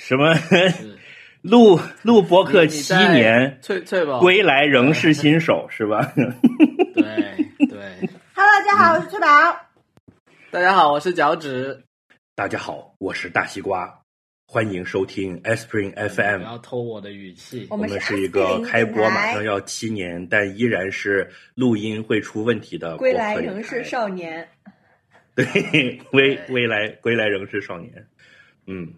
[0.00, 0.32] 什么
[1.42, 6.12] 录录播客七年，翠翠宝归来仍是新手，是吧？
[6.94, 7.02] 对
[7.66, 8.08] 对。
[8.32, 9.26] Hello，大家好，我是翠宝。
[10.52, 11.82] 大家好，我是脚趾。
[12.36, 14.02] 大家好，我是大西瓜。
[14.46, 16.38] 欢迎收听 Spring FM。
[16.38, 17.66] 不要偷我的语气。
[17.68, 22.96] 我们是一个开播马上要七年，但依然是录音会出问题的。
[22.96, 24.48] 归来仍是少年。
[25.34, 25.44] 对，
[26.10, 28.06] 归归来归来仍是少年。
[28.66, 28.94] 嗯。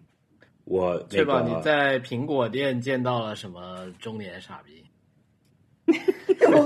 [0.71, 4.85] 我确保你在苹果店见到了什么中年傻逼？
[6.49, 6.65] 我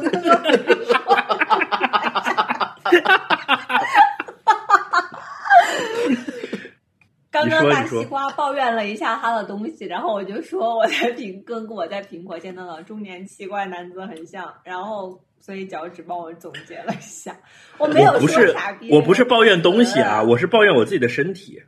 [7.32, 17.36] 刚刚刚刚大西瓜抱怨了一下他的东西，然后我就说我在苹跟我在苹果见到的中年奇怪男子很像，然后所以脚趾帮我总结了一下，
[17.80, 21.60] 我没有说傻逼，我不是抱怨东西啊，我是抱怨我自己的身体。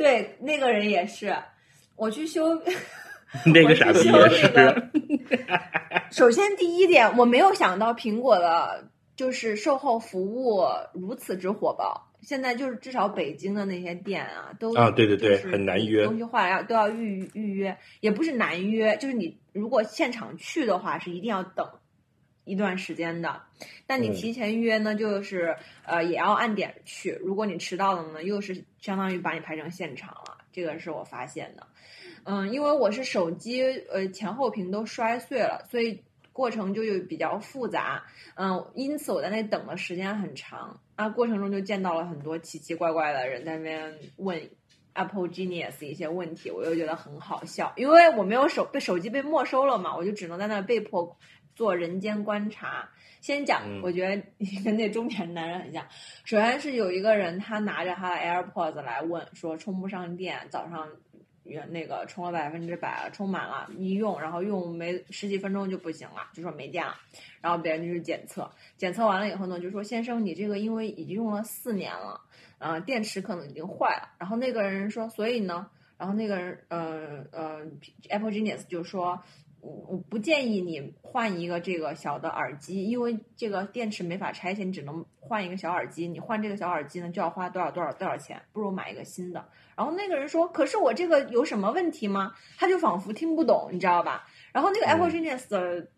[0.00, 1.36] 对，那个人也是，
[1.94, 2.58] 我去修，
[3.44, 4.90] 那个傻逼也是。
[6.10, 12.10] 首先，第一点，我没有想到苹果的，就是售后服务如此之火爆。
[12.22, 21.68] 现在就是至少北京的那些店啊，都啊，对对对，很难约，东西坏了要都要预预约，也不是难约，就是你如果现场去的话，是一定要等。
[22.44, 23.40] 一段时间的，
[23.86, 27.12] 但你提前预约呢，就是呃也要按点去。
[27.22, 30.38] 如果你迟到了呢，又是相当于把你排成现场了。
[30.52, 31.66] 这个是我发现的。
[32.24, 38.02] 嗯，因为我是手机呃前后屏都摔碎了，所以过程就有比较复杂。
[38.34, 41.08] 嗯，因此我在那等的时间很长啊。
[41.08, 44.50] 过程中就见到了很多奇奇怪怪的人在那边问
[44.94, 51.16] Apple Genius 一些问题，我又觉得很好笑，因为我没有手被手机被没收了嘛，我就只能在那被迫。
[51.60, 52.88] 做人间观察，
[53.20, 55.84] 先讲，我觉得你跟那中年男人很像。
[56.24, 60.88] 首先是有一个人，他拿着他的 AirPods 来问，说充不上电，早上
[61.68, 66.96] 那个充了百分之百，充满了，一用，然后用没十几分钟就不行了，就说没电了。
[67.42, 72.18] 然后别人就是检测，检测完了以后呢，就说先生，你这个因为已经用了四年了，
[72.56, 74.08] 呃，电池可能已经坏了。
[74.18, 75.68] 然后那个人说，所以呢，
[75.98, 77.60] 然后那个人，呃呃
[78.08, 79.22] ，Apple Genius 就说。
[79.60, 86.08] 我我不建议你换一个这个小的耳机，因为这个电池没法拆卸，你只能换一个小耳机。
[86.08, 89.44] 你换这个小耳机呢，就要花多少多少多少钱，不如买一个新的。
[89.76, 94.26] 然后那个人说：“可是我这个有什么问题吗？”他就仿佛听不懂，你知道吧？
[94.52, 95.88] 然后那个 Apple Genius 的，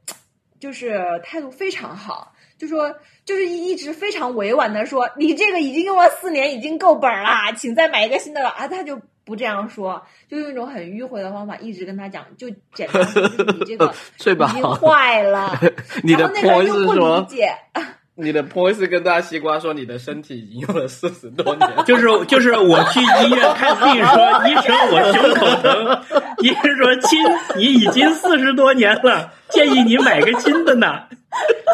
[0.59, 9.01] 就是态度非常好，就说就是一直非常委婉的说：“你这个已经用了四年，已经够本了，请再买一个新的了。”啊，他就。
[9.25, 13.87] 不这样说，就用一种很迂回的方法一直跟他讲，就简单就是你这个
[14.19, 15.59] 已经坏了。
[16.03, 17.27] 你的 point 是说，
[18.15, 26.03] 你的 point 是跟大西瓜说你的身体已经用了四十多年，就是就是我去医院看病说医生我胸口疼，
[26.43, 27.19] 医生说亲
[27.57, 31.05] 你已经四十多年了，建议你买个新的呢，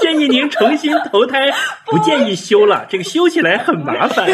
[0.00, 1.50] 建议您重新投胎，
[1.86, 4.28] 不建议修了，这个修起来很麻烦。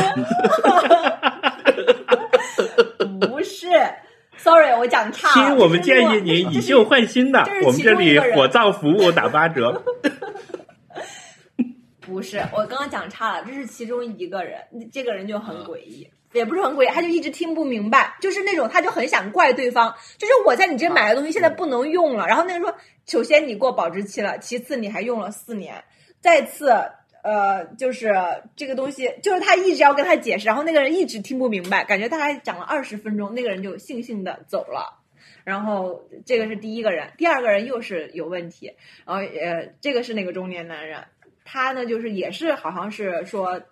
[3.54, 3.68] 不是
[4.36, 5.32] ，sorry，我讲差。
[5.32, 9.80] 亲，我们建议您以旧换新的，我们这里火葬服务打八折。
[12.00, 14.60] 不是，我刚刚讲差了，这是其中一个人，
[14.92, 22.76] 这个人就很诡异，也不是很诡异，他就一直听不明白，就是那种他就很想怪对方，就是我在你这买的东西现在不能用了，然后那个说，
[23.06, 25.84] 首先你过保质期了，其次你还用了四年，
[26.20, 26.72] 再次。
[27.24, 28.14] 呃，就是
[28.54, 35.00] 这个东西，就是他一直要跟他解释，然后那个人一直听不明白，感觉他还讲了二十分钟，那个人就悻悻的走了。
[35.42, 38.74] 然后这个是第一个人，第二个人又是有问题。
[39.06, 41.02] 然后呃，这个是那个中年男人，
[41.46, 43.62] 他呢就是也是好像是说，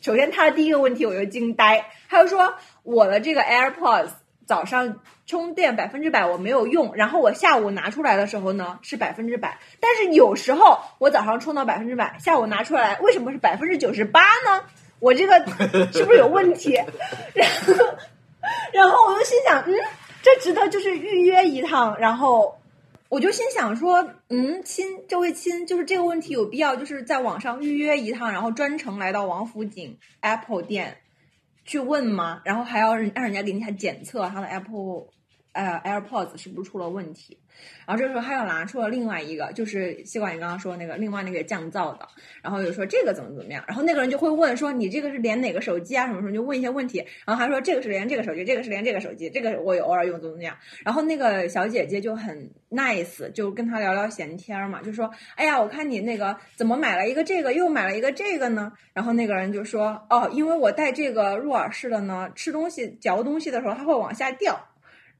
[0.00, 4.10] 首先他的第一个问题我就惊呆，他就说我的这个 AirPods。
[4.48, 14.64] 早上充电百分之百我没有用，然后我下午拿出来的时候呢是百分之百，但是有时候我早上充到百分之百，下午拿出来为什么是百分之九十八呢？
[15.00, 15.38] 我这个
[15.92, 16.80] 是不是有问题？
[17.34, 17.84] 然后，
[18.72, 19.74] 然后我就心想，嗯，
[20.22, 21.98] 这值得就是预约一趟。
[21.98, 22.58] 然后
[23.10, 30.96] 我就心想说，嗯，亲，这位亲，就是这个问题有必要就是在网上预约一趟，然后专程来到王府井 Apple 店。
[31.68, 32.40] 去问吗？
[32.46, 35.06] 然后还要让人家给你还检测他的 Apple，
[35.58, 37.36] 呃，AirPods 是不是出了问题？
[37.84, 42.06] 然后这时候他又拿出了另外一个，就是西管你刚刚说那个另外那个降噪的，
[42.40, 43.64] 然后又说这个怎么怎么样？
[43.66, 46.06] 然后那个人就会问说你这个是连哪个手机啊？
[46.06, 47.04] 什么什么就问一些问题。
[47.26, 50.56] 然后还说这个是连这个手机，这个是连这个手机，这个我也偶尔用怎么怎么样。
[50.84, 58.72] 然后那个小姐姐就很 nice，就跟他聊聊闲天嘛，就说哎呀，我看你那个怎么买了一个这个，又买了一个这个呢？
[58.92, 64.56] 然后那个人就说哦，因为我戴这个入耳式的呢，吃东西嚼东西的时候它会往下掉。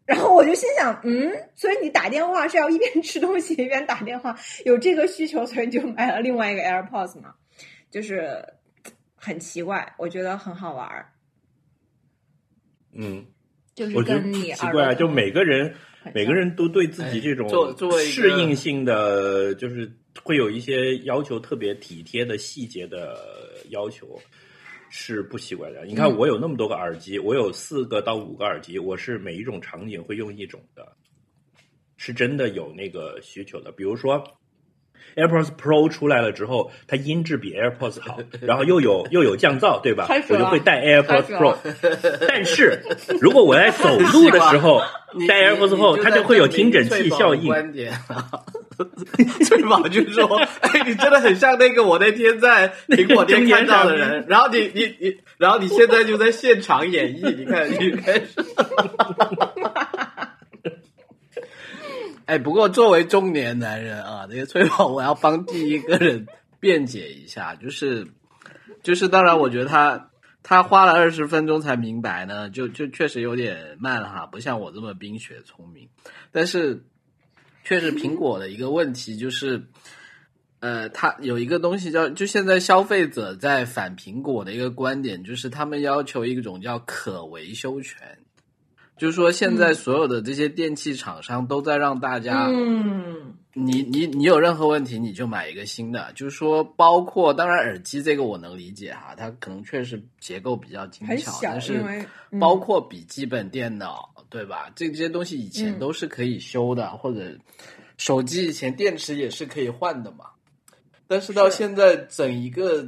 [0.08, 4.34] 然后我就心想，嗯，所以你打电话是要一边吃东西一边打电话，
[4.64, 7.34] 有这个需求，所以你就买了另外一个 AirPods 嘛，
[7.90, 8.42] 就是
[9.14, 11.12] 很奇怪，我觉得很好玩儿，
[12.94, 13.26] 嗯，
[13.74, 15.74] 就是我觉得跟你奇怪啊，就每个人
[16.14, 17.46] 每个人都对自己这种
[17.98, 23.14] 适应性的，就是会有一些要求特别体贴的细节的
[23.68, 24.18] 要求，
[24.90, 25.84] 是不习惯的。
[25.84, 30.86] 你看，嗯我有那么多个耳机，我有四个到五个耳机，我是每一种场景会用一种的，
[31.96, 33.70] 是真的有那个需求的。
[33.72, 34.22] 比如说
[35.16, 41.56] AirPods Pro 出来了之后，它音质比 AirPods 好， 然后又有又有降噪，对吧我就会带 AirPods Pro。
[42.28, 42.82] 但是
[43.20, 44.80] 如果我在走路的时候
[45.16, 47.52] 你戴 AirPods Pro，，它就会有听诊器效应。
[48.84, 54.24] 观点啊，翠宝就说：“哎，你真的很像那个我那天在苹果店看到的人。
[54.28, 58.34] 然后你你你，然后你现在就在现场演绎， 你看你开始。
[62.26, 66.26] 哎，不过作为中年男人啊，那个崔宝，我要帮第一个人
[66.60, 68.06] 辩解一下，就是
[68.82, 70.10] 就是，当然，我觉得他
[70.42, 75.88] 他花了二十分钟才明白呢，就就确实有点慢了哈，不像我这么冰雪聪明。
[76.30, 76.84] 但是，
[77.68, 79.62] 确实苹果的一个问题就是，
[80.60, 88.00] 呃，它有一个东西叫，就现在消费者在反苹果的一个观点，就是他们要求一种叫可维修权。
[88.96, 101.84] 就是说，现在所有的这些电器厂商都在让大家，嗯，你你你有任何问题你就买一个新的，就是说，包括当然耳机这个我能理解哈，它可能确实结构比较精巧，但是
[102.40, 104.70] 包括笔记本电脑，对吧？
[104.76, 107.36] 这些东西以前嗯都是可以修的，或者
[107.96, 110.26] 手机以前电池也是可以换的嘛。
[111.06, 112.86] 但是到现在，整一个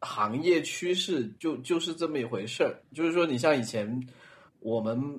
[0.00, 4.06] 行业趋势就就是这么一回事儿，就是说，你像以前
[4.60, 5.18] 我们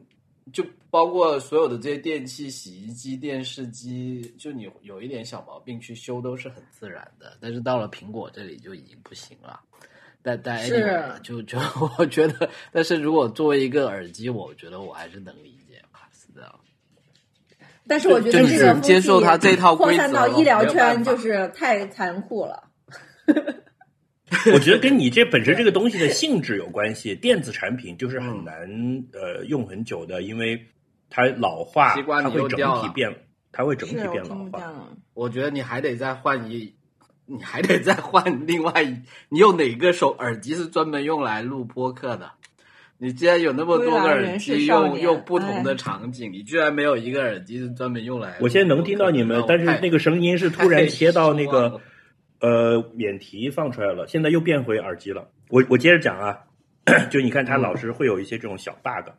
[0.51, 7.37] 就包括所有的这些电器、洗衣机、电视机，就你有一点小毛病去修都是很自然的。
[7.39, 9.59] 但是到了苹果这里就已经不行了。
[10.21, 11.57] 但但是就就
[11.97, 16.59] 我觉得，但是如果作为一个耳机，我觉得我还是能理解吧，是这样。
[17.87, 22.69] 但是我觉得这个接受它这套扩散到医疗圈就是太残酷了。
[24.53, 27.15] 我觉得跟你这本身这个东西的性质有关系。
[27.15, 30.59] 电子产品就是嗯很难、呃用很久的，因为
[31.09, 33.13] 它老化，它会整体变，
[33.51, 34.89] 它会整体变老化。
[35.13, 36.73] 我觉得你还得再换一，
[37.25, 38.95] 你还得再换另外一，
[39.29, 42.31] 你有哪个手耳机是专门用来录播客的？
[43.01, 48.43] 你既然有那么多个耳机用用不同哎的场景，你居然没有一个耳机是专门用来录播客的？
[48.43, 51.79] 我现在能听到你们但是那个声音是突然切到那个
[52.39, 55.29] 呃免提放出来了，现在又变回耳机了。
[55.49, 56.43] 我我接着讲啊，
[57.09, 59.11] 就你看它老是会有一些这种小 bug，、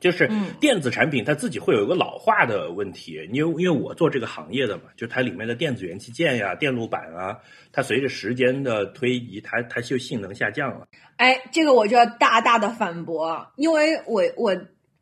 [0.00, 3.26] 就是嗯电子产品它自己会有一个老化的问题。
[3.32, 7.38] 因为因为我做这个行业的嘛，就它里面的电子元器件呀、电路板啊，
[7.72, 10.86] 它随着时间的推移，它它就性能下降了。
[11.16, 14.56] 哎，这个我就要大大的反驳，因为我我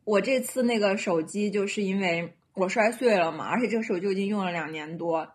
[0.04, 5.28] 我这次那个手机就是因为我摔碎了嘛，而且这个手机已经用了两年多，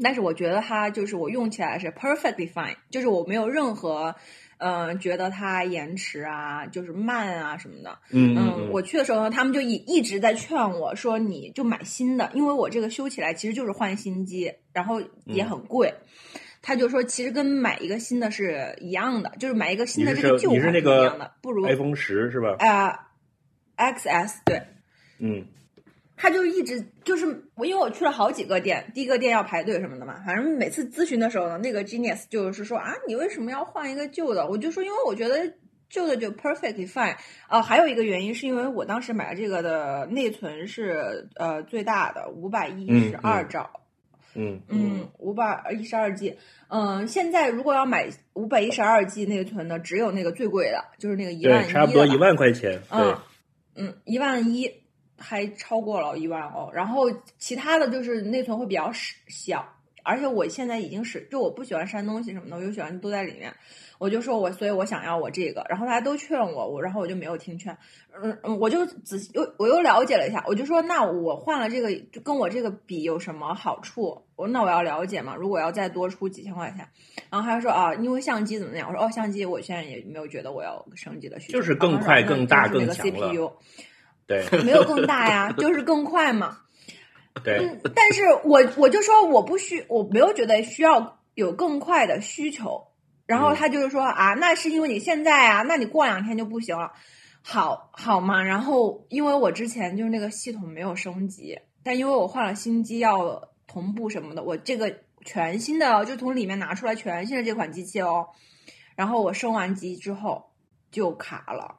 [0.00, 4.14] 但是我觉得它就是我用起来是 perfectly fine，就是我没有任何
[4.58, 7.98] 嗯、呃觉得它延迟啊，就是慢啊什么的。
[8.10, 15.92] 嗯嗯，我去的时候呢，他们就一一直在劝我说，你就买新的，因为我这个修起来其实就是换新机，然后也很贵。
[16.64, 22.54] 他就说，其实跟买一个新的是一样的，就是买一个新的这个旧款你是那个一样的，不如 iPhone 十是吧？
[22.60, 22.96] 呃
[23.76, 24.62] XS 对。
[25.18, 25.44] 嗯
[26.22, 27.26] 他就一直就是
[27.56, 34.46] 我，因为我去了好几个店，第一个店要排队什么的嘛，反正每次咨询的时候呢，那个 Genius 就是说啊，你为什么要换一个旧的？
[34.46, 35.52] 我就说，因为我觉得
[35.90, 37.16] 旧的就 perfectly fine。
[37.48, 43.70] 啊、还有一个原因是因为我当时买的这个的内存是呃最大的五百一十二嗯嗯兆，
[44.36, 46.38] 嗯嗯，五百一十二 G，
[46.68, 52.16] 嗯，现在如果要买五百一十二 G 内存的，只有那个最贵的，就是那个一万，一，差不多一。
[52.16, 52.80] 万块钱。
[52.88, 53.18] 对嗯，
[53.74, 54.81] 嗯，一万一
[55.22, 56.70] 还超过了一万欧。
[56.72, 58.90] 然后其他的就是内存会比较
[59.28, 59.66] 小，
[60.02, 63.54] 而且我现在已经是就我不喜欢删东西什么的，我就喜欢都在里面。
[63.98, 67.72] 我就说我，所以我想要我这个，然后大家都劝我，我然后我就没有听劝，
[68.20, 74.20] 嗯嗯，我就仔细又我又了解了一下，我就说那我换了这个，就跟我这个比有什么好处？
[74.34, 76.84] 我说那我要了解嘛，如果要再多出几千块钱，
[77.30, 78.88] 然后他说啊，因为相机怎么样？
[78.88, 83.52] 我说哦，相机我现在也没有觉得我要升级的需求，就是更快更大更强了 CPU
[84.26, 86.58] 对没有更大呀，就是更快嘛。
[87.42, 92.88] 对，嗯，但是我我就说我不需，我没有觉得需要有更快的需求。
[93.24, 96.92] 然后嗯他就是说啊，那是因为你现在啊，那你过两天就不行了。
[97.42, 98.42] 好好嘛。
[98.42, 108.28] 然后因为我之前就是那个系统没有升级，但因为我换了新机要同步什么的，我这个全新的就从里面拿出来全新的这款机器哦，
[108.94, 110.52] 然后我升完级之后
[110.90, 111.76] 就卡了。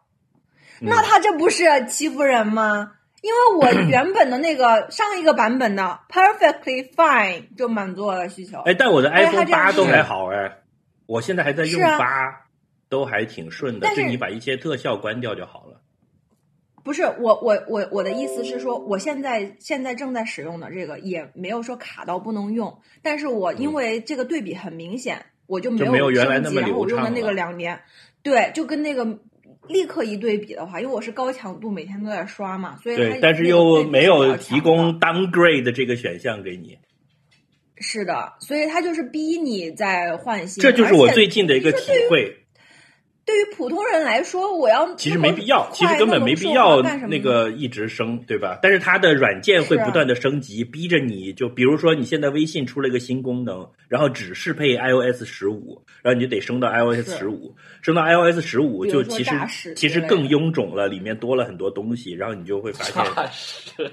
[0.86, 2.94] 那他这不是欺负人吗？
[3.22, 8.60] 因为我原本的那个上一个版本的 perfectly fine 就满足我的需求。
[8.66, 10.58] 哎，但我的 iPhone 八都还好哎，
[11.06, 12.48] 我现在还在用八，
[12.90, 13.80] 都还挺顺的。
[13.84, 15.80] 但是就你把一些特效关掉就好了。
[16.84, 27.82] 不是我我我我的意思是说，我现在现在正在使用的这个也没有说卡到不能用，但是我因为这个对比很明显，我就没就没有原来那么升级然后我用的那个两年，
[28.22, 29.06] 对，就跟那个
[29.68, 36.78] 立刻一对比的话，因为我是高强度每天都在刷嘛，所以对，但是又没有提供的 downgrade 的这个选项给你，
[37.78, 42.43] 是的，所以他就是逼你在换新，这就是我最近的一个体会。
[43.26, 48.60] 对于普通人来说，我要其实没必要，其实根本没必要那个一直升，对吧？
[48.62, 59.32] 但是它的软件会不断的升级，逼着你就比如说你现在微信出了一个新功能，然后只适配 iOS 十五，然后你就得升到 iOS 是十五，升到 iOS 十五就其实
[59.76, 63.92] 其实更臃肿了，里面多了很多东西，然后你就会发现差是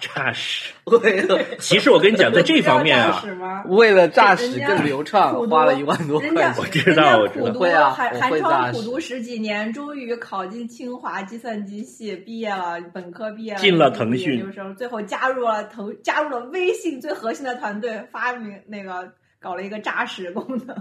[0.00, 0.72] 差实。
[1.02, 3.22] 为了其实我跟你讲，在这 方面啊，
[3.68, 6.54] 为了诈使人家更流畅花了一万多块钱。
[6.58, 20.76] 我知道我知道会啊寒我寒窗苦读十几年，终于考进清华计算机系，毕业了，本科毕业了，进了腾讯研究生，最后加入了腾，加入了微信最核心的团队，发明那个搞了一个扎实功能。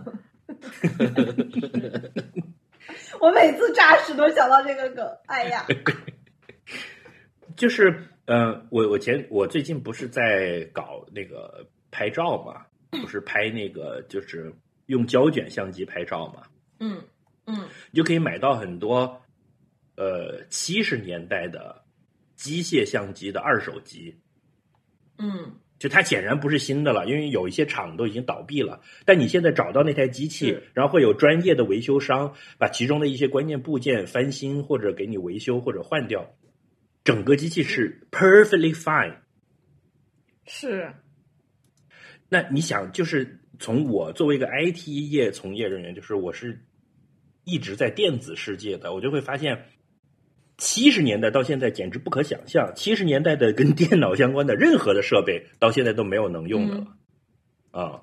[3.20, 5.66] 我每次扎实都想到这个梗，哎呀，
[7.58, 12.66] 就是呃，我我前我最近不是在搞那个拍照嘛，
[13.02, 14.54] 不是拍那个就是
[14.86, 16.44] 用胶卷相机拍照嘛，
[16.80, 17.02] 嗯
[17.48, 17.68] 嗯。
[17.92, 19.20] 你就可以买到很多
[19.96, 21.84] 呃七十年代的
[22.36, 24.16] 机械相机的二手机，
[25.18, 25.56] 嗯。
[25.80, 28.82] 就它显然不是新的了，因为有一些厂都已经倒闭了。
[29.06, 36.28] 但你现在找到那台机器，然后会有专业的维修商把其中的一些关键部件翻新，或者给你维修或者换掉，
[37.04, 39.18] 整个机器是 perfectly fine。
[40.48, 40.92] 是。
[42.28, 46.60] 那你想，就是从我作为一个 IT 业从业人员，就是我是
[47.48, 49.68] 一直在电子世界的，我就会发现，
[50.58, 52.74] 七十年代到现在简直不可想象。
[52.76, 56.88] 七十年代的跟 电脑相关的任何的设备，到现在都没有能用的了，
[57.72, 58.02] 啊、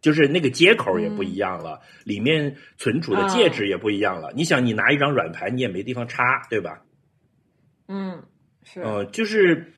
[0.00, 4.32] 就是那个接口也不一样了，里面存储的介质也不一样了。
[4.34, 6.82] 你想，你拿一张软盘，你也没地方插，对吧？
[7.86, 8.24] 嗯
[8.64, 9.74] 是呃，就是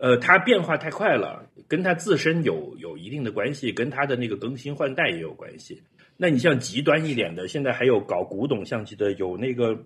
[0.00, 5.82] 呃，它变化太快了，跟它自身有有一定的关系，跟它的那个更新换代也有关系。
[6.16, 9.84] 那你像极端一点的，现在还有搞古董相机的，有那个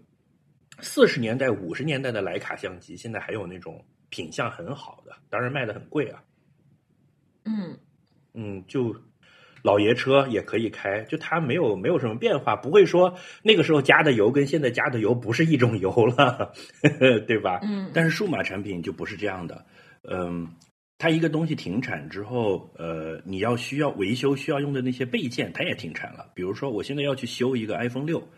[0.79, 6.23] 四十年代、五十年代的徕卡相机，现在还有那种品相很好的，当然卖的很贵啊。
[7.45, 7.77] 嗯
[8.35, 8.95] 嗯，就
[9.63, 16.53] 老爷车也可以开，就它没有没有什么变化，不会说那个时候加的油跟现在加的油不是一种油了，
[17.27, 17.61] 对吧？
[17.63, 19.65] 嗯但是数码产品就不是这样的，
[20.09, 20.49] 嗯，
[20.99, 26.31] 它一个东西停产之后，呃，你要需要维修需要用的那些备件，它也停产了。
[26.35, 28.29] 比如说，我现在要去修一个 iPhone 六。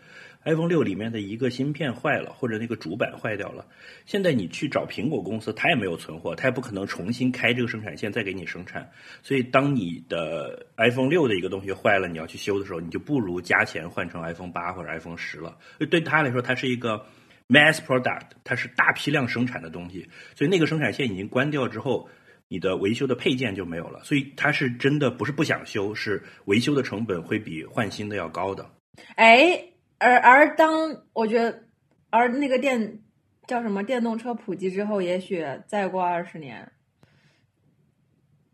[0.45, 3.65] iPhone 六里面的一个芯片坏了，或者那个主板坏掉了，
[4.05, 8.89] 现在你去找苹果公司，它也没有存货，它也不可能重新开这个生产线再给你生产。
[9.23, 15.57] 所以，当你的 iPhone 六的一个东西坏了，你要去修的时候，你就不如加钱换成 iPhone 八或者 iPhone 十了。
[15.89, 17.05] 对他来说，它是一个
[17.47, 22.09] mass product，它是大批量生产的东西，所以那个生产线已经关掉之后。
[22.49, 28.71] 你的维修的配件就没有了，所以它是真的不是不想修，是维修的成本会比换新的要高的。
[29.15, 29.65] 哎，
[29.97, 31.65] 而而当我觉得，
[32.09, 33.01] 而那个电
[33.47, 36.71] 叫什么电动车普及之后，也许再过二十年，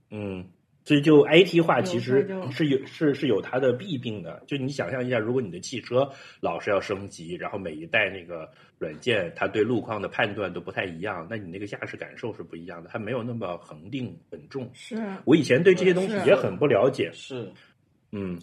[0.09, 0.49] 嗯，
[0.85, 4.43] 所以就 IT 化其实是有是是有它的弊病的。
[4.45, 6.09] 就你想象一下，如果你的汽车
[6.41, 14.69] 老是要升级，然后每一代那个软件它对路况的判断都不太一样，那你那个驾驶感受是不一样的，它没有那么恒定稳重。
[14.73, 17.49] 是我以前对这些东西也很不了解，是，
[18.11, 18.37] 嗯，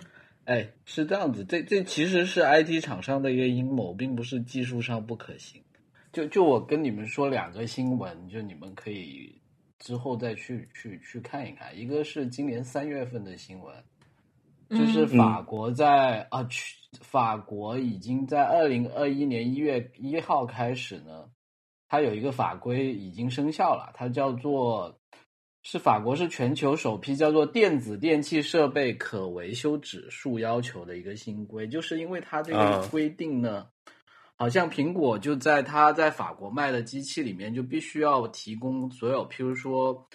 [0.44, 5.60] 哎，是这样子，这这其实是 IT 厂商的一个阴谋，并不是技术上不可行。
[6.12, 9.32] 就就我跟你们说两个新闻，就你们可以
[9.80, 11.76] 之后再去去去看一看。
[11.76, 13.74] 一个是今年三月份的新闻，
[14.68, 15.18] 就是嗯。
[15.18, 21.28] 法国在、啊，去法国已经在二零二一年一月一号开始呢，
[21.88, 24.96] 它有一个法规已经生效了，它叫做
[25.62, 32.88] 是法国是全球首批叫做电子电器设备可维修指数要求的一个新规，就是因为它这个啊。
[32.90, 33.66] 规定呢，
[34.40, 40.08] 好像苹果就在它在法国卖的机器里面就必须要提供所有，譬如说，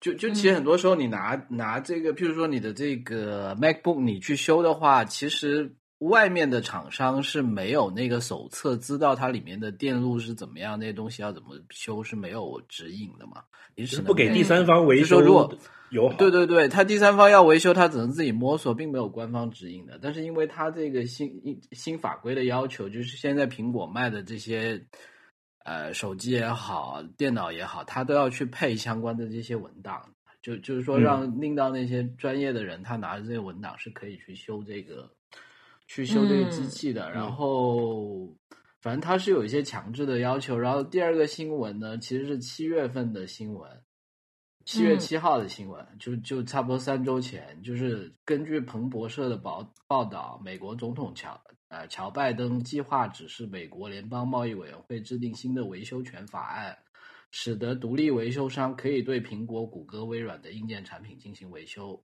[0.00, 13.42] 就就其实很多时候你拿、拿这个，譬如说你的这个 MacBook 你去修的话，其实外面的厂商是没有那个手册，知道它里面的电路是怎么样，那些东西要怎么修是没有指引的嘛，
[13.74, 15.58] 你只能不给第三方维修就说如果
[15.92, 16.16] 友好。
[16.16, 19.98] 对对对，他第三方要维修，他只能自己摸索，并没有官方指引的。
[20.02, 21.30] 但是因为他这个新
[21.70, 24.84] 新法规的要求，就是现在苹果卖的这些
[25.64, 30.02] 呃手机也好，电脑也好，它都要去配相关的这些文档。
[30.42, 35.08] 就就是说，嗯让令到那些专业的人，他拿着这些文档是可以去修这个，
[35.86, 37.08] 去修这个机器的。
[37.12, 38.26] 然后，
[38.80, 40.58] 反正它是有一些强制的要求。
[40.58, 43.70] 然后第二个新闻呢，其实是七月份的新闻。
[44.64, 56.78] 七月嗯七号的新闻，就就差不多三周前，就是根据彭博社的报报道，美国总统乔呃乔拜登计划指示美国联邦贸易委员会制定新的维修权法案，
[57.30, 62.02] 使得独立维修商可以对苹果、谷歌、微软的硬件产品进行维修。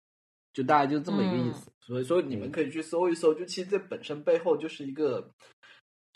[0.52, 5.30] 就大概就这么一个意思，所以说你们可以去搜一搜，就其实这本身背后就是一个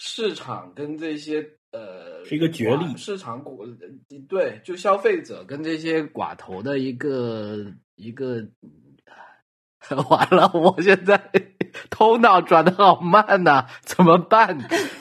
[0.02, 3.66] 市场跟这些呃是一个角力市场股
[4.28, 7.58] 对，就消费者跟这些寡头的一个
[7.96, 8.42] 一个。
[10.10, 11.20] 完了，我现在
[11.88, 14.58] 头脑转的好慢呐、怎么办？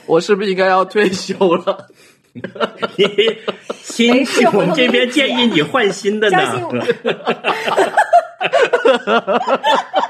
[0.07, 1.87] 我是不是应该要退休了？
[3.83, 6.39] 亲没事，我们这边建议你换新的呢。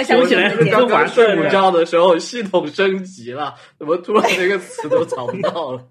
[0.00, 5.86] 要相说起来刚刚睡午觉的时候，系统升级了，怎么突然这个词都找不到了？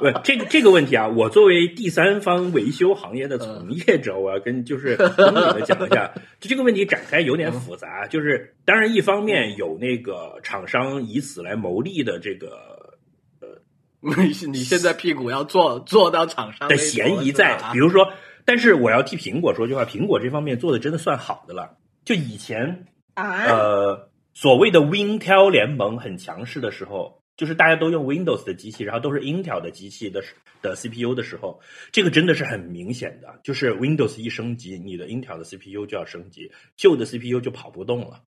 [0.00, 8.06] 不，这个这个问题啊，我作为第三方维修行业的从业者，我要跟就是跟你们讲一下， 就这个问题展开有点复杂。
[8.06, 12.96] 就是当然，一方面有那个厂商以此来牟利的这个
[14.00, 18.12] 你你现在屁股要坐坐到厂商的嫌疑在，比如说，
[18.46, 21.76] 但是我要替苹果说句话，苹果这方面做的真的算好的了。
[22.02, 30.22] 就以前啊，呃，所谓的 Wintel 联盟很强势的时候，就是大家都用 Windows 的机器，然后都是 Intel 的机器的
[30.62, 31.60] 的 CPU 的时候，
[31.92, 38.22] 这个真的是很明显的，就是 Windows 一升级，你的 Intel 的 CPU 就要升级，旧的 CPU 就跑不动了，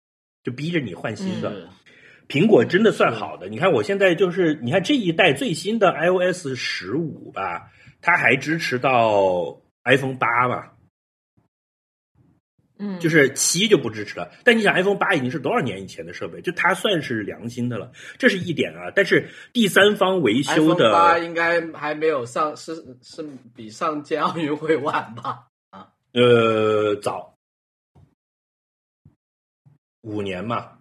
[0.44, 1.50] 就逼着你换新的。
[1.50, 1.68] 是
[2.28, 7.70] 苹果真的算好的，你看我现在就是，你看这一代最新的 iOS 十五吧，
[8.02, 10.72] 它还支持到 iPhone 八嘛，
[12.78, 14.30] 嗯，就是七就不支持了。
[14.44, 18.92] 但你想，iPhone 八已经是多少年以前的设备，就它算是良心的了，这是一点啊。
[18.94, 25.46] 但是第三方维修 iPhone 八的，应该还没有上，是是比上届奥运会晚吧？
[25.70, 27.34] 啊呃，早
[30.02, 30.78] 五年嘛，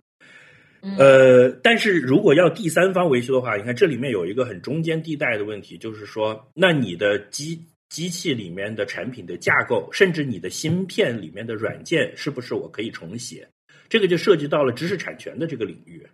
[0.82, 13.48] 嗯呃，但是如果要第三方维修的话，你看这里面有一个很中间地带的问题，就是说，那你的机机器里面的产品的架构，甚至你的芯片里面的软件，是不是我可以重写？
[13.90, 16.06] 这个就涉及到了知识产权的这个领域。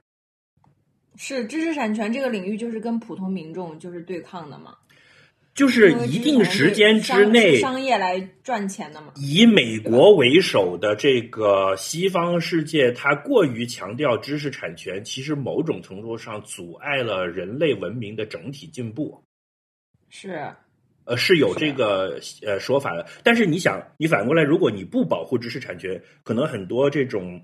[1.15, 4.75] 是知识产权这个领域，就是跟普通民众就是对抗的嘛，
[5.53, 9.13] 就是一定时间之内，商业来赚钱的嘛。
[9.17, 19.23] 以美国为首的这个西方世界，它过于强调知识产权，其实某种程度上阻碍了人类文明的整体进步。
[20.09, 20.51] 是，
[21.05, 23.05] 呃，是有这个呃说法的。
[23.23, 27.41] 但是你想，你反过来，如果你不保护知识产权，可能很多这种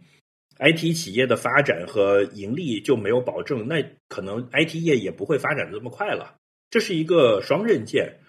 [0.60, 6.36] IT 企业的发展和盈利就没有保证，那可能 IT 业也不会发展的这么快了。
[6.70, 8.20] 这是一个双刃剑，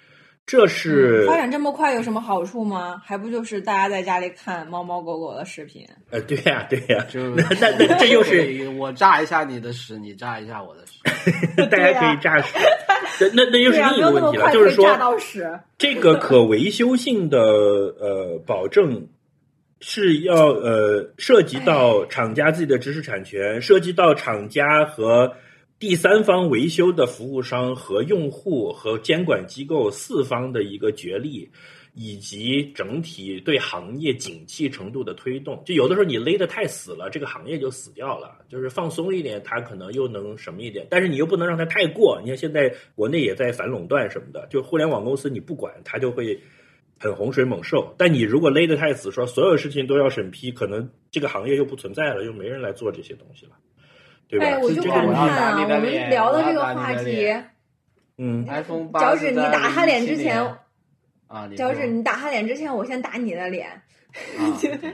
[0.47, 3.01] 这是、嗯发展这么快有什么好处吗？
[3.05, 5.87] 还不就是大家在家里看猫猫狗狗的视频？
[6.11, 10.99] 呃，对呀、对呀、就那那那这又是我炸一下你的屎，你炸一下我的屎。
[11.71, 12.59] 大家可以炸屎，
[13.33, 15.61] 那那那又是另一个问题了，就是说炸说到屎。
[15.79, 19.07] 这个可维修性的呃保证
[19.81, 25.33] 是要呃涉及到厂家自己的知识产权，涉及到厂家和
[25.81, 31.51] 第三方维修的服务商和用户和监管机构四方的一个角力。
[31.93, 38.39] 以及整体对行业景气程度的推动，就有的时候你勒得太死了，这个行业就死掉了。
[38.49, 42.21] 就是放松一点，它可能又能什么一点，但是你又不能让它太过。
[42.23, 46.41] 你看现在国内也在反垄断什么的，就互联网公司你不管，它就会
[47.01, 47.93] 很洪水猛兽。
[47.99, 53.53] 但你如果勒得太死，说所有事情都要审批，可能这个行业又不存在了，又没人来做这些东西了，
[54.31, 54.47] 对吧？
[54.47, 57.35] 哎，我这这个就感叹啊，我们聊的这个话题，
[58.17, 60.41] 嗯，iPhone 八，脚趾你打他脸之前，
[61.27, 63.69] 啊，脚趾你打他脸之前，我先打你的脸。
[63.71, 64.93] 啊怎么了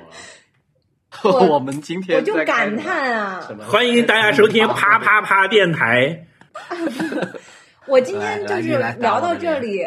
[1.25, 6.27] 我我们今天我就感叹啊欢迎大家收听啪啪啪电台。
[7.89, 9.87] 我今天就是聊到这里，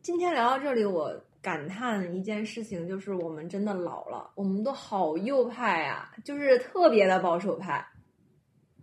[0.00, 7.84] 今天聊到这里，我感叹一件事情，就是我们真的老了，我们都好右派啊，就是特别的保守派。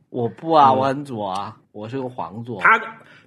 [0.10, 2.62] 我不啊，嗯我很左啊，我是个黄左。
[2.62, 2.80] 他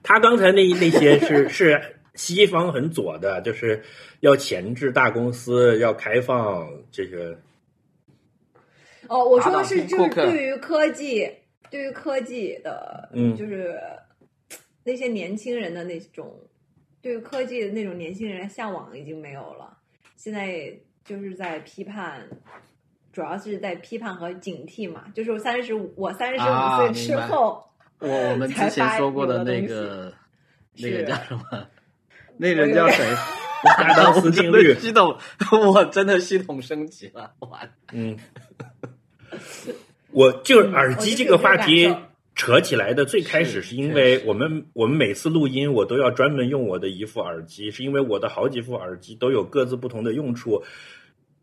[0.02, 1.80] 他刚才那那些是是
[2.14, 3.82] 西方很左的，就是
[4.20, 7.38] 要钳制大公司，要开放这个。
[9.08, 11.30] 哦，我说的是就是对于科技，
[11.70, 13.78] 对于科技的，嗯就是
[14.84, 16.34] 那些年轻人的那种
[17.02, 19.76] 对于科技的那种年轻人的向往已经没有了，
[20.16, 20.72] 现在
[21.04, 22.26] 就是在批判。
[23.12, 27.64] 主要是在批判和警惕嘛，就是我三十五，我三十啊五岁之后，
[27.98, 30.12] 我我们之前说过的那个
[30.76, 31.42] 那个叫什么？
[32.38, 33.04] 那人叫谁？
[33.62, 35.18] 亚当斯定律系统，
[35.70, 37.70] 我真的系统升级了，完。
[37.92, 38.16] 嗯，
[40.12, 41.94] 我就是嗯耳机这个话题
[42.34, 50.62] 扯起来的，最开始是因为我们我们每次录音，我都要专门用我的一副耳机，是因为我的好几副耳机都有各自不同的用处。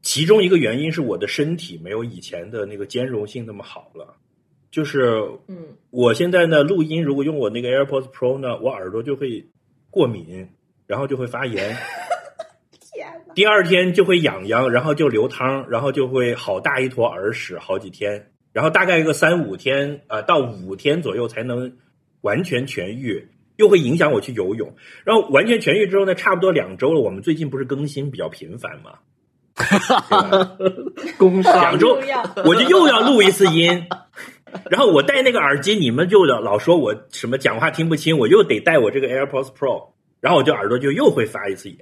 [0.02, 4.16] 其中一个原因是我的身体没有以前的那个兼容性那么好了，
[4.72, 9.46] 就是嗯，我现在呢录音，如果用我那个 AirPods Pro 呢，我耳朵就会
[9.90, 10.48] 过敏，
[10.86, 11.76] 然后就会发炎。
[12.80, 21.72] 天呐，第二天就会痒痒，然后就流汤，然后就会好大一坨耳屎，好几天，然后大概一个三五天，呃，到五天左右才能
[22.22, 24.74] 完全痊愈，又会影响我去游泳。
[25.04, 27.02] 然后完全痊愈之后呢，差不多两周了。
[27.02, 28.98] 我们最近不是更新比较频繁嘛，
[30.58, 32.00] 对吧工伤两周
[32.46, 33.88] 我就又要录一次音。
[34.70, 39.90] 然后我戴那个耳机，你们就老老说我什么讲话听不清，我又得戴我这个 AirPods Pro，
[40.22, 41.80] 然后我就耳朵就又会发一次炎，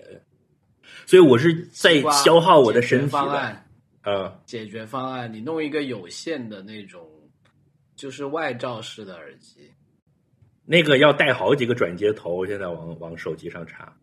[1.05, 3.11] 所以我是在消耗我的身体的。
[3.11, 3.67] 方案，
[4.03, 7.07] 嗯，解决方案，你弄一个有线的那种，
[7.95, 9.71] 就是外罩式的耳机。
[10.65, 13.93] 那个要带好几个转接头，现在往往手机上插。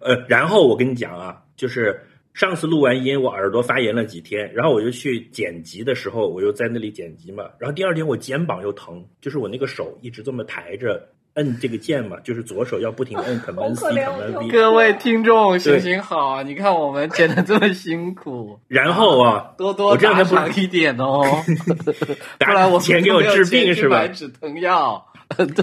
[0.00, 1.98] 呃，然后我跟你讲啊，就是
[2.34, 16.42] 上次录完音，我耳朵发炎了几天，然后我就去剪辑的时候，我又在那里剪辑嘛，然后第二天我肩膀又疼，就是我那个手一直这么抬着摁这个键嘛， 就是左手要不停摁 Command C 好可怜 Command V，各位听众，对行行好啊！
[16.42, 21.22] 你看我们剪的这么辛苦，然后啊，多多我这两打天不一点哦，
[21.84, 21.92] 不
[22.38, 24.08] 打然我钱给我治病是吧买？
[24.08, 25.06] 止疼药，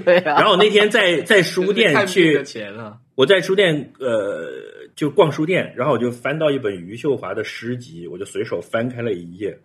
[0.03, 0.35] 对啊。
[0.35, 2.43] 然后我那天在在书店去
[3.15, 4.47] 我在书店呃
[4.99, 9.57] 就逛书店，然后我就翻到一本余秀华的诗集，我就随手翻开了一页。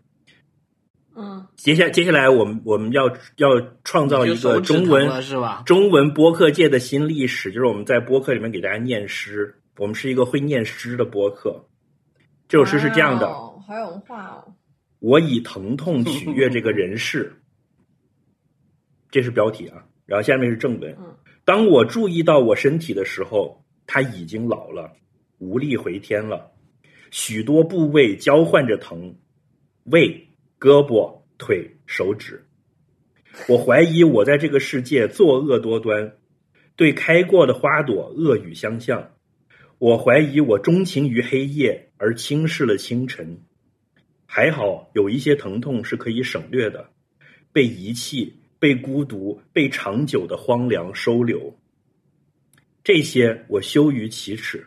[1.16, 5.64] 嗯，接下接下来我们我们要要创造一个中文是吧？
[5.66, 11.64] 中文播客界的新历史，就是我们在播客里面给大家念诗，我们是一个会念诗的播客。
[12.46, 14.54] 这首诗是这样的：哦，好有文化哦。
[15.00, 17.32] 我以疼痛取悦这个人世，
[19.10, 19.84] 这是标题啊。
[20.06, 21.16] 然后下面是正文嗯。
[21.44, 24.92] 当我注意到我身体的时候，它已经老了，
[25.38, 26.52] 无力回天了，
[27.10, 29.16] 许多部位交换着疼，
[29.84, 32.46] 胃、胳膊、腿、手指。
[33.48, 36.16] 我怀疑我在这个世界作恶多端，
[36.76, 39.10] 对开过的花朵恶语相向。
[39.78, 43.42] 我怀疑我钟情于黑夜，而轻视了清晨。
[44.24, 46.90] 还好有一些疼痛是可以省略的，
[47.52, 51.58] 被遗弃、被孤独、被长久的荒凉收留。
[52.82, 54.66] 这些我羞于启齿，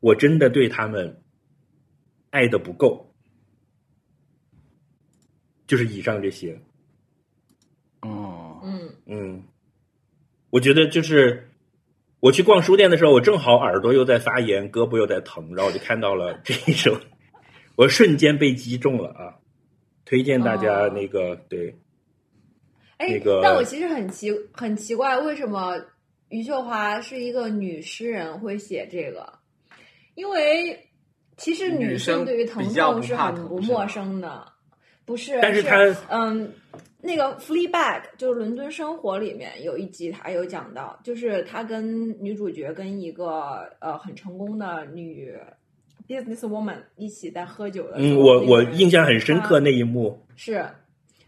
[0.00, 1.22] 我真的对他们
[2.30, 3.04] 爱的不够。
[5.66, 6.58] 就是以上这些，
[8.00, 9.42] 哦，嗯，嗯，
[10.48, 11.50] 我觉得就是
[12.20, 16.98] 我去逛书店的时候，我正好耳朵又在发炎，胳膊又在疼，然后我就看到了 这一首，
[17.76, 19.36] 我瞬间被击中了啊！
[20.06, 21.78] 推荐大家哦那个、对，
[22.96, 25.74] 哎，那个但我其实很奇很奇怪，为什么
[26.30, 29.37] 余秀华是一个女诗人会写这个？
[30.18, 30.76] 因为
[31.36, 34.44] 其实女女生生对于疼痛是很不陌生的，
[35.04, 35.38] 不是？
[35.40, 35.76] 但是她
[36.10, 36.52] 嗯，
[37.00, 37.70] 那个《Fleabag》
[38.16, 45.32] 就是《伦敦生活》里面有一集，他有讲到，就是他跟女主角跟一个呃很成功的女
[46.08, 50.66] business woman 一起在喝酒的时嗯，候，我我印象很深刻那一幕，是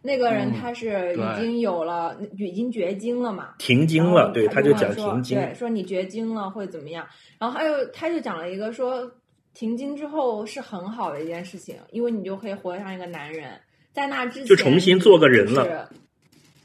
[0.03, 3.55] 那个人，嗯他是已经有了，已经绝经了嘛？
[3.59, 7.07] 停经了，对，他他就讲停经，对，说你绝经了会怎么样？
[7.39, 9.11] 然后还有，他就讲了一个说，
[9.53, 13.53] 停经之后是很好的一件事情，因为你就可以活得像一个男人。
[13.93, 15.87] 在那之前，就重新做个人了就是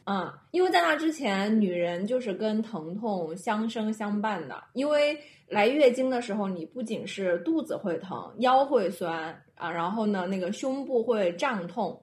[0.05, 4.63] 嗯，因为在那之前，女人就是跟疼痛相生相伴的。
[4.73, 5.17] 因为
[5.47, 11.99] 来月经的时候，你不仅是肚子会疼，腰会酸啊，然后呢，那个胸部会胀痛，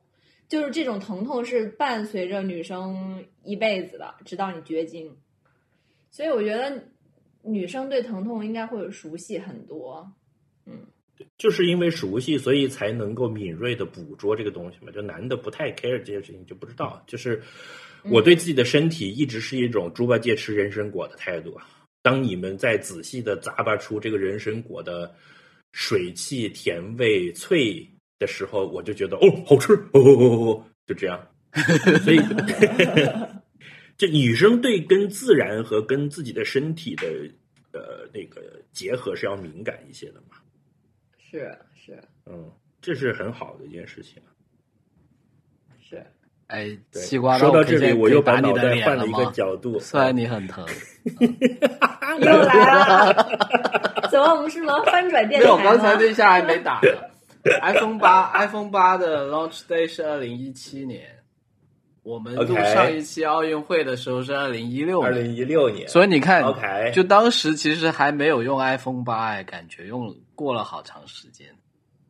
[0.53, 5.11] 就是这种疼痛是伴随着女生一辈子的，直到你绝经。
[6.11, 6.88] 所以我觉得
[7.41, 10.12] 女生对疼痛应该会熟悉很多。
[10.67, 10.87] 嗯
[11.38, 14.93] 就是因为熟悉，所以才能够敏锐的捕捉这个东西嘛。
[14.93, 17.03] 就男的不太 care 这件事情，就不知道。
[17.07, 17.43] 就是
[18.11, 21.59] 我对自己的身体一直是一种猪八戒吃人参果的态度。
[22.03, 25.15] 当你们在仔细的咂巴出这个人参果的
[25.73, 27.88] 水汽、甜味、脆
[28.22, 31.20] 的时候，我就觉得哦，好吃哦哦哦哦，就这样。
[32.02, 32.20] 所以，
[33.98, 37.06] 这女生对跟自然和跟自己的身体的
[37.72, 38.40] 呃那个
[38.72, 40.37] 结合是要敏感一些的嘛。
[41.18, 44.22] 是是，嗯，这是很好的一件事情。
[45.80, 46.02] 是，
[46.46, 49.30] 哎，对西瓜，说到这里，我又把把你的脑袋换了一个？
[49.32, 50.64] 角度，虽然你很疼，
[52.20, 55.96] 又来了， 怎么我们是能翻转电没有，刚才？
[55.96, 57.12] 那下还没打呢。
[57.62, 61.02] iPhone 八，iPhone 八的 launch day 是二零一七年，
[62.02, 71.46] 我们录上一期奥运会的时候是二零一六年，二零一六年，所以你看 OK 就当时其实还没有用 iPhone 八，哎，感觉用过了好长时间。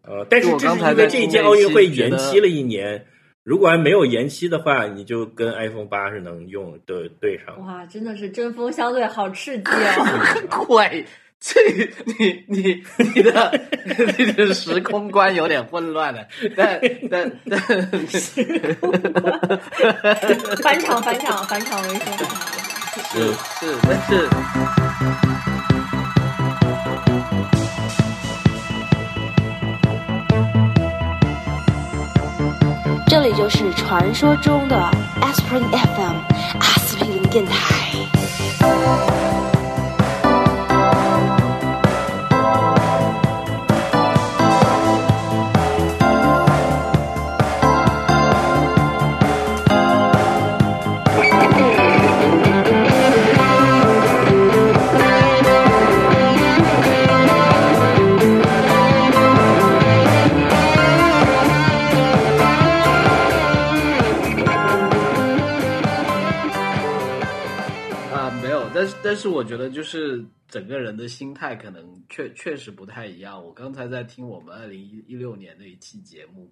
[0.03, 3.07] 呃，但是我这是刚才在因为这一届奥运会延期了一年，
[3.45, 7.61] 如果还没有延期的话，你就跟 iPhone 八是能用对对上。
[7.65, 10.67] 哇，真的是针锋相对，好刺激哦！
[10.75, 11.07] 喂，
[11.45, 11.61] 这
[12.05, 13.61] 你你你的
[14.17, 16.25] 你的时空观有点混乱了，
[16.57, 17.61] 但但但
[20.63, 22.17] 返场，返场，返场为先。
[23.11, 24.29] 是是，但是
[33.09, 34.77] 这里就是传说中的
[35.21, 36.17] Aspirin FM
[36.61, 37.53] 阿司匹林电台。
[69.23, 73.45] 是我觉得就是整个人的心态可能确确实不太一样。
[73.45, 76.51] 我刚才在听我们二零一一六年的一期节目，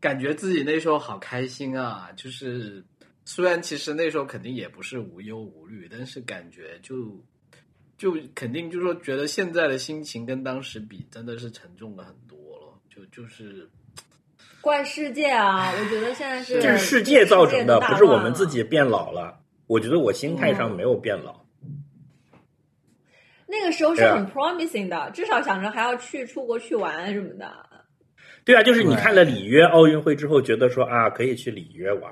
[0.00, 2.10] 感觉自己那时候好开心啊！
[2.16, 2.82] 就是
[3.26, 7.22] 虽然其实那时候肯定也不是无忧无虑，但是感觉就
[7.98, 12.80] 就肯定就是说觉得现在的心情跟当时比真的是沉重了很多了。
[12.88, 13.68] 就就是
[14.62, 15.70] 怪世界啊！
[15.70, 19.38] 我觉得现在是这是世界造成的，不是我们自己变老了。
[19.66, 21.39] 我觉得我心态上没有变老。
[23.50, 27.52] 那个时候是很 promising 的，至少想着还要去出国去玩什么的。
[28.44, 32.10] 对啊，就是你看了里约奥运会之后，觉得说啊，可以去里约玩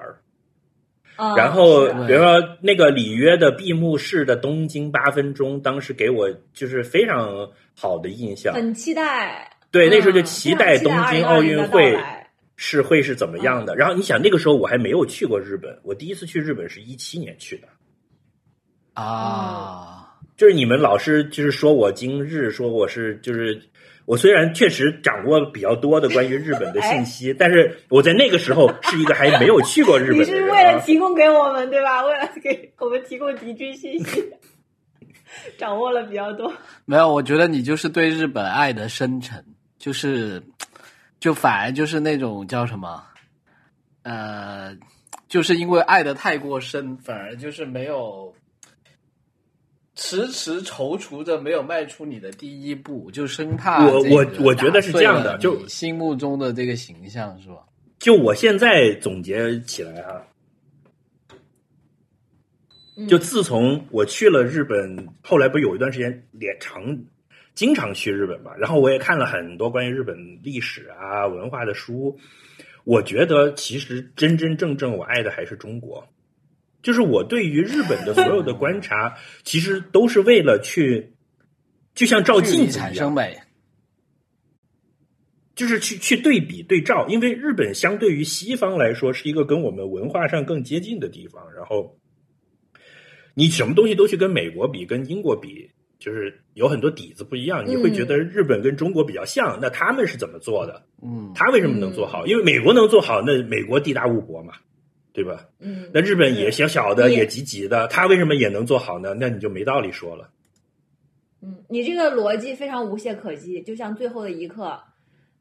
[1.37, 8.55] 然后，比如说那个里约的闭幕式的东京八分钟，当时给我就是非常好的印象。
[8.55, 9.51] 很期待。
[9.73, 11.99] 对，那时候就期待东京奥运会
[12.55, 13.75] 是会是怎么样的。
[13.75, 17.67] 然后你想，那个时候我还没有去过日本，我第一次去日本是一七年去的。
[18.95, 20.08] 啊，
[20.39, 23.61] 就是你们老是就是说我今日说我是就是
[24.07, 30.81] 我虽然确实掌握比较多的关于日本的信息， 但是我在那个时候是一个还没有去过日本的人、是为了啊。
[30.87, 32.03] 提供给我们对吧？
[32.07, 34.33] 为了给我们提供敌军信息，
[35.59, 36.51] 掌握了比较多。
[36.85, 39.45] 没有，我觉得你就是对日本爱的深沉，
[39.77, 40.41] 就是
[41.19, 43.03] 就反而就是那种叫什么，
[44.05, 44.75] 呃，
[45.29, 48.33] 就是因为爱的太过深，反而就是没有
[50.01, 57.57] 迟迟踌躇着没有迈出你的第一步，就生怕我我我觉得是这样的就心目中的这个形象是吧？
[57.99, 60.23] 就我现在总结起来啊，
[62.97, 66.97] 嗯就自从我去了日本，后来不是有一段时间也常
[67.57, 72.17] 经常去日本嘛，然后我也看了很多关于日本历史啊文化的书，
[72.85, 76.07] 我觉得其实真真正正我爱的还是中国，
[76.83, 81.13] 就是我对于日本的所有的观察，其实都是为了去，
[81.95, 83.37] 就像照镜子一样，产生美，
[85.55, 91.99] 就是去去对比对照，因为日本相对于西方来说是一个跟我们文化上更接近的地方，然后
[93.35, 100.87] 你什么东西都去跟美国比，跟英国比，就是有很多底子不一样，你会觉得日本跟中国比较像，那他们是怎么做的？
[101.03, 102.25] 嗯，他为什么能做好？
[102.25, 104.55] 因为美国能做好，那美国地大物博嘛，
[105.19, 105.49] 对吧？
[105.59, 109.17] 嗯，那日本也小小的，也挤挤的，他为什么也能做好呢？
[109.19, 110.31] 那你就没道理说了。
[111.43, 114.81] 嗯，你这个逻辑非常无懈可击，就像最后的一刻，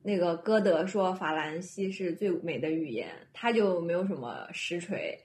[0.01, 5.15] 那个歌德说法兰西是最美的语言，他就没有什么实锤。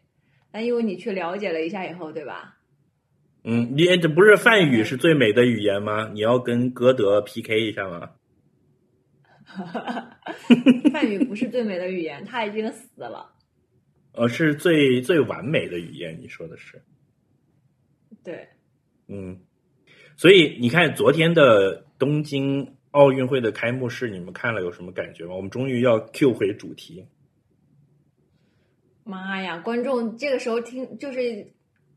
[0.51, 2.59] 但因为你去了解了一下以后，对吧？
[3.45, 6.11] 嗯，你这不是梵语是最美的语言吗？
[6.13, 8.11] 你要跟歌德 PK 一下吗？
[10.93, 13.31] 梵语不是最美的语言，他已经死了。
[14.13, 16.83] 呃，是最最完美的语言，你说的是？
[18.23, 18.49] 对，
[19.09, 19.41] 嗯，
[20.17, 25.35] 所以你看昨天的东京奥运会的开幕式，你们看了有什么感觉吗？
[25.35, 27.07] 我们终于要 Q 回主题。
[29.05, 29.59] 妈呀！
[29.59, 31.51] 观众这个时候听就是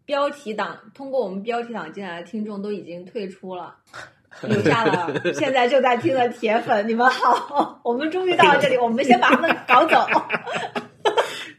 [0.06, 3.76] 标题党，通过我们标题党进来的听众都已经退出了，
[4.42, 6.88] 留下了 现在正在听的铁粉。
[6.88, 10.08] 你们好，我们终于到了这里，我们先把他们搞走。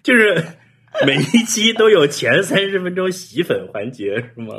[0.06, 0.40] 就是
[1.04, 4.54] 每一期都有前三十分钟洗粉环节，是吗？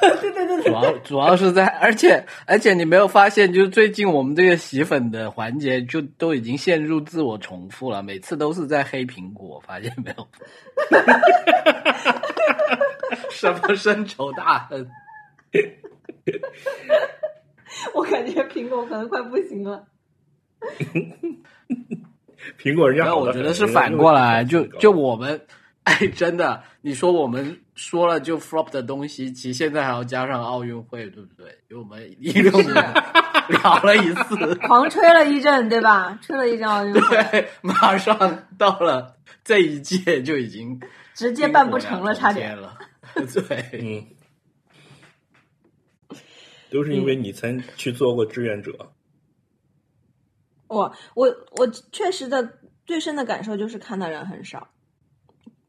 [0.00, 10.26] 对对对对，主要主要是在，而且而且你没有发现，就是最近我们这个洗粉的环节就都已经陷入自我重复了，每次都是在黑苹果，发现没有？
[13.30, 14.88] 什么深仇大恨？
[17.94, 19.84] 我感觉苹果可能快不行了。
[22.60, 25.40] 苹果人家没有，我觉得是反过来，就就我们，
[25.84, 31.46] 哎，真的，你说我们说了就 flop 的东西，其实现在还要加上奥运会，对不对？
[31.68, 32.74] 因为我们一六年
[33.48, 36.18] 聊了一次，狂吹了一阵，对吧？
[36.22, 40.80] 吹了一阵奥运会，对，马上到了这一届就已经
[41.14, 42.56] 直接办不成了，差点。
[42.56, 42.78] 了。
[43.14, 44.06] 对，嗯，
[46.70, 48.72] 都是因为你曾去做过志愿者。
[50.72, 54.68] 我我我确实的最深的感受就是看的人很少，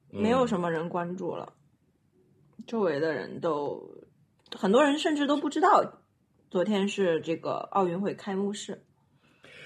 [0.09, 1.53] 没有什么人关注了，
[2.65, 3.97] 周围的人都
[4.55, 5.99] 很多人甚至都不知道
[6.49, 8.83] 昨天是这个奥运会开幕式。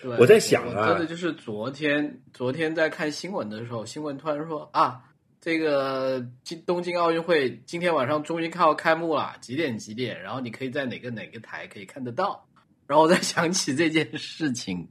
[0.02, 5.04] 对我在想啊真的就是昨天，昨天在看新闻的时候，新闻突然说啊，
[5.42, 10.22] 这个今东京奥运会今天晚上终于要开幕了，几点几点？
[10.22, 12.48] 然后你可以在哪个哪个台可以看得到。
[12.86, 14.88] 然后我再想起这件事情，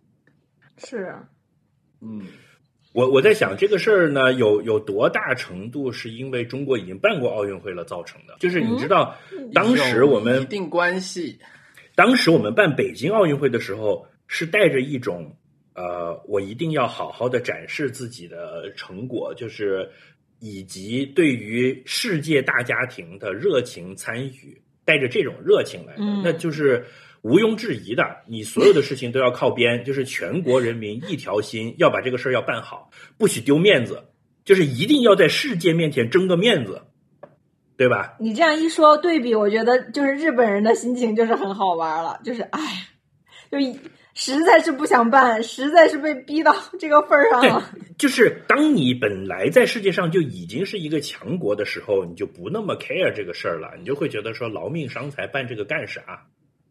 [0.78, 1.28] 是啊，
[2.00, 2.22] 嗯，
[2.92, 8.36] 我我在想这个事儿呢，有有多大程度是因为中国已经办过奥运会了造成的？
[8.40, 9.16] 就是你知道，
[9.54, 11.38] 当时我们一定关系，
[11.94, 15.36] 当时我们办北京奥运会的时候，是带着一种
[15.74, 19.90] 呃，我一定要好好的展示自己的成果，就是
[20.40, 26.84] 以及对于世界大家庭的热情参与，带着这种热情来的，嗯那就是
[27.26, 28.04] 毋庸置疑的。
[28.28, 34.04] 你所有的事情都要靠边， 就是全国人民一条心，要把这个事儿要办好，不许丢面子，
[34.44, 36.82] 就是一定要在世界面前争个面子，
[37.76, 38.14] 对吧？
[38.20, 42.60] 你这样一说对比，我觉得就是日本人的心情就是很好玩了，就是哎，
[43.50, 43.76] 就一
[44.14, 56.24] 实在是不想办，实在是被逼到这个份儿上了。，就是当你本来在世界上就已经是一个强国的时候，你就不那么 care 这个事儿了，你就会觉得说劳命伤财办这个干啥？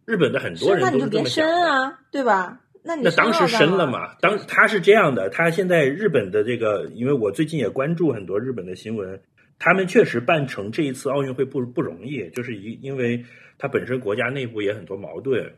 [0.06, 1.72] 日本的很多人都是这你就别申么想的。
[1.72, 2.62] 啊，对吧？
[2.84, 4.16] 那你那当时申申了嘛？
[4.22, 9.20] 当他是这样的，他现在日本的这个，因为我最近也关注很多日本的新闻，
[9.58, 13.26] 他们确实办成这一次奥运会不不容易，就是因因为
[13.58, 15.52] 它本身国家内部也很多矛盾。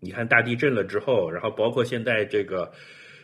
[0.00, 2.70] 你看大地震了之后，然后包括现在这个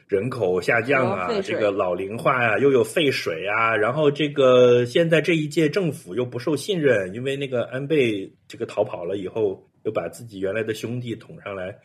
[0.09, 11.79] 人口下降啊这个老龄化呀、又有废水啊，然后这个现在这一届政府又不受信任，因为那个安倍这个逃跑了以后，又把自己原来的兄弟捅上来。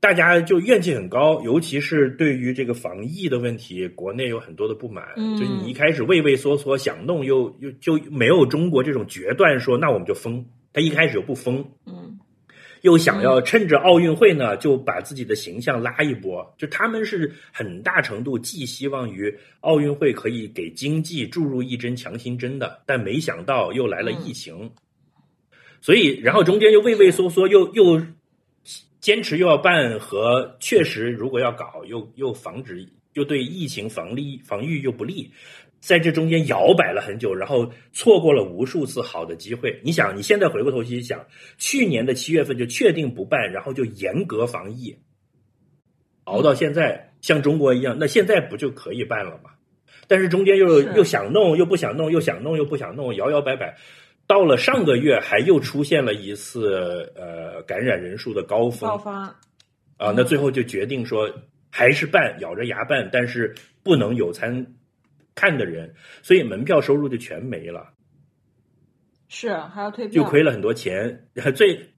[0.00, 5.12] 大家就怨气很高，尤其是对于这个防疫的问题，国内有很多的不满。
[5.16, 10.46] 嗯就是你一开始畏畏缩缩想弄又，又就没有中国这种决断说，那我们就封。
[10.72, 12.18] 他一开始又不封，嗯，
[12.80, 16.54] 又想要趁着奥运会呢，就把自己的形象拉一波。
[16.56, 24.70] 就他们是很大程度寄希望于奥运会可以给经济注入一针强心针的，但没想到又来了疫情，
[25.80, 28.00] 所以然后中间又畏畏缩缩，又又
[29.00, 35.30] 坚持又要办和确实如果要搞，又又防止又对疫情防力防御又不利。
[35.80, 39.80] 在这中间摇摆了很久，然后错过了无数次好的机会。
[39.82, 41.24] 你想，你现在回过头去想，
[41.56, 44.94] 去年的七月份就确定不办，然后就严格防疫，
[46.24, 49.52] 熬到现在，像中国一样，那现在不就可以办了吗？
[50.06, 53.78] 但是中间又又想弄，又不想弄，又想弄，又不想弄，摇摇摆摆。
[54.30, 59.22] 到了上个月，还又出现了一次呃感染人数的高峰爆发，
[59.96, 61.28] 啊，那最后就决定说
[61.68, 63.52] 还是办，咬着牙办，但是
[63.82, 64.64] 不能有参
[65.34, 67.88] 看的人，所以门票收入就全没了，
[69.28, 71.26] 是还要退票，就亏了很多钱。
[71.56, 71.90] 最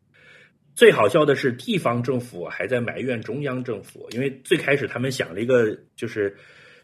[0.75, 6.35] 最好笑的是，地方政府还在埋怨中央政府，因为最开始他们想了一个就是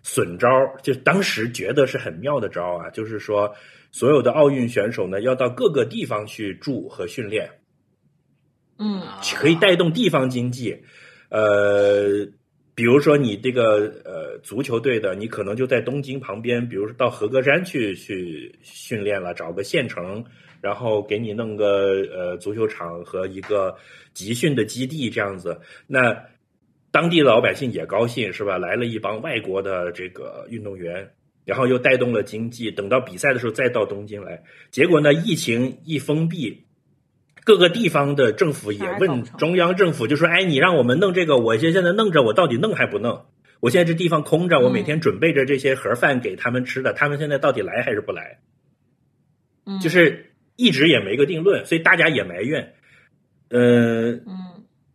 [0.03, 0.47] 损招，
[0.83, 3.51] 就当时觉得是很妙的招啊，就是说
[3.99, 7.51] 所有的奥运选手呢要到各个地方去住和训练，
[8.79, 9.03] 嗯
[9.35, 10.85] 可以带动地方经济。
[11.31, 12.25] 呃，
[12.77, 20.25] 比如说你这个呃足球队的，你可能就在东京旁边，比如说到和歌山去去训练了，找个县城，
[20.61, 21.67] 然后给你弄个
[22.15, 23.77] 呃足球场和一个
[24.15, 25.61] 集训的基地这样子。
[25.89, 26.17] 那
[26.93, 28.59] 当地的老百姓也高兴是吧？
[28.59, 31.11] 来了一帮外国的这个运动员。
[31.49, 36.67] 然后又带动了经济，等到比赛的时候再到东京来，结果呢，疫情一封闭，
[37.43, 43.25] 各个地方的政府也问中央政府，就说：“哎，你让我们弄这个，我现现在弄着，我到底弄还不弄？
[43.61, 48.41] 我现在这地方空着，我每天准备着这些盒饭给他们吃的，他们现在到底来还是不来？
[49.65, 52.75] 嗯，就是一直也没个定论，所以大家也埋怨。
[53.49, 54.29] 呃，嗯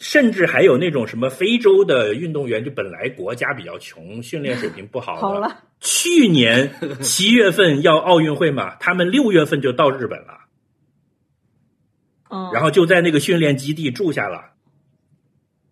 [0.04, 10.42] 甚至还有那种什么非洲的运动员，就本来国家比较穷，训练水平不好的，好了，去年七月份要奥运会嘛，他们六月份就到日本了。”
[12.30, 14.52] 嗯，然后就在那个训练基地住下了。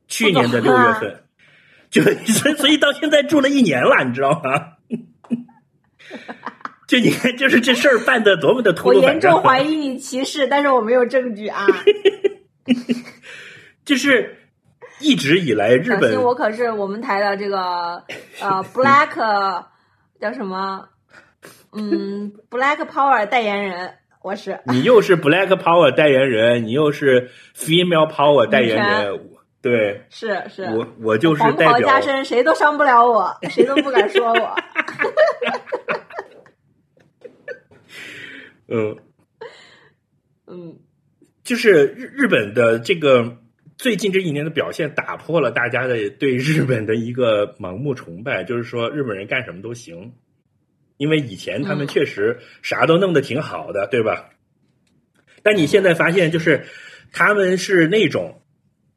[0.08, 1.26] 去年的六月份，
[1.92, 4.78] 就所以所以到现在住了一年了，你知道吗？
[6.88, 11.68] 就你看，就是这事儿办的多么的突我严重怀疑你歧视，但是我没有证据啊。
[13.92, 14.38] 就是
[15.02, 18.02] 一直以来日本，我可是我们台的这个
[18.40, 19.66] 呃 Black
[20.18, 20.88] 叫什么？
[21.74, 24.62] 嗯，Black Power 代言人，我是。
[24.68, 29.30] 你又是 Black Power 代言人，你又是 Female Power 代言人，
[29.62, 34.56] 对是是，我我就是黄代表袍加身，谁都伤不了我，谁都不敢说我。
[38.72, 38.98] 嗯。
[40.48, 40.80] 嗯
[41.44, 43.40] 就是日日本的这个
[43.82, 50.14] 最近这一年的表现，打破了大家的对日本的一个盲目崇拜， 就是说日本人干什么都行，
[50.98, 54.30] 因为以前他们确实啥都弄得挺好的，对吧？
[55.42, 56.64] 但你现在发现，就是
[57.12, 58.44] 他们是那种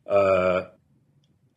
[0.04, 0.73] 呃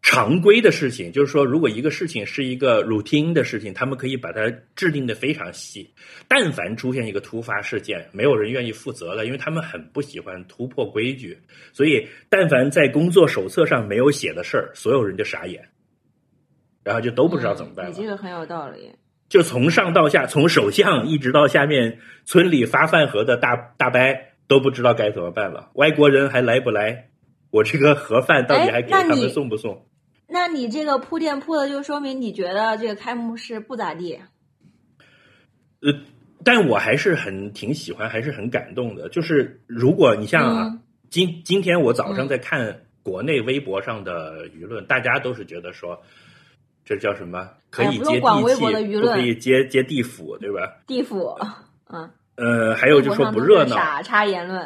[0.09, 5.93] 常规的事情，就是说，如果一个事情是一个 routine 的事情，他们可以把它制定的非常细。
[6.29, 11.37] 但凡出现一个突发事件，没有人愿意负责了，因为他们很不喜欢突破规矩。
[11.73, 15.61] 所以，但凡在工作手册上没有写的事儿，所有人就傻眼，
[16.85, 17.91] 然后就都不知道怎么办了。
[17.91, 18.89] 嗯你这个很有道理。
[19.27, 23.99] 就从上到下，从首相一直到下面村里发饭盒的大大伯
[24.47, 25.69] 都不知道该怎么办了。
[25.73, 27.09] 外国人还来不来？
[27.49, 29.85] 我这个盒饭到底还给他们送不送？
[30.27, 34.19] 那你这个铺垫铺的，就说明你觉得这个开幕式不咋地。
[35.81, 35.93] 呃，
[36.43, 39.07] 但我还是很挺喜欢，还是很感动的。
[39.09, 46.01] 就是如果你像啊，嗯今今天我早上嗯在看国内微博上的舆论，大家都是觉得说，
[46.83, 47.49] 这叫什么？
[47.69, 50.77] 可哎以接不用管微地气，博的舆论不可以接接地府，对吧？
[50.85, 51.33] 地府，
[51.89, 54.61] 嗯，呃，还有就说不热闹是傻叉言论。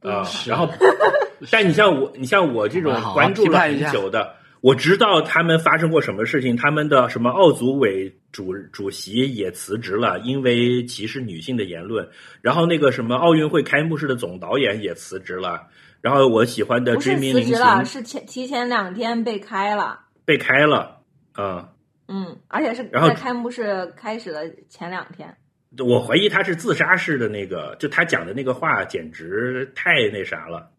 [0.00, 0.24] 啊。
[0.46, 0.68] 然后，
[1.50, 12.08] 但你像我，你像我这种关注了很久的，我知道他们发生过什么事情，他们的什么奥组委主主席也辞职了，因为歧视女性的言论。
[12.40, 15.68] 然后那个什么奥运会开幕式的总导演也辞职了。
[16.00, 19.98] 然后我喜欢的追名林辞职了，是前提前两天被开了。
[20.24, 21.00] 被开了，
[21.32, 21.70] 啊、
[22.06, 25.36] 嗯，而且是然后在开幕式开始的前两天。
[25.84, 30.70] 我怀疑他是自杀式的那个，就他讲的那个话简直太那啥了。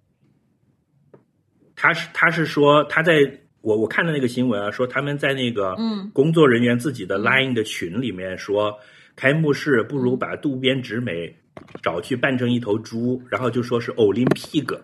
[1.75, 3.13] 他是他是说他在
[3.63, 8.77] 我我看的那个新闻啊，说他们在那个嗯工作人员自己的 Line 的群里面说，
[9.15, 11.33] 开幕式不如把渡边直美
[11.81, 14.77] 找去扮成一头猪，然后就说是 Olympic。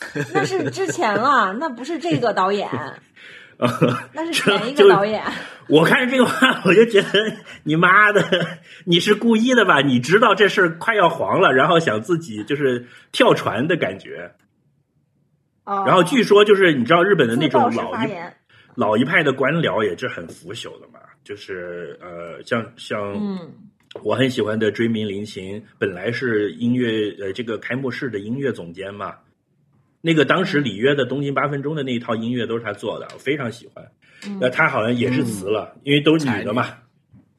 [0.32, 2.70] 那是之前了，那不是这个导演，
[4.14, 5.22] 那是前一个导演。
[5.68, 7.08] 我看着这个话，我就觉得
[7.64, 8.24] 你妈的，
[8.84, 9.82] 你是故意的吧？
[9.82, 14.32] 你知道这事儿快要黄了，然后想自己就是跳船的感觉。
[15.68, 18.10] 哦然后据说就是你知道日本的那种老一
[18.74, 23.38] 老一派的官僚也是很腐朽的嘛，就是呃像像嗯。
[24.02, 29.16] 我很喜欢的追名林琴，本来是音乐呃这个开幕式的音乐总监嘛，
[30.02, 33.82] 那个当时里约的东京八分钟的那一套音乐都是他做的，我非常喜欢。
[34.26, 34.38] 嗯。
[34.40, 36.66] 那他好像也是辞了，因为都是女的嘛。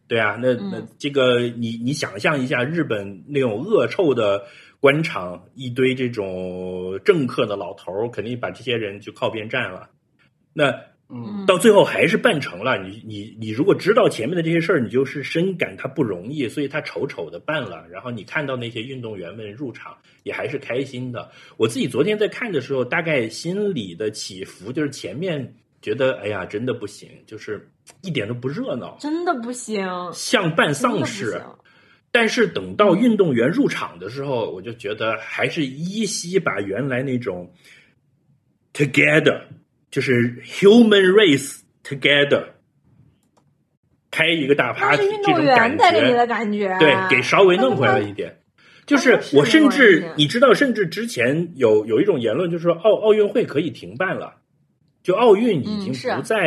[0.07, 0.87] 对啊，那那嗯。
[0.97, 4.43] 这个你你想象一下，日本那种恶臭的
[4.79, 9.89] 官场，一堆这种政客的老头儿，肯定把这些人就靠边站了。
[10.53, 10.73] 那
[11.11, 12.77] 嗯到最后还是办成了。
[12.77, 17.85] 你你你如果知道前面的这些事儿，你就是深感他不容易，所以他丑丑的办了。
[17.89, 21.31] 然后你看到那些运动员们入场，也还是开心的。
[21.57, 27.69] 我自己昨天在看的时候，大概心里的起伏就是前面觉得哎呀真的不行，就是
[28.01, 31.41] 一点都不热闹，真的不行，像办丧事。
[32.09, 32.11] 行。
[32.11, 37.53] 但是等到运动员入场的时候，我就觉得还是依稀把原来那种
[38.73, 39.41] together，
[39.91, 42.43] 就是 human race together，
[44.09, 48.35] 开一个大那 party 这种感觉给你的觉，感觉，对，给稍微弄回来了一点。
[48.87, 54.33] 就是我甚至你知道，甚至之前有有一种言论，就是说奥奥运会可以停办了，
[55.03, 56.39] 就奥运已经不再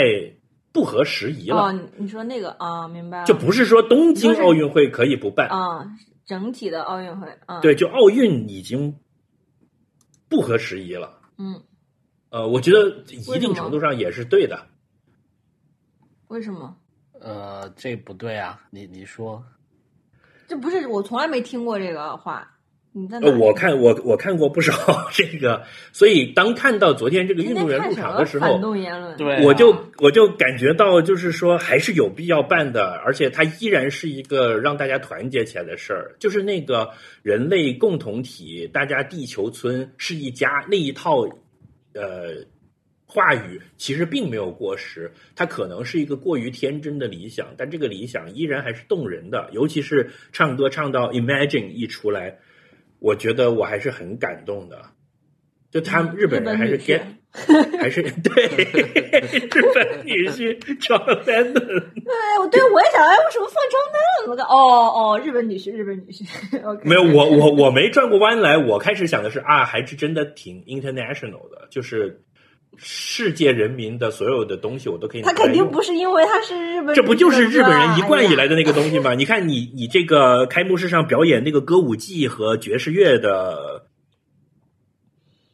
[0.72, 5.86] 不合时宜了，哦，你说那个啊，明白了，就不是说东京奥运会可以不办，啊，
[6.24, 8.96] 整体的奥运会啊，对，，就奥运已经
[10.28, 11.18] 不合时宜了。
[11.36, 11.62] 嗯，
[12.30, 14.66] 呃，我觉得一定程度上也是对的。
[16.28, 16.76] 为什么？
[17.20, 19.44] 呃，这不对啊，你你说，
[20.48, 22.51] 这不是我从来没听过这个话，
[22.94, 24.74] 你在呃，我看我我看过不少
[25.12, 25.62] 这个，
[25.92, 28.58] 所以当看到昨天这个运动员入场的时候
[29.16, 36.14] 对啊我就我就感觉到，就是说还是有必要办的，而且它依然是一个让大家团结起来的事儿。
[36.18, 36.90] 就是那个
[37.22, 41.22] 人类共同体，大家地球村是一家那一套，
[41.94, 42.44] 呃，
[43.06, 49.48] 话语其实并没有过时，它可能是一个过于天真的理想，但这个理想依然还是动人的。
[49.52, 52.38] 尤其是唱歌唱到 Imagine 一出来，
[53.02, 54.80] 我觉得我还是很感动的。
[55.70, 61.54] 就他们日本人还是日本 get 还是对日本女婿 John Lennon，
[62.04, 64.44] 对，我对我也想，哎，为什么放张凳我的？
[64.44, 66.22] 哦哦，日本女婿，日本女婿
[66.84, 72.20] 没有我我我没转过弯来，我开始想的是啊，还是真的挺 international 的，就是
[72.76, 75.70] 世界人民的所有的东西我都可以拿他肯定。
[75.70, 78.56] 不是因为他是日本，这不就是日本人一贯以来的？
[78.56, 79.12] 那个东西吗？
[79.14, 83.86] 你看你你这个开幕式上表演那个歌舞伎和爵士乐的，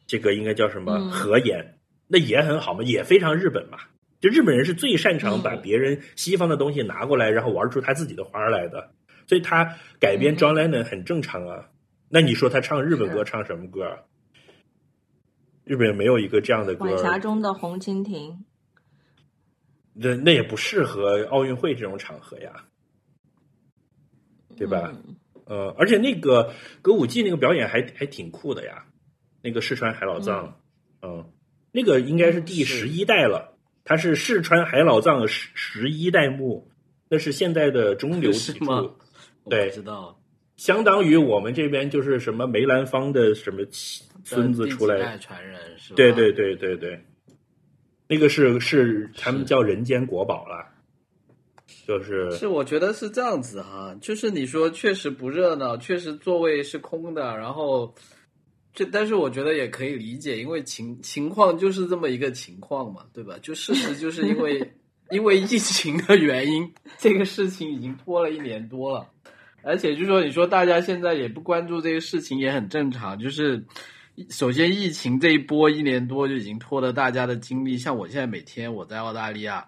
[0.07, 1.75] 这个应该叫什么嗯合演，
[2.07, 3.77] 那也很好嘛，也非常日本嘛。
[4.21, 8.89] 就日本人是最擅长嗯把别人西方的东西拿过来，然后玩出他自己的花儿来的，
[9.27, 11.65] 所以他改编嗯 John Lennon 很正常啊。
[12.09, 13.97] 那你说他唱日本歌唱什么歌啊？
[15.69, 16.85] 日本没有一个这样的歌。
[16.85, 18.43] 晚霞，中的红蜻蜓，
[19.93, 22.65] 那那也不适合奥运会这种场合呀，
[24.57, 24.91] 对吧？
[24.91, 25.15] 嗯。
[25.45, 28.87] 呃，而且那个歌舞伎那个表演还还挺酷的呀，
[29.43, 30.59] 那个四川海老藏，
[31.03, 31.31] 嗯、
[31.71, 36.71] 那个应该是第十一代了，它是四川海老藏十十一代目，
[37.09, 38.97] 那是现在的中流砥柱，
[39.47, 39.69] 对。
[39.69, 40.19] 知道，
[40.57, 44.03] 相当于我们这边就是什么梅兰芳的什么妻
[44.35, 45.95] 孙子出来传人是吧？
[45.95, 47.03] 对对对对对，
[48.07, 50.65] 那个是是他们叫人间国宝了，
[51.87, 57.93] 就是是，我觉得是这样子哈，就是你说确实不热闹，确实座位是空的，然后
[58.73, 63.37] 这但是我觉得也可以理解，因为情情况就是这么一个情况嘛，对吧？
[63.41, 64.73] 就事实就是因为
[65.11, 69.09] 因为疫情的原因，这个事情已经拖了一年多了，
[69.63, 73.65] 而且就说你说大家现在也不关注这个事情也很正常，就是。
[74.29, 79.65] 首先，疫情这一波一年多就已经拖了大家的精力，像我现在每天我在澳大利亚，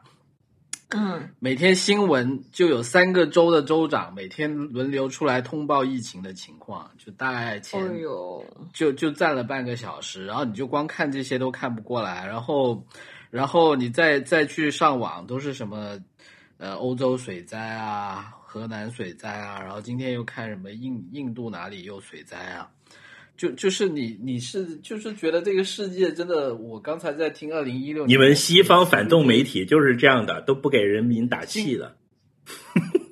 [0.90, 12.86] 嗯，每天新闻就有三个州的州长每天轮流出来通报疫情的情况，就大概前、哦呦，就就站了半个小时，然后你就光看这些都看不过来，然后
[13.30, 15.98] 然后你再再去上网都是什么
[16.58, 22.70] 呃欧洲水灾啊、河南水灾啊，然后今天又看什么印印度哪里又水灾啊。
[23.42, 31.96] 就就是你你是就是觉得这个世界真的，我刚才在听二零一六，你们西方反动媒体就是这样的，都不给人民打气的。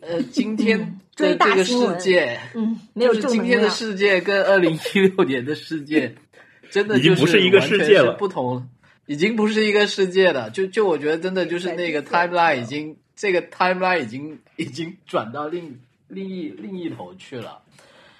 [0.01, 3.71] 呃，今天的这个世界，嗯，没有就是今天的。
[3.71, 6.13] 世界跟二零一六年的世界，
[6.69, 8.69] 真的已经就不是一个世界了不同，
[9.07, 10.51] 已经不是一个世界了。
[10.51, 17.63] 就就我觉得真的就是那个 timeline 已经这个 timeline 已经已经转到另另一另一头去了。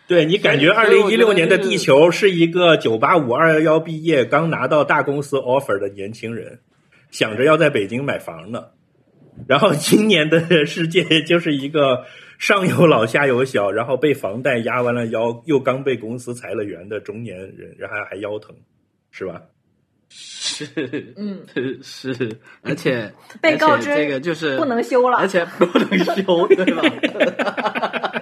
[0.10, 6.62] 对你感觉二零一六年的地球是一个九八五二幺幺毕业刚拿到大公司 offer 的年轻人，
[7.12, 8.70] 想着要在北京买房呢。
[9.48, 12.06] 然后今年的世界就是一个
[12.40, 18.56] 上有老下有小，然后被房贷压弯了腰，又刚被公司裁了员的中年人，然后还腰疼，
[19.12, 19.44] 是吧？
[20.10, 20.66] 是，
[21.18, 26.82] 嗯，是是，而且被告知这个就是不能修了而且不能修，对吧？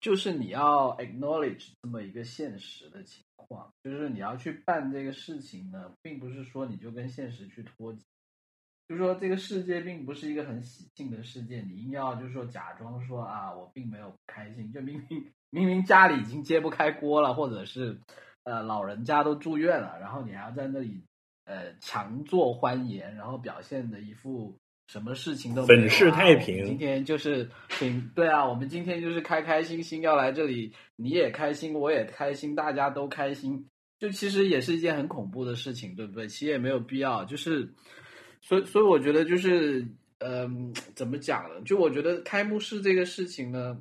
[0.00, 8.04] 就是你要 acknowledge 这么一个现实的情况，就是你要去办这个事情呢，并不是说你就跟现实去脱节。
[8.88, 18.00] 就是说，这个世界并不是一个很喜庆的世界，你硬要就是说假装说啊，我并没有开心，就明明明明家里已经揭不开锅了，或者是
[18.44, 21.04] 呃老人家都住院了，然后你还要在那里
[21.46, 24.56] 呃强作欢颜，然后表现的一副
[24.86, 33.68] 什么事情都没有啊粉饰太平今天就是挺对啊，我们今天就是开开心心要来这里，你也开心，我也开心，大家都开心，
[33.98, 36.28] 就其实也是一件很恐怖的事情，对不对？
[36.28, 37.72] 其实也没有必要，就是。
[38.42, 39.84] 所以，所以我觉得就是，
[40.18, 41.60] 嗯、怎么讲呢？
[41.62, 43.76] 就我觉得开幕式这个事情呢，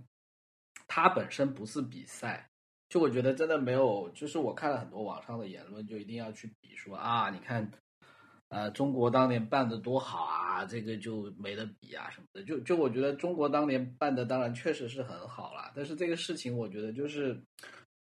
[0.88, 2.50] 它本身不是比赛。
[2.90, 7.70] 就我觉得真的没有，就是我看了很多网上的言论，就一定要去比说啊，你看，
[8.50, 12.44] 呃，中国当年办的多好啊，这个就没得比啊什么的。
[12.44, 17.42] 就就我觉得中国当年办的当然确实是很好啦，但是这个事情我觉得就是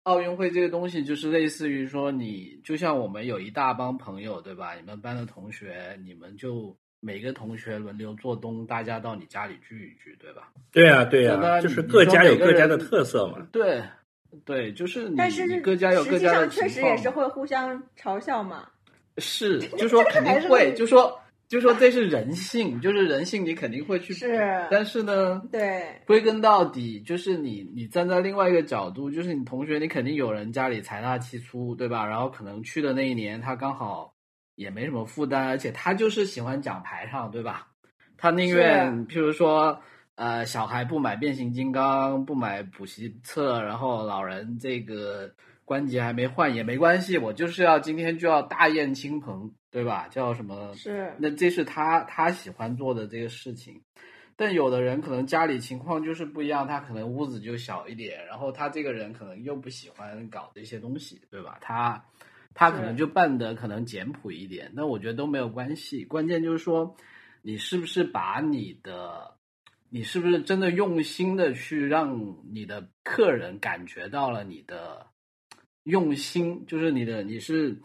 [0.04, 4.76] 奥运会这个东西，就是类似于说你就像我们有一大帮朋友对吧？
[4.76, 10.54] 你们班的同学，你们就每个同学轮流做东，大家到你家里聚一聚，对吧？
[10.72, 13.46] 对啊，对啊，就是各家有各家的特色嘛。
[13.52, 13.84] 对
[14.46, 18.70] 对，就是你但是各家有实际上各家的确实也是会互相嘲笑嘛。
[19.20, 32.06] 是，就说肯定会，就说就说这是人性，就是人性，你肯定会去是但是呢，对，归根到底，就是你你站在另外一个角度，就是你同学，你肯定有人家里财大气粗，对吧？
[32.06, 34.14] 然后可能去的那一年，他刚好
[34.56, 37.68] 也没什么负担，而且他就是喜欢讲排场，对吧？
[38.16, 39.82] 他宁愿譬如说，
[40.16, 45.32] 呃，小孩不买变形金刚，不买补习册，然后老人这个
[45.70, 50.08] 关节还没换也没关系，我就是要今天就要大宴亲朋，对吧？
[50.10, 50.74] 叫什么？
[50.74, 53.80] 是那这是他他喜欢做的这个事情。
[54.36, 61.60] 但有的人可能家里情况就是不一样，他可能屋子就小一点，然后他这个人可能又不喜欢搞这些东西，对吧？
[61.62, 62.04] 他
[62.56, 66.04] 他可能就办的可能简朴一点，那我觉得都没有关系。
[66.04, 66.96] 关键就是说，
[67.44, 69.36] 你是不是把你的，
[69.92, 75.06] 你是不是真的用心的去让你的客人感觉到了你的
[75.84, 77.82] 用心，就是你的你是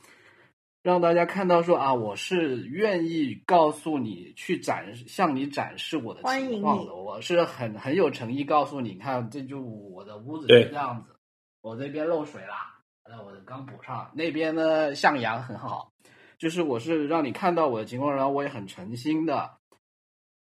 [0.83, 11.15] 让大家看到说啊，我是愿意告诉你去展，向你展示我的情况的，我是很很有诚意告诉你，看这就我的屋子是这样子，
[11.63, 15.93] 我这边漏水啦，那我刚补上，那边呢向阳很好，
[16.39, 19.59] 就是我是让你看到我的情况，然后我也很诚心的。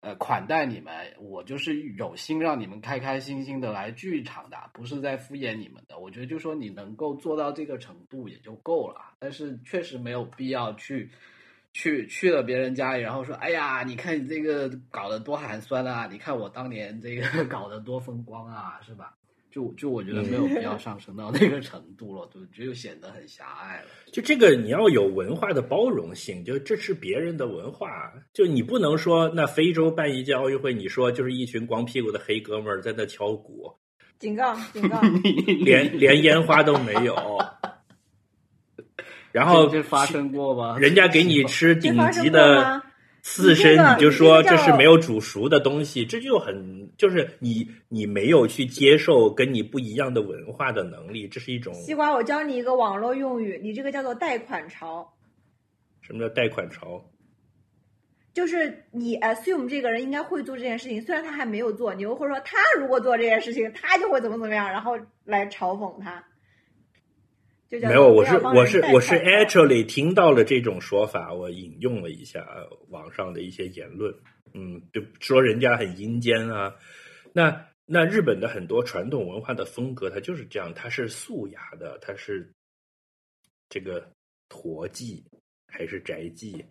[0.02, 5.96] 呃，款待你们，我就是有心让你们开开心心的来剧场的，不是在敷衍你们的。
[5.96, 11.08] 我觉得就说你能够做到这个程度也就够了，但是确实没有必要去
[11.72, 19.14] 去去了别人家里，然后说，哎呀，你看你这个搞得多寒酸啊，你看我当年这个 搞得多风光啊，是吧？
[19.52, 23.88] 就就我觉得没有必要上升到那个程度了，就就显得很狭隘了。
[24.10, 33.70] 就这个你要有文化的包容性，就这是别人的文化，就你不能说那非洲办一届奥运会，你说就是一群光屁股的黑哥们儿在那敲鼓，
[34.18, 34.98] 警告 警告，
[35.64, 37.14] 连连烟花都没有，
[39.32, 40.78] 然后这这发生过吗？
[40.78, 42.82] 人家给你 吃顶级的吗
[43.22, 55.08] 刺身，你就说这是没有煮熟的东西，这就很就是你你没有去接受跟你不一样的文化的能力，这是一种西瓜，我教你一个网络用语，你这个叫做贷款潮，
[56.00, 57.04] 什么叫贷款潮？
[58.34, 66.24] 就是你 assume 这个人应该会做这件事情，虽然他还没有做，你又会说他如果做这件事情，他就会怎么怎么样，然后来嘲讽他。
[67.80, 72.46] 没有，我是我是我是 actually 听到了这种说法，我引用了一下
[72.88, 74.14] 网上的一些言论，
[74.52, 76.76] 嗯，就说人家很阴间啊。
[77.32, 82.52] 那那日本的很多传统文化的风格，它就是这样，它是素雅的，它是
[83.70, 84.06] 这个
[84.50, 85.24] 驼祭
[85.66, 86.62] 还是宅祭，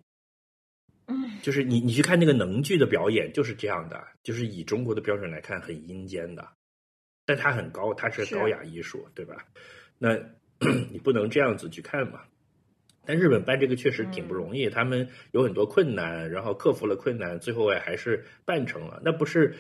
[1.07, 6.47] 嗯，就是你你去看那个能剧的表演，就是这样的，就是以中国的标准来看，很阴间的，
[7.25, 9.47] 但它很高，它是是高雅艺术，对吧？
[9.97, 10.15] 那
[10.91, 12.21] 你不能这样子去看嘛。
[13.03, 19.01] 但日本办这个确实挺不容易，他们有很多困难，然后克服了困难，最后也还是办成了。
[19.03, 19.55] 那不是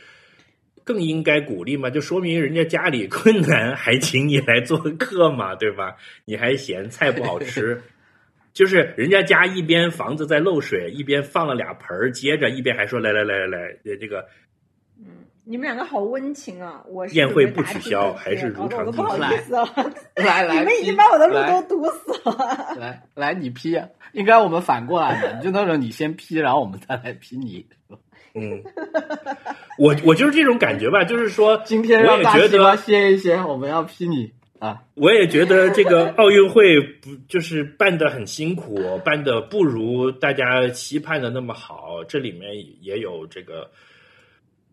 [0.83, 1.89] 更应该鼓励吗？
[1.89, 5.95] 就说明人家家里困难，还请你来做客嘛，对吧？
[6.25, 7.81] 你还嫌菜不好吃，
[8.53, 14.50] 就是人家家一边房子在漏水，一边放了俩盆儿，接着一边还说来来来来来，呃这个嗯，
[15.51, 16.81] 你们两个好温情啊！
[16.87, 19.67] 我是宴会不取消还是如搞得我都不好意思了。
[20.15, 22.73] 来 来，你们已经把我的路都堵死了。
[22.79, 23.85] 来来，你批啊！
[24.13, 27.65] 应该我们反过来的，就那种你先批，然后我们再来批你。
[28.33, 28.63] 嗯，
[29.77, 34.83] 我我就是这种感觉吧，就是说，今天我也觉让大西瓜得，歇一歇，我们要批你啊！
[34.93, 43.69] 我也觉得这个奥运会不就是办得很辛苦，办得不如大家期盼的那么好，这里面也有这个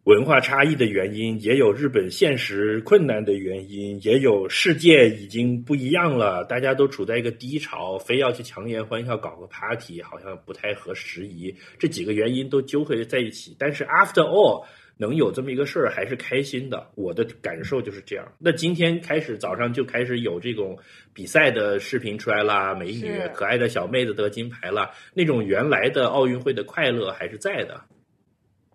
[0.09, 11.54] 文化差异的原因，也有日本现实困难的原因，也有世界已经不一样了，大家都处在一个低潮，非要去强颜欢笑搞个 party，好像不太合时宜。
[11.78, 14.64] 这几个原因都纠合在一起，但是 after all。
[15.00, 18.32] 能有这么一个事儿还是开心的，我的感受就是这样。
[18.36, 20.76] 那今天开始早上就开始有这种
[21.14, 27.80] 比赛的视频出来啦，美女可爱的小妹子得金牌了，那种原来的奥运会的快乐还是在的。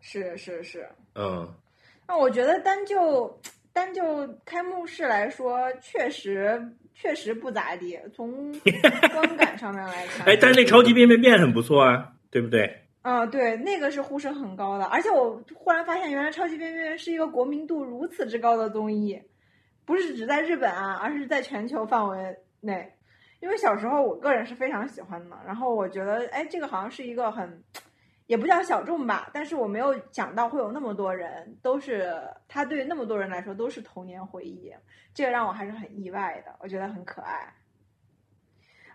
[0.05, 0.85] 是是是，
[1.15, 1.47] 嗯，
[2.05, 3.39] 那我觉得单就
[3.71, 6.61] 单就开幕式来说，确实
[6.93, 7.97] 确实不咋地。
[8.13, 8.51] 从
[9.13, 12.81] 观感上面来看，哎，但是那超级变变变很不错啊，对不对？
[13.01, 19.21] 啊，对，那个是呼声很高的，而且我忽然发现，原来《超级变变变》是一个国民度如此之高的综艺，
[19.85, 22.93] 不是只在日本啊，而是在全球范围内。
[23.39, 27.63] 因为小时候我个人是非常喜欢的，然后我觉得，哎，这个好像是一个很，
[28.25, 32.13] 也不叫小众吧，但是我没有想到会有那么多人，都是
[32.47, 34.73] 他对那么多人来说都是童年回忆，
[35.13, 37.53] 这个让我还是很意外的，我觉得很可爱。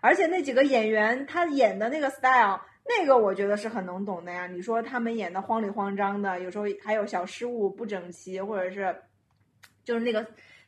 [0.01, 4.47] 而且那几个演员他演的那个 style，那个我觉得是很能懂的呀。
[4.47, 8.95] 你说他们演的慌里慌张的，有时候还有小失误、不整齐，或者是
[9.83, 10.25] 就是那个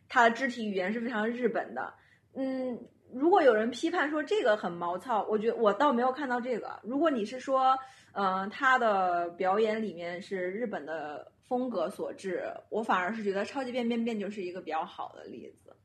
[0.09, 1.93] 他的肢体语言是非常日本的。
[2.33, 2.77] 嗯，
[3.13, 6.79] 如果有人批判说这个很毛糙，我觉得我倒没有看到这个。
[6.83, 7.77] 如果你是说，
[8.13, 15.75] 嗯、他的表演里面是日本的风格所致，我反而是觉得《超级变变变》就是一个比较好的例子。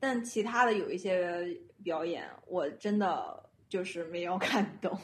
[0.00, 4.96] 但其他的有一些表演，我真的就是没有 看懂。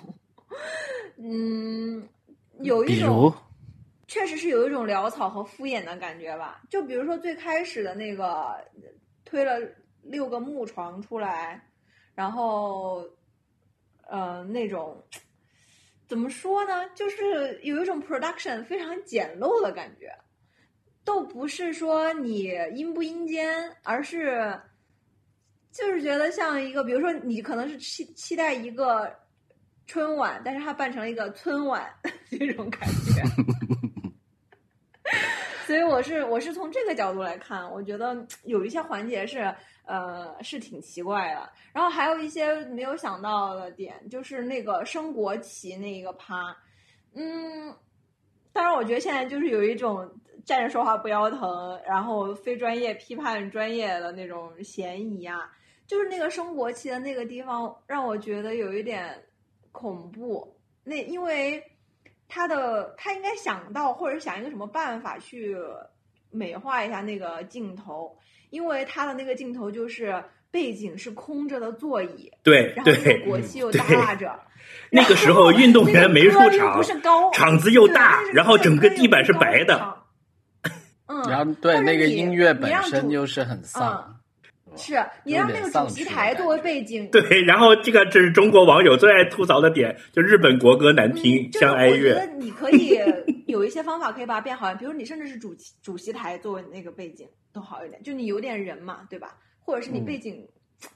[1.17, 2.09] 嗯，
[2.61, 3.33] 有一种
[4.07, 6.63] 确实是有一种潦草和敷衍的感觉吧。
[6.71, 8.57] 就比如说最开始的那个
[9.25, 9.59] 推了
[10.05, 11.69] 六个木床出来，
[12.15, 13.05] 然后
[14.09, 15.03] 呃那种
[16.07, 20.11] 怎么说呢，就是有一种 production 非常简陋的感觉。
[21.05, 24.59] 都不是说你阴不阴间，而是
[25.71, 29.15] 就是觉得像一个，比如说你可能是期期待一个
[29.87, 31.95] 春晚，但是它办成了一个春晚
[32.31, 33.23] 这种感觉。
[35.67, 39.55] 所以我是我是从这个角度来看，我觉得有一些环节是
[39.87, 46.57] 呃是挺奇怪的，然后还有一些没有想到的点，就是那个升国旗那一个趴，
[47.15, 47.75] 嗯，
[48.53, 50.09] 当然我觉得现在就是有一种
[50.45, 55.51] 站着说话不腰疼，然后非专业批判专业的那种嫌疑啊，
[55.87, 59.23] 就是那个升国旗的那个地方让我觉得有一点
[59.73, 61.63] 恐怖，那因为。
[62.29, 65.57] 他的他应该想到或者想一个什么办法去
[66.31, 68.17] 美化一下那个镜头，
[68.51, 74.39] 因为他的那个镜头就是背景是空着的座椅，对然后那个对，国旗又对耷拉着。
[74.91, 79.99] 那个时候运动员没入场不是高，场子又大然后整个地板是白的。
[81.07, 84.14] 嗯，然后对那个音乐本身就是很丧，
[84.77, 92.33] 是你让那个主席台作为背景，对， 然后这个这是中国网友最爱吐槽的点，就日本国歌难听，嗯，就是像哀我觉得乐。
[92.39, 92.99] 你可以
[93.47, 99.37] 有一些方法可以把它变好，比如你甚至是主席主席台作为那个背景都好一点，就你有点人嘛，对吧？
[99.61, 100.47] 或者是你嗯背景，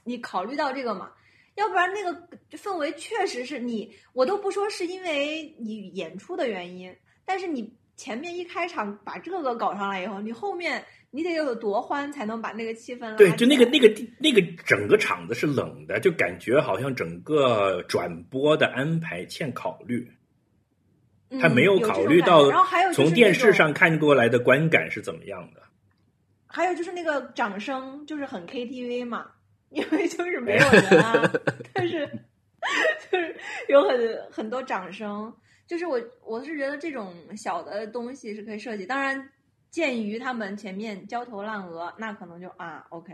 [0.03, 1.09] 你考虑到这个嘛，
[1.55, 2.13] 要不然那个
[2.57, 10.81] 氛围确实是你，我都不说是因为你演出的原因，但是你前面一开场把这个搞上来以后，你后面
[11.11, 20.09] 你得有多欢才能把那个气氛拉对，就那个那个地那个整个场子是冷的，就感觉好像整个转播的安排欠考虑，
[21.41, 25.61] 他嗯没有考虑到然后还有从电视上看过来的观感是怎么样的。
[26.47, 29.25] 还有就是那个掌声，就是很 KTV 嘛，
[29.71, 31.29] 因为就是没有人啊，
[31.73, 32.07] 但是
[33.11, 33.35] 就是
[33.67, 35.33] 有很很多掌声，
[35.69, 39.29] 就是我我是觉得这种小的东西是可以设计，当然
[39.69, 43.13] 鉴于他们前面焦头烂额，那可能就啊 OK，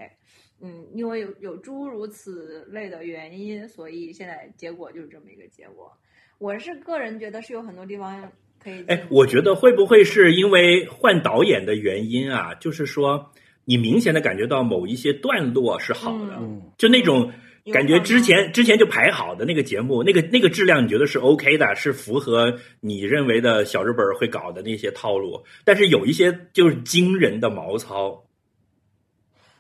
[0.62, 5.92] 嗯，因为有有诸如此类的原因，所以现在结果就是这么一个结果。
[6.38, 8.32] 我是个人觉得是有很多地方
[8.64, 12.56] 可以哎，我觉得会不会是因为换导演的原因啊？
[12.56, 13.32] 就是说，
[13.66, 17.32] 你明显的感觉到某一些段落是好的，嗯就那种有
[17.74, 25.44] 感觉之前之前就排好的那个节目，那个那个质量，你觉得是 OK 的，是符合你认为的小日本会搞的那些套路。
[25.64, 28.26] 但是有一些就是惊人的毛糙，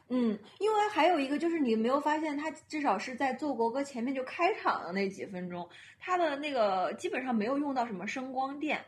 [0.10, 5.68] 嗯，因为还有一个就是你没有发现，他至少是在做国歌前面就开场的那几分钟，
[6.00, 8.80] 他的那个基本上没有用到什么声光电，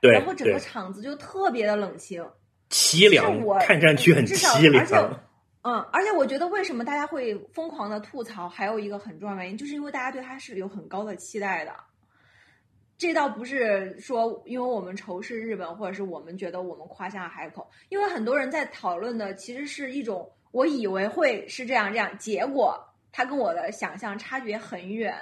[0.00, 2.24] 对然后整个，场子就特别的冷清。
[2.70, 5.20] 凄凉，看上去很凄而且凉。
[5.66, 11.74] 嗯，而且我觉得为什么大家会疯狂的吐槽，还有一个很重要原因，就是因为大家对他是有很高的期待的。
[12.98, 22.78] 这倒不是说因为我们仇视日本，或者是我们觉得我们夸下海口，因为很多人在讨论的其实是一种我以为会是这样这样，结果
[23.10, 25.16] 它跟我的想象差距很远。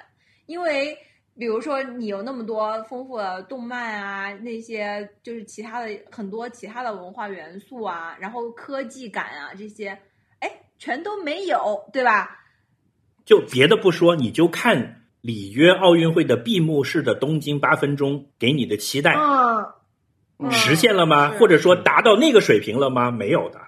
[0.47, 0.99] 因为
[1.39, 9.97] 比如说你有那么多丰富的动漫啊，那些就是其他的很多其他的文化元素啊，然后科技感啊这些，
[10.83, 12.41] 全都没有，对吧？
[13.25, 19.73] 就别的不说，你就看里约奥运会的闭幕式的东京八分钟给你的期待嗯，
[20.39, 21.31] 嗯实现了吗？
[21.31, 23.13] 是或者说达到那个水平了吗？
[23.13, 23.61] 没有的。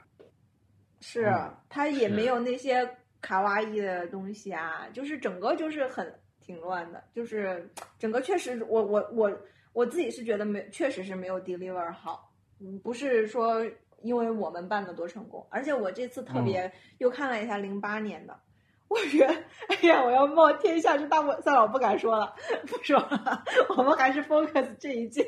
[1.00, 6.12] 是嗯它也没有那些卡哇伊的东西啊，就是整个就是很
[6.44, 9.40] 挺乱的，就是整个确实我我我
[9.72, 13.64] 我自己是觉得没确实是没有 deliver 好，嗯，不是说
[14.05, 18.38] 因为我们办的多成功，而且我这次特别又看了一下零八年的。
[18.86, 19.34] 我觉得，
[19.68, 22.34] 哎呀，我要冒天下之大不算了，我不敢说了，
[22.66, 23.42] 不说了，
[23.76, 25.26] 我们还是 focus 这一届。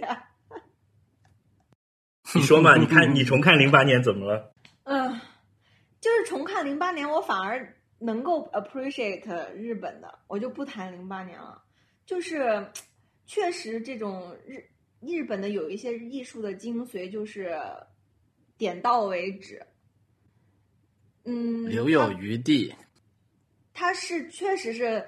[2.35, 2.77] 你说嘛？
[2.77, 4.53] 你看 你重看零八年怎么了？
[4.85, 5.20] 嗯，
[6.01, 11.62] 就是重看零八年，我反而能够 appreciate 日本的，我就不谈零八年了。
[12.05, 12.64] 就是
[13.24, 14.62] 确实这种日
[15.01, 17.59] 日本的有一些艺术的精髓，就是
[18.57, 19.65] 点到为止。
[21.25, 22.75] 嗯，留有余地。
[23.75, 25.07] 它是确实是，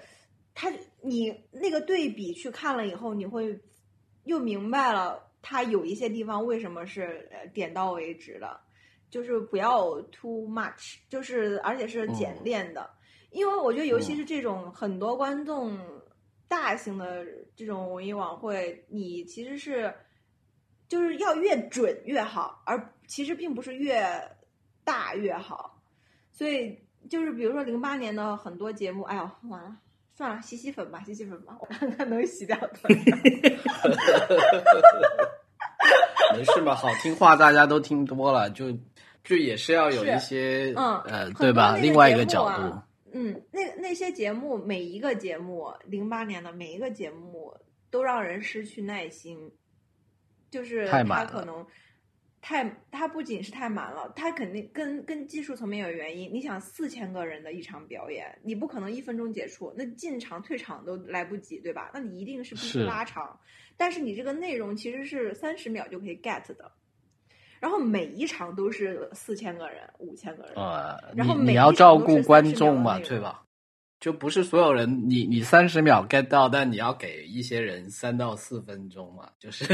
[0.55, 0.71] 它
[1.01, 3.59] 你那个对比去看了以后，你会
[4.25, 8.61] 又明白了它有一些地方为什么是呃点到为止的，
[9.09, 12.91] 就是不要 too much，就是而且是简嗯练的，
[13.31, 15.79] 因为我觉得尤其嗯是这种很多观众
[16.49, 17.25] 大型的
[17.57, 19.95] 这种文艺晚会，你其实是
[20.89, 23.99] 就是要越准越好，而其实并不是越
[24.85, 25.83] 大越好，
[26.31, 26.79] 所以。
[27.09, 29.75] 就是比如说零八年的很多节目，哎呦，完了，
[30.15, 32.89] 算了，洗洗粉吧，洗洗粉吧，我看看能洗掉多少。
[36.37, 38.77] 没事嘛，好听话大家都听多了，就
[39.23, 41.77] 就也是要有一些嗯呃，对吧？
[41.77, 47.57] 另外一个角度，啊嗯，那那些节目，每一个节目，零八年的每一个节目
[47.91, 49.51] 都让人失去耐心，
[50.51, 51.65] 就是它太满了可能
[52.41, 56.33] 太，它不仅是太满了，它肯定跟跟技术层面有原因。
[56.33, 61.91] 你想，四千个人的一场表演，你不可能一分钟结束，那进场退场都来不及，对吧？
[61.93, 63.39] 那你一定是必须拉长，
[63.77, 66.73] 但是你这个内容其实是三十秒就可以 get 的。
[67.61, 73.43] 然后每一场都是四千个人、五千个人，呃，然后你要照顾观众嘛，对吧？
[73.99, 79.65] 就不是所有人，你你三十秒 get 到，但你要给一些人三到四分钟嘛，就是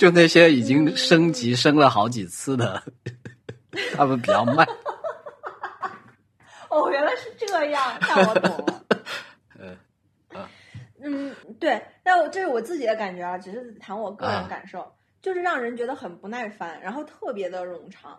[0.00, 2.82] 就那些已经升级升了好几次的，
[3.94, 4.66] 他们比较慢。
[6.70, 8.84] 哦，原来是这样，那我懂了。
[9.58, 10.48] 呃，
[11.02, 14.90] 嗯，对，但我这是我自己的感觉啊，只是谈我个人啊感受，
[15.20, 18.18] 就是让人觉得很不耐烦，然后特别的冗长，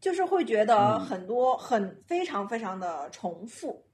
[0.00, 3.84] 就是会觉得嗯很多、很非常非常的重复。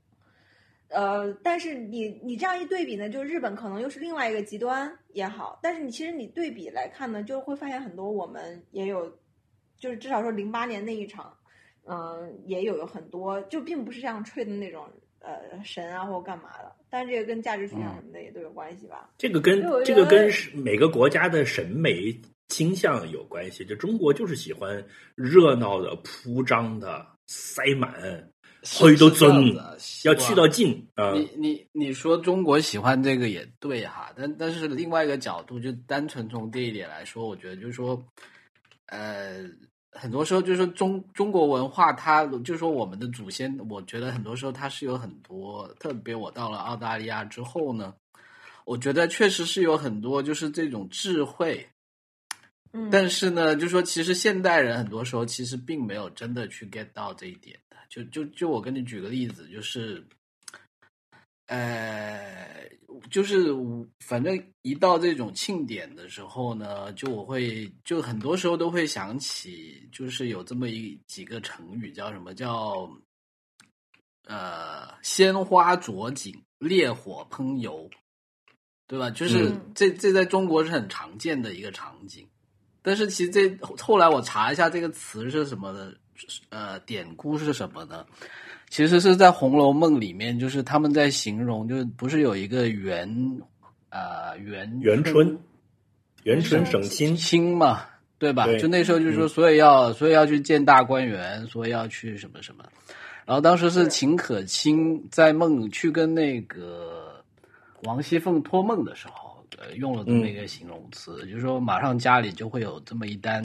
[0.95, 9.11] 呃，但是你你这样一对比呢，就日本可能又是另外一个极端也好，但是你其实你对比来看呢，就会发现很多我们也有，
[9.77, 11.37] 就是至少说零八年那一场，
[11.87, 14.87] 嗯、也有有很多，就并不是这样吹的那种
[15.19, 19.11] 呃神啊或干嘛的，但是这个跟价值取向嗯什么的也都有关系吧。
[19.19, 22.15] 这个跟这个跟是每个国家的审美
[22.49, 23.65] 倾向有关系。
[23.65, 24.85] 就中国就是喜欢
[25.17, 27.93] 热闹的、铺张的、塞满，
[28.65, 31.13] 去到是这样盡子啊要去到尽啊。
[31.13, 38.03] 你你你说中国喜欢这个也对哈，但但是另外一个角度，就单纯从这一点来说，我觉得就是说，
[38.87, 39.45] 呃，
[39.93, 47.95] 很多时候就是中中国文化它，就是说我们的祖先，我觉得很多时候它是有很多，特别我到了澳大利亚之后呢，
[48.65, 51.67] 我觉得确实是有很多就是这种智慧，
[52.73, 57.64] 嗯，但是呢，就说其实现代人很多时候其实并没有真的去 get 到这一点的。
[57.95, 60.05] 就就就我跟你举个例子，就是，
[61.47, 62.69] 呃，
[63.09, 63.55] 就是
[64.01, 72.91] 反正一到这种庆典的时候呢，就我会就很多时候都会想起，就是有这么一几个成语，叫什么叫
[74.27, 77.89] 呃鲜花着锦、烈火烹油，
[78.89, 79.09] 对吧？
[79.09, 82.29] 就是嗯这这在中国是很常见的一个场景。
[82.83, 85.97] 但是其实这后来我查一下这个词是什么的，
[86.51, 88.05] 呃，典故是什么呢？
[88.71, 93.09] 其实是在《红楼梦》里面，就是他们在形容，就是不是有一个元
[93.91, 95.39] 呃元元春，
[96.25, 97.85] 元春省亲，亲嘛，
[98.19, 98.47] 对吧？
[98.47, 102.65] 对就那时候就是说，嗯所以要、所以要去见大观园，所以要去什么什么。
[103.25, 107.25] 然后当时是是秦可卿在梦去跟那个
[107.85, 113.43] 王熙凤托梦的时候，呃，用了这么一个形容词，就是说马上家里就会有这么一单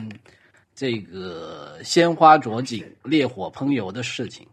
[0.80, 4.48] 这个鲜花着锦、烈火烹油的事情。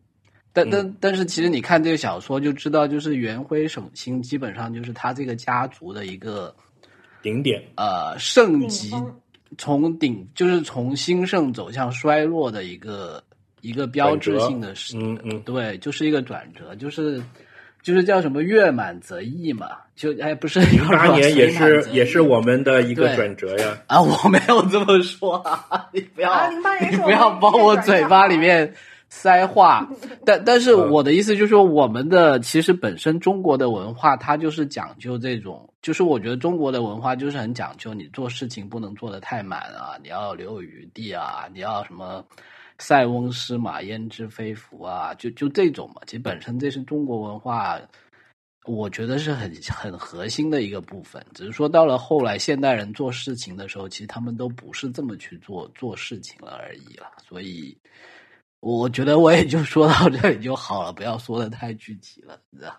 [0.53, 6.53] 但但但是，其实你看这个小说就知道，就是元辉省亲基本上就是他这个家族的一个
[7.23, 7.63] 顶点。
[7.77, 8.93] 呃盛极
[9.57, 13.23] 从顶就是从兴盛走向衰落的一个
[13.61, 15.41] 一个标志性的事，嗯嗯。
[15.43, 17.23] 对，就是一个转折，就是
[17.87, 23.79] 就是叫什么月满则溢嘛，就哎不是零八年也是也是我我们的一个转折呀。
[23.87, 28.75] 啊，我没有这么说啊，你不要、啊08年是你不要往们一个转折我嘴巴里面
[29.09, 29.89] 塞话。
[30.27, 42.25] 但但是嗯我的意思就是说，我们的其实本身中国的文化，它就是讲究这种，就是我觉得中国的文化就是很讲究，你做事情不能做的太满啊，你要留有余地啊，你要什么。
[42.79, 45.15] 塞翁失马，焉知非福啊！
[45.15, 47.81] 就就这种嘛，其实本身这是中国文化，
[48.67, 51.25] 我觉得是很很核心的一个部分。
[51.35, 57.07] 只是说到了后来，现代人做事情的时候，其实他们都不是这么去做做事情了而已了。
[57.27, 57.77] 所以，
[58.61, 62.77] 我觉得我也就说到这里就好了，不要说的太具体了，你知道。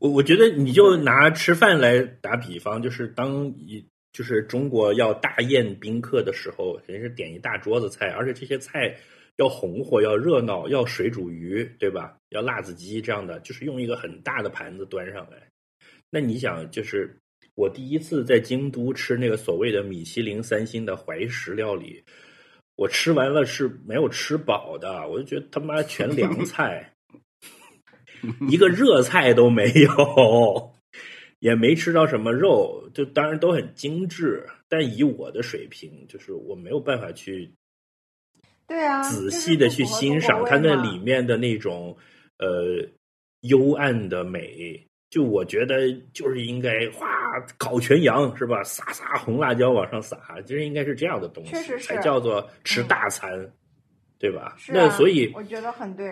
[0.00, 8.96] 我我觉得你就拿吃饭来打比方，就是当一就是中国要大宴宾客的时候，人是点一大桌子菜，而且这些菜
[9.38, 12.18] 要红火、要热闹、要水煮鱼，对吧？
[12.30, 15.48] 要辣子鸡这样的，就是用一个很大的盘子端上来。
[16.10, 17.16] 那你想，就是
[17.54, 22.02] 我第一次在京都吃那个所谓的米其林三星的怀石料理，
[22.76, 26.92] 我吃完了是没有吃饱的，我就觉得他妈全凉 菜。
[28.50, 30.72] 一个热菜都没有，
[31.38, 37.48] 也没吃到什么肉，就当然都很精致，但以我的水平，就是我没有办法去
[38.68, 41.96] 对啊，仔细的去欣赏它那里面的那种
[42.38, 42.86] 呃
[43.40, 44.84] 幽暗的美。
[45.10, 47.08] 就我觉得就是应该哗
[47.56, 48.62] 烤全羊是吧？
[48.62, 53.50] 撒撒红辣椒往上撒，就是应该是这样的东西确实是才叫做吃大餐，
[54.18, 54.54] 对吧？
[54.58, 56.06] 是啊那所以我觉得很对。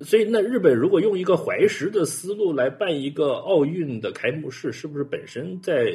[0.00, 5.94] 所以，那日本如果用一个怀石的思路来办一个奥运的开幕式，是不是本身在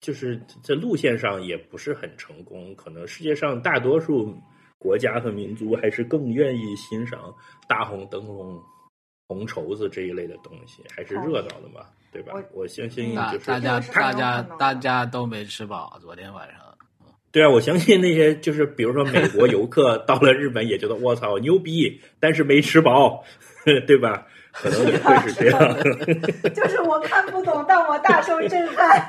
[0.00, 2.74] 就是在路线上也不是很成功？
[2.74, 4.36] 可能世界上大多数
[4.84, 7.34] 国家和民族还是更愿意欣赏
[7.66, 8.62] 大红灯笼、
[9.26, 12.34] 红绸子这一类的东西，还是热闹的嘛，对吧？
[12.34, 16.60] 我我相信大就是大家大家大家都没吃饱，昨天晚上。
[17.32, 23.24] 对啊，我相信那些就是比如说美国游客 到了日本也觉得我操牛逼，但是没吃饱，
[23.86, 24.26] 对吧？
[24.52, 25.58] 可能也会是这样。
[26.54, 29.08] 就是我看不懂，但我大受震撼。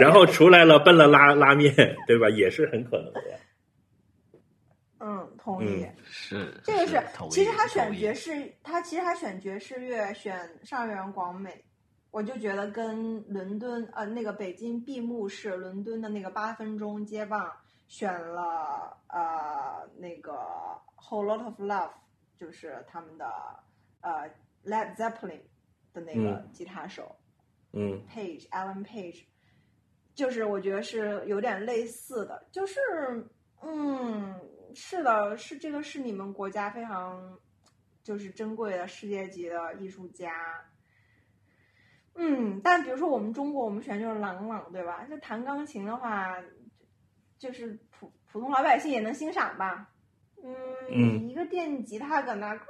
[0.00, 1.72] 然后出来了奔了拉拉面，
[2.08, 2.30] 对吧？
[2.30, 3.20] 也是很可能的。
[5.42, 5.84] 嗯，同意。
[5.84, 11.64] 嗯是，这个是，其实他选爵士，他其实他选爵士乐，选上元广美，
[12.12, 17.50] 我就觉得跟伦敦呃那个北京闭幕式，伦敦的那个八分钟接棒
[17.88, 20.32] 选了呃那个
[20.96, 21.90] Whole Lot of Love，
[22.36, 23.26] 就是他们的
[24.00, 24.30] 呃
[24.64, 25.40] Led Zeppelin
[25.92, 27.16] 的那个嗯吉他手、
[27.72, 29.24] 嗯 Page Alan Page，
[30.14, 32.78] 就是我觉得是有点类似的，就是
[33.62, 34.34] 嗯，
[34.74, 37.38] 是的，是这个是你们国家非常
[38.02, 40.32] 就是珍贵的世界级的艺术家。
[42.14, 45.04] 嗯，但比如说我们中国，我们选就是郎朗，对吧？
[45.04, 46.36] 就弹钢琴的话，
[47.38, 49.88] 就是普普通老百姓也能欣赏吧。
[50.44, 50.54] 嗯，
[50.90, 52.60] 嗯你一个电吉他搁那儿，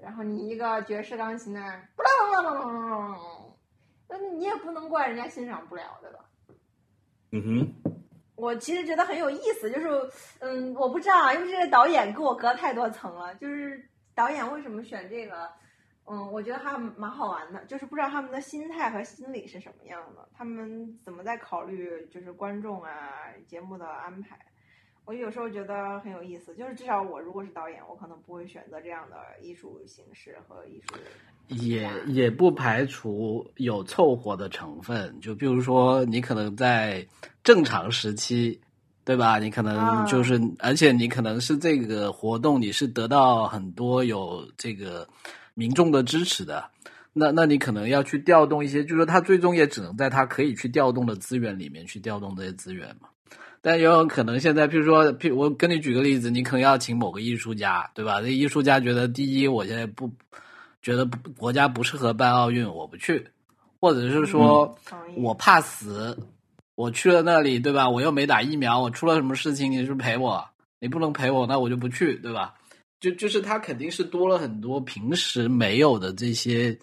[0.00, 1.88] 然后你一个爵士钢琴那儿，
[4.08, 6.24] 那你也不能怪人家欣赏不了，对吧？
[7.32, 7.74] 嗯哼，
[8.42, 9.88] 我其实觉得很有意思，就是
[10.40, 13.32] 嗯，我不知道啊，因为这个导演跟我隔太多层了。
[13.36, 13.80] 就是
[14.16, 15.48] 导演为什么选这个？
[16.04, 22.90] 嗯，我觉得还蛮好玩的，就是不知道他们的心态和心理是什么样的，他们怎么在考虑就是观众啊
[23.46, 24.36] 节目的安排。
[25.04, 30.94] 我有时候觉得很有意思，就是至少我如果是导演，我可能不会选择这样的艺术形式和艺术。
[31.48, 37.06] 也也不排除有凑合的成分，就比如说你可能在
[37.42, 38.58] 正常时期，
[39.04, 39.38] 对吧？
[39.38, 45.06] 你可能就是，而且你可能是这个活动，你是得到很多有这个
[45.54, 46.70] 民众的支持的。
[47.12, 53.08] 那那你可能要去调动一些，就是说他最终也只能在他可以去调动的资源里面去调动这些资源嘛。
[53.64, 58.18] 但也有可能现在，譬如说，譬如我跟你举个例子，你可能要请某个艺术家，对吧？
[58.20, 60.10] 那艺术家觉得，第一，我现在不
[60.82, 63.24] 觉得不国家不适合办奥运，我不去，
[63.80, 64.76] 或者是说、
[65.16, 66.18] 我怕死，
[66.74, 67.88] 我去了那里，对吧？
[67.88, 70.44] 我又没打疫苗，我出了什么事情，你是陪我，
[70.80, 72.54] 你不能陪我，那我就不去，对吧？
[72.98, 76.76] 就就是他肯定是多了很多平时没有的这些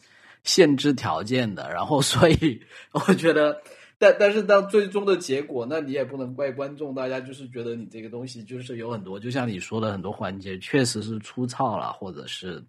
[0.45, 2.61] 限制条件的，然后所以
[3.05, 3.61] 我觉得。
[3.99, 12.63] 但但是到最终的结果，那你也不能怪观众，大家就是觉得你这个东西就是有很多，就像你说的很多环节确实是粗糙了，或者是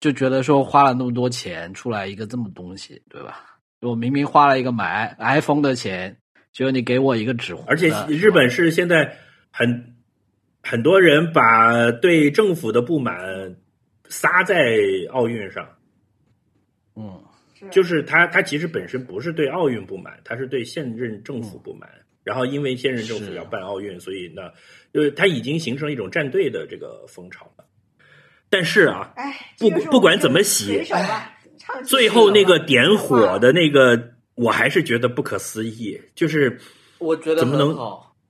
[0.00, 3.60] 就觉得说花了那么多钱出来一个这么东西，对吧？
[3.82, 6.16] 我明明花了一个买 iPhone 的钱，
[6.52, 9.14] 结果你给我一个纸糊，而且日本是现在
[9.52, 9.94] 很
[10.62, 13.56] 很多人把对政府的不满
[14.08, 14.56] 撒在
[15.12, 15.68] 奥运上，
[16.94, 17.22] 嗯。
[17.70, 21.88] 就是他，他其实本身不是对奥运不满，他是对现任政府不满。
[22.24, 24.50] 然后因为现任政府要办奥运，所以呢，
[24.92, 27.64] 就是他已经形成一种站队的这个风潮了。
[28.50, 29.14] 但是啊，
[29.58, 30.82] 不不管怎么洗，
[31.84, 36.00] 最后那个点火的那个，我还是觉得不可思议。
[36.16, 36.58] 就是
[36.98, 37.76] 我觉得怎么能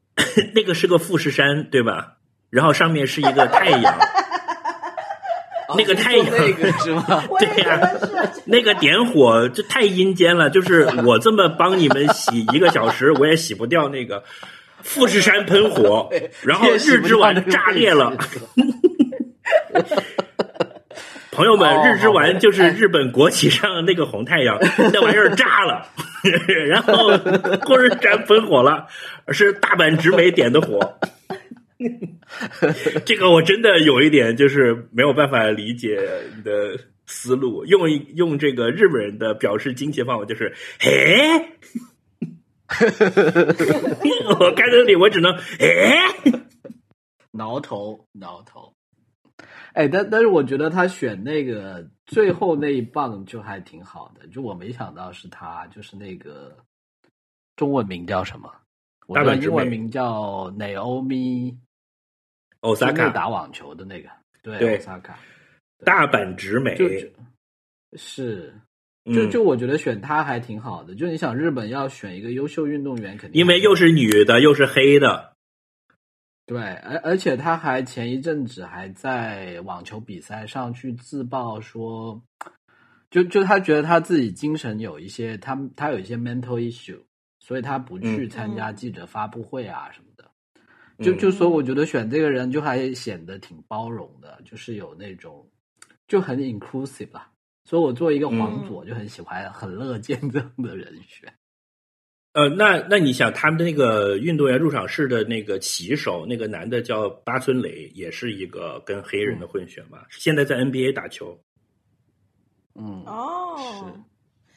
[0.55, 2.19] 那个是个富士山对吧？
[2.51, 3.99] 然后上面是一个太阳。
[5.77, 7.25] 那个太阳，那个是吗？
[7.41, 7.91] 对呀、啊，
[8.47, 10.51] 那个点火这太阴间了。
[10.51, 14.23] 就是我这么帮你们洗一个小时，我也洗不掉那个
[14.83, 16.11] 富士山喷火，
[16.45, 18.17] 然后日之丸炸裂了。
[21.33, 24.59] 朋友们，日之丸就是日本国旗上那个红太阳，
[24.93, 25.87] 那玩意儿炸了，
[26.67, 27.11] 然后
[27.67, 28.87] 富士山喷火了，
[29.33, 30.99] 是大阪直美点的火。
[33.05, 36.01] 这个我真的有一点就是没有办法理解
[36.35, 41.51] 你的思路，用用这个日本人的表示惊奇方法就是，嘿，
[44.41, 46.41] 我看这里我只能，哎，
[47.33, 48.73] 挠头挠头。
[49.75, 56.57] 哎，但但是我觉得他选那个最后那一棒就还挺好的，就我没想到是他，就是那个
[57.55, 58.51] 中文名叫什么？
[59.07, 61.57] 我的英文名叫 Naomi。
[62.67, 64.09] 奥萨卡打网球的那个，
[64.43, 65.17] 对，对，奥萨卡，
[65.85, 66.77] 大阪直美
[67.97, 68.53] 是，
[69.05, 70.97] 就就我觉得选她还挺好的。
[70.97, 75.35] 就你想，日本要选一个优秀运动员，肯定因为又是女的，又是黑的，
[76.45, 82.21] 对，而而且她还前一阵子还在网球比赛上去自曝说，
[83.11, 87.01] 就就她觉得她自己精神有一些，她她有一些 mental issue，
[87.39, 90.07] 所以她不去参加记者发布会啊什么。
[90.99, 95.47] 就就说，我觉得选这个人就还显得挺包容的，就是有那种
[96.09, 97.31] 就很 inclusive 吧。
[97.65, 101.33] 所以我作为一个黄左，就很喜欢、很乐见这样的人选。
[102.33, 109.99] 呃，那那你想，他们的那个运动员入场式的那个旗手，那个男的叫巴村磊，也是一个跟黑人的混血嘛？
[110.03, 111.39] 嗯、现在在 NBA 打球。
[112.75, 114.01] 嗯，哦，是。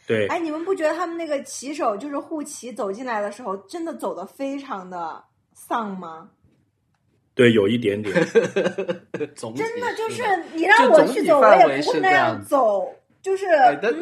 [0.07, 5.23] 对，哎，你们不觉得他们那个旗手就是护旗走进来的时候，真的走的非常的？
[5.69, 6.27] 丧吗？
[7.35, 8.13] 对，有一点点。
[8.25, 12.91] 真的就是你让我去走，我也不会那样走。
[13.21, 13.45] 就是，
[13.81, 13.93] 嗯，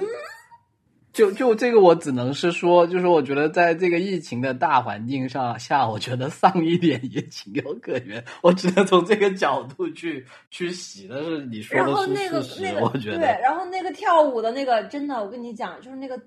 [1.12, 8.24] 就就这个，我只能是说，就是我觉得在这个疫情的大环境上下，我觉得丧一点也情有可原。
[8.42, 11.08] 我只能从这个角度去去洗。
[11.08, 13.18] 但是你说的是事实，那个、我觉得。
[13.18, 16.20] 对，然后那个跳舞的那个，真的，我跟你讲，就是那个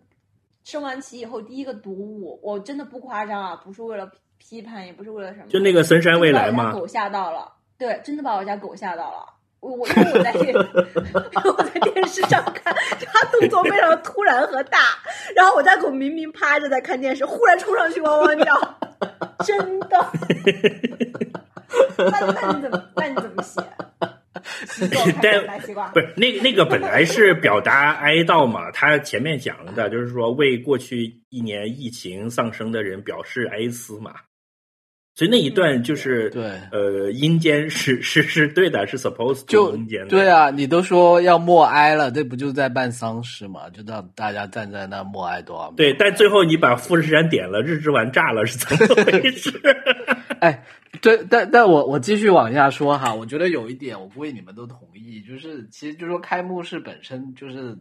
[0.63, 4.09] 升完旗以后第一个独舞，我真的不夸张啊，不是为了。
[4.41, 9.35] 批判也不是为了什么，就那个森山未来嘛，狗吓到了，对，真的把我家狗吓到了。
[9.61, 10.55] 我我因为我在电
[11.45, 12.75] 我在电视上看，
[13.13, 14.79] 他动作非常突然和大，
[15.37, 18.79] 然后我家狗明明趴着在看电视，忽然冲上去汪汪叫，
[19.45, 20.13] 真的。
[21.99, 23.61] 那那你怎么那你怎么写？
[25.21, 25.61] 但
[25.93, 34.15] 不是那那个本来是表达哀悼嘛，他前面讲的就是说为过去一年疫情丧生的人表示哀思嘛。
[35.21, 40.07] 所以那一段就是对，呃，阴间是是是对的，是 supposed 就阴间的。
[40.07, 43.69] 对啊，你都说要默哀了，这不就在办丧事嘛？
[43.69, 45.77] 就让大家站在那默哀多少秒？
[45.77, 49.53] 对，但最后你把富士山点了，日之丸炸了，是怎么回事？
[50.41, 50.65] 哎，
[51.03, 57.77] 对，但但我我继续往下说哈，我觉得有一点我估计你们都同意，就是其实就说开幕式本身就是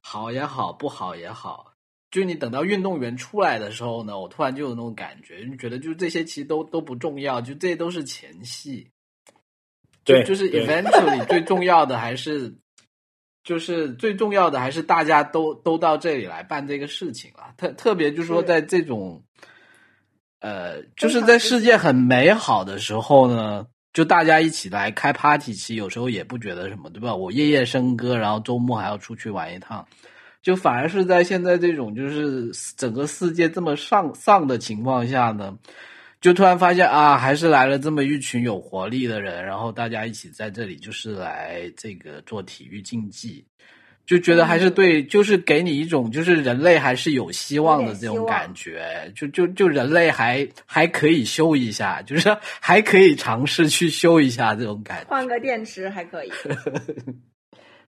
[0.00, 1.66] 好也好，不好也好。
[2.10, 8.88] 就你等到运动员出来的时候呢，我突然就有那种感觉，就觉得就这些其实都都不重要，就这些都是前戏。
[10.04, 12.54] 就对就是 eventually 最重要的还是，
[13.44, 17.52] 就是最重要的还是大家都都到这里来办这个事情了。
[17.58, 19.22] 特特别就是说，在这种，
[20.40, 27.14] 呃，就是在世界很美好的时候呢，就大家一起来开 party，其实有时候也不觉得什么，对吧？
[27.14, 29.86] 我夜夜笙歌，然后周末还要出去玩一趟，
[30.48, 35.54] 就反而是在现在这种就是整个世界这么丧丧的情况下呢，
[36.22, 43.44] 就突然发现啊，还是来了这么一群有活力的人，然后大家一起在这里就是来这个做体育竞技，
[44.06, 55.10] 就觉得还是对，就是给你一种就是人类还是有希望的这种感觉，就就就人类还还可以修一下，就是还可以尝试去修一下这种感觉。
[55.10, 56.32] 换个电池还可以。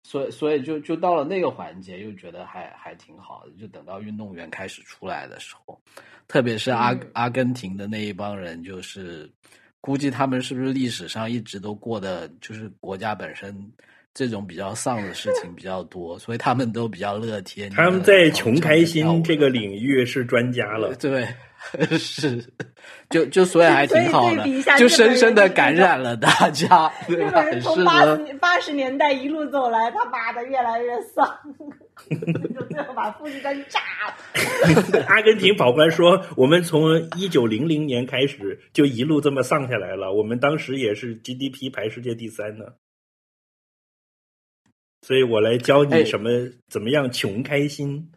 [0.02, 3.52] 所以，所以就就到了那个环节，又觉得还还挺好的。
[3.60, 5.80] 就等到运动员开始出来的时候，
[6.26, 9.30] 特别是阿、嗯阿根廷的那一帮人，就是
[9.80, 13.54] 估计他们是不是历史上一直都过的，就是国家本身
[14.12, 17.70] 这种比较丧的事情比较多，所以他们都比较乐天。
[17.70, 20.94] 他们在穷开心这个领域是专家了。
[20.98, 21.26] 对，
[21.96, 22.44] 是，
[23.08, 27.42] 就就所以还挺好的所以对比一下，就深深的感染了大家， 对日吧？
[27.42, 31.24] 本人从八十八十年代一路走来，他妈的越来越丧，
[32.08, 33.78] 就最后把富士山炸
[34.08, 35.04] 了。
[35.06, 42.64] 阿根廷跑官说：“我们从一九零零年开始就一路这么丧下来了，我们当时也是 GDP 排世界第三呢。”
[45.02, 46.30] 所以我来教你哎什么、
[46.68, 48.10] 怎么样穷开心。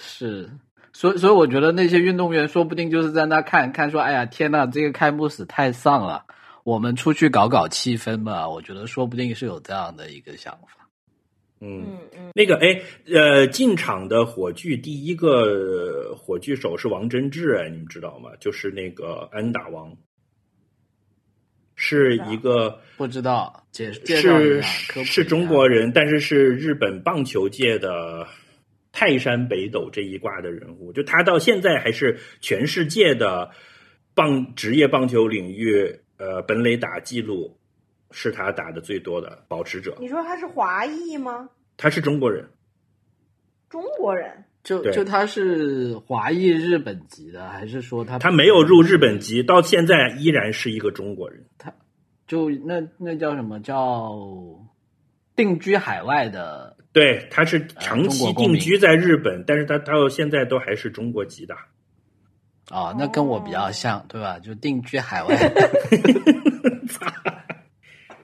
[0.00, 0.50] 是，
[0.92, 6.24] 所以所以我觉得那些运动员说不定就是在那看看说，哎呀天呐，这个开幕式太丧了，
[6.64, 8.48] 我们出去搞搞气氛吧。
[8.48, 10.88] 我觉得说不定是有这样的一个想法。
[11.60, 18.30] 嗯，嗯嗯，那个哎，呃，进场的火炬第一个火炬手是王贞治，哎，你们知道吗？
[18.40, 19.96] 就是那个安打王，
[21.84, 28.24] 是一个不知道介介绍一是是中国人，但是是日本棒球界的
[28.92, 30.92] 泰山北斗这一挂的人物。
[30.92, 33.50] 就他到现在还是全世界的
[34.14, 37.58] 棒职业棒球领域，呃，本垒打记录
[38.12, 39.96] 是他打的最多的保持者。
[39.98, 41.50] 你说他是华裔吗？
[41.76, 42.48] 他是中国人，
[43.68, 44.44] 中国人？
[44.64, 51.44] 对就就他是华裔日本籍的，还是说他他没有入日本籍，到现在依然是一个中国人。
[51.58, 51.72] 他
[52.26, 54.10] 就那那叫什么叫
[55.34, 56.76] 定居海外的？
[56.92, 61.54] 对，他是长期定居在日本，但是他到现在都还是中国籍的。
[62.70, 64.38] 哦，那跟我比较像，对吧？
[64.38, 65.36] 就定居海外。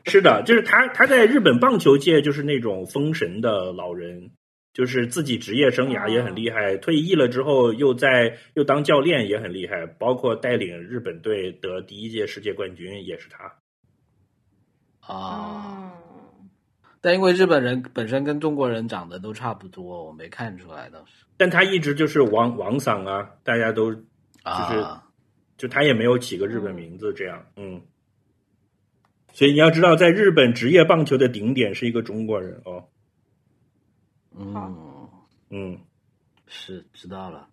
[0.05, 4.31] 是的，就是他，他在日本棒球界就是那种封神的老人，
[4.79, 13.53] 就是自己职业生涯也很厉害，退役了之后又在又当教练也很厉害，包括带领日本队得第一届世界冠军也是他。
[15.01, 15.93] 啊、
[16.41, 16.49] 嗯，
[17.01, 21.25] 但因为日本人本身跟中国人长得都差不多，我没看出来当时。
[21.37, 23.93] 但他一直就是王王桑啊，大家都
[24.45, 25.03] 啊，
[25.57, 27.83] 就他也没有起个日本名字这样，嗯。
[29.33, 32.87] 所以你要知道，在日本职业棒球的顶点是一个中国人哦，
[34.39, 35.09] 嗯，
[35.51, 35.79] 嗯
[36.47, 37.47] 是知道了。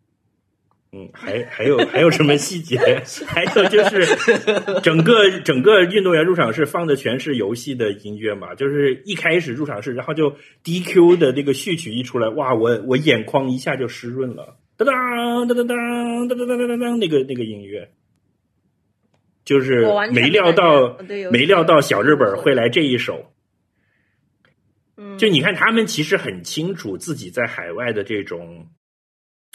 [0.91, 2.77] 嗯，还还有还有什么细节？
[3.27, 17.89] 还有就是整个整个运动员入场式放的全是游戏的音乐嘛，就是一开始入场式，然后就 DQ 的那个序曲一出来，哇，我我眼眶一下就湿润了，当当当当当当当当当当，那个那个音乐。
[19.43, 20.97] 就是没料到
[21.29, 23.34] 没料到小日本会来这一手，嗯
[25.17, 28.67] 就你看他们其实很清楚自己在海外的这种，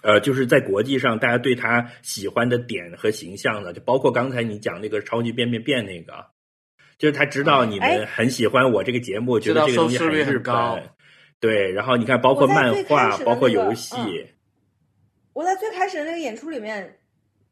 [0.03, 6.27] 呃，就是在国际上大家对他喜欢的点和形象呢，就包括刚才你讲那个超级变变变那个，
[6.99, 10.91] 就是他知道你们哎很喜欢我这个节目，觉得这个东西收视率日高本，
[11.41, 14.29] 对，然后你看包括漫画包括游戏，嗯
[15.33, 16.99] 我在最开始的那个演出里面，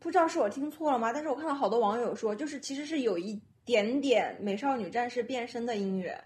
[0.00, 1.12] 不知道是我听错了吗？
[1.12, 6.18] 但是我看到好多网友说，就是其实是有一点点美少女战士变身的音乐，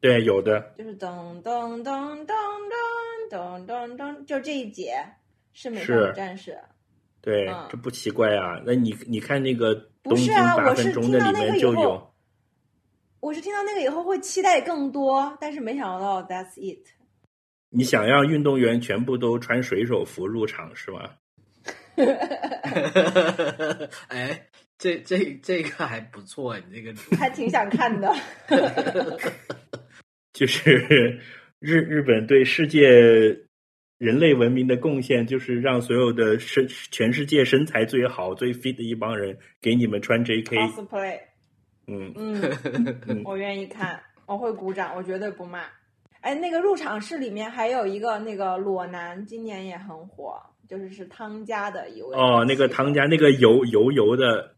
[0.00, 2.26] 对，有的，就是噔噔噔噔
[3.30, 4.94] 噔噔噔噔，就这一节
[5.52, 6.58] 是美少女战士。
[7.20, 8.62] 对，嗯这不奇怪啊。
[8.64, 12.14] 那你你看那个不东京是啊，八我是分钟的里听到那个以面就有后，，
[13.20, 16.86] 我是听到那个以后会期待更多，但是没想到 That's it。
[17.68, 21.10] 你想让运动员全部都穿水手服入场是吗？
[24.08, 24.46] 哎，
[24.78, 28.10] 这这这个还不错，你这个还挺想看的。
[30.40, 31.18] 就是
[31.60, 32.88] 日日本对世界
[33.98, 40.56] 人类文明的贡献就是让所有的身全世界身材最好、最 fit 的一帮人给你们穿 JK。
[40.72, 41.18] cosplay，
[41.86, 42.10] 嗯，
[43.06, 45.64] 嗯，我愿意看，我会鼓掌，我绝对不骂。
[46.22, 54.54] 哎，那个入场式里面还有一个那个裸男，今年也很火，就是是汤家的一位哦，那个汤家那个油油油的，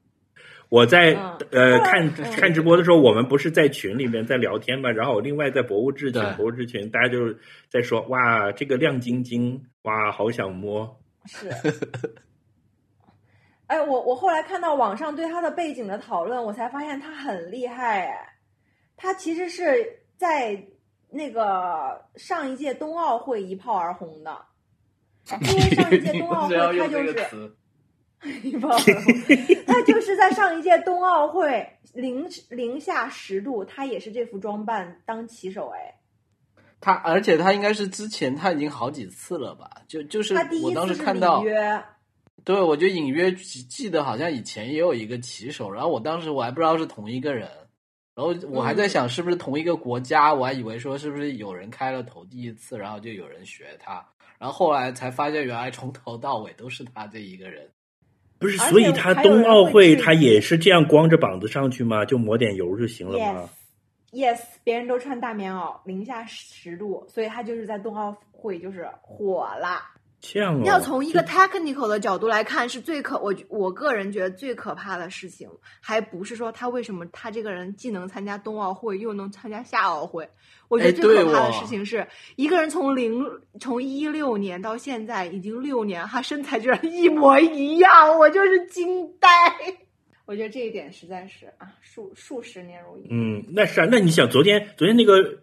[0.72, 1.36] 我在、嗯。
[1.50, 2.32] 呃看嗯。
[2.32, 7.38] 看直播的时候，我们不是在群里面在聊天嘛，然后我另外在博物志群博物志群，大家就是
[7.68, 10.98] 在说哇，这个亮晶晶，哇，好想摸。
[11.26, 11.50] 是。
[13.68, 18.06] 哎，我我后来看到网上对他的背景的讨论，我才发现他很厉害。
[18.06, 18.32] 哎，
[18.96, 19.62] 他其实是
[20.16, 20.58] 在
[21.10, 24.34] 那个上一届冬奥会一炮而红的，
[25.42, 27.12] 因为上一届冬奥会他就是
[29.66, 35.94] 他就是在上一届冬奥会零零下十度，他也是这副装扮当骑手哎，
[36.80, 39.68] 他而且他应该是之前他已经好几次了吧？
[39.88, 41.82] 就就是我当时看到，约，
[42.44, 47.48] 对我就隐约记记得好像以前也有一个骑手，然后我当时我还不知道是同一个人，
[48.14, 54.06] 然后我还在想是不是同一个国家，我还以为说是不是有人开了头第一次，然后就有人学他，
[54.38, 57.68] 然后后来才发现原来从头到尾都是他这一个人。
[58.42, 62.04] 不是，所以他冬奥会他也是这样光着膀子上去吗？
[62.04, 63.48] 就抹点油就行了吗
[64.12, 69.80] Yes，yes，别人都穿大棉袄，零下十度，所以他就是在冬奥会就是火了。
[70.64, 75.48] 要从一个 technical 的角度来看，是最可我我个人觉得最可怕的事情，
[75.80, 80.28] 还不是说他为什么他这个人既能参加冬奥会又能参加夏奥会。
[80.68, 83.26] 我觉得哎最可怕的事情是，一个人从零
[83.60, 89.28] 从一六年到现在已经六年，他身材居然一模一样，我就是惊呆。
[90.24, 93.08] 我觉得这一点实在是啊，数数十年如一。
[93.10, 95.41] 嗯，那是啊，那你想昨天昨天那个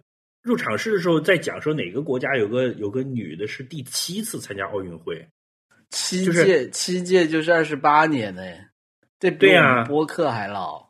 [0.50, 5.30] 入场式的时候在讲说哪个国家有个有个女的是第七次参加奥运会，
[5.92, 8.42] 七就是届七届就是二十八年呢，
[9.20, 10.90] 这比对呀我们播客还老。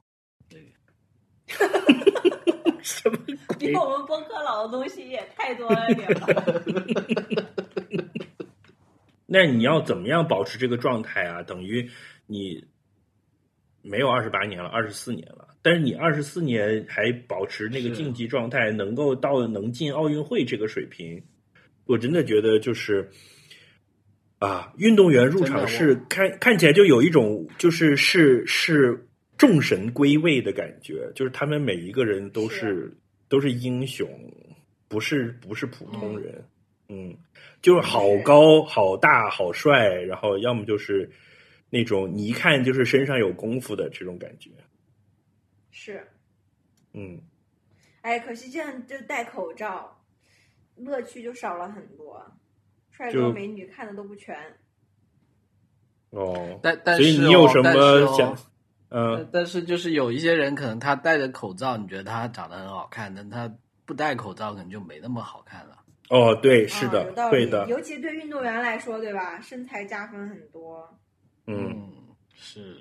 [2.81, 3.17] 什么
[3.47, 3.57] 鬼？
[3.57, 6.27] 比我们播客老的东西也太多了点吧？
[9.27, 11.43] 那你要怎么样保持这个状态啊？
[11.43, 11.91] 等于
[12.27, 12.65] 你
[13.81, 21.21] 没有二十八年了，二十四年了，但是你二十四年还保持那个竞技状态，能够到能进奥运会这个水平，
[21.85, 23.09] 我真的觉得就是
[24.39, 29.07] 啊，运动员入场真式看看起来就有一种就是是是
[29.37, 32.93] 众神归位的感觉，就是他们每一个人都是是。
[33.29, 34.09] 都是英雄，
[34.87, 36.43] 不是不是普通人，
[36.87, 37.15] 嗯，
[37.61, 41.07] 就是好高、好大、好帅，然后要么就是
[41.69, 44.49] 那种你一看就是身上有功夫的这种感觉，
[45.71, 46.07] 是，
[46.93, 47.21] 嗯，
[48.01, 50.01] 哎，可惜这样就戴口罩，
[50.75, 52.25] 乐趣就少了很多，
[52.91, 54.35] 帅哥美女看的都不全。
[56.09, 57.71] 哦，但但所以是你有什么
[58.17, 58.35] 想？
[58.91, 63.53] 嗯、但但是就是有一些人可能他戴着口罩，你觉得他长得很好看，但他
[63.85, 65.77] 不戴口罩可能就没那么好看了。
[66.09, 69.39] 哦，对，是的啊有，道理会的，尤其对运动员来说，对吧？
[69.39, 70.99] 身材加分很多。
[71.45, 71.91] 嗯，
[72.33, 72.77] 是。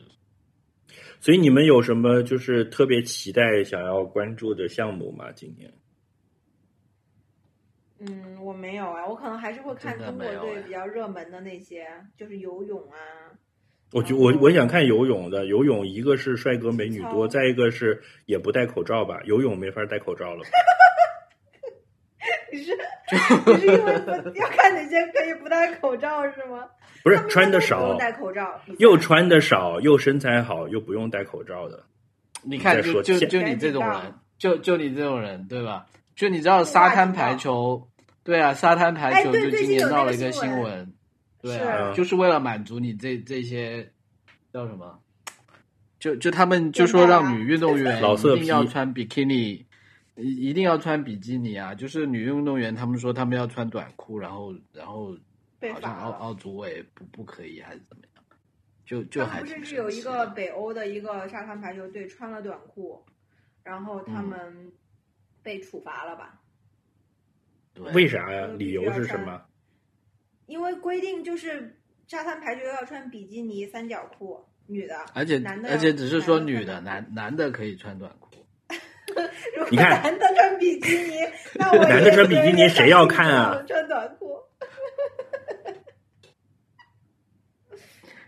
[1.20, 5.32] 所以你们有什么就是特别期待想要关注的项目吗？
[5.32, 5.72] 今年？
[8.00, 11.84] 嗯，我没有啊，我可能还是会看中国队比较热门的那些，
[12.16, 12.98] 就是游泳啊。
[13.90, 20.44] 我觉我哦我想看游泳的，游泳一个是帅哥美女多，再一个是也不戴口罩吧，游泳没法戴口罩了。
[22.52, 22.72] 你是
[23.46, 26.64] 你是因为不要看哪些可以不戴口罩是吗？
[27.02, 31.84] 不是穿的少，戴口罩，又穿的少，又身材好，又不用戴口罩的。
[32.42, 35.86] 你看，就就就你这种人就就你这种人，对吧？
[36.16, 37.88] 就你知道沙滩排球，
[38.24, 40.94] 对啊，沙滩排球就今年闹了一个新闻新闻，
[41.40, 43.92] 对啊，就是为了满足你这这些
[44.52, 44.98] 叫什么？
[46.00, 49.66] 就就他们就说让女运动员老色一定要批穿比基尼，
[50.18, 51.74] 一一定要穿比基尼啊！
[51.74, 55.16] 就是女运动员，他们说他们要穿短裤，然后然后
[55.72, 55.96] 好像。
[55.98, 58.24] 奥奥组委不不可以还是怎么样？
[58.84, 63.04] 就就还是是有一个北欧的一个沙滩排球队穿了短裤，
[63.62, 64.72] 然后他嗯们
[65.42, 66.40] 被处罚了吧？
[67.74, 68.46] 对为啥呀？
[68.48, 69.42] 嗯理由是什么？
[70.46, 78.27] 因为规定就是沙滩排球要穿比基尼三角裤，女的，而且男的而且只是说女的，男男的可以穿短裤。
[79.56, 81.18] 如果你看男的穿比基尼，
[81.54, 84.36] 那 我男的穿比基尼谁要看啊穿短裤。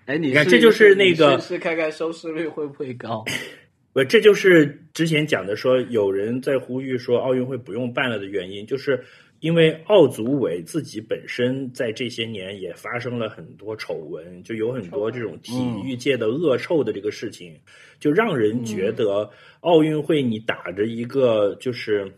[0.07, 3.25] 哎，你你看这就是那个试试看看收视率会不会高？
[3.93, 9.05] 不，这就是之前讲的说，有人在呼吁说奥运会不用办了的原因，就是
[9.41, 17.59] 因为奥组委自己本身在这些年也发生了很多丑闻，就有很多这种体育界的恶臭的这个事情，
[17.99, 19.31] 就让人觉得
[19.61, 22.15] 奥运会你打着一个就是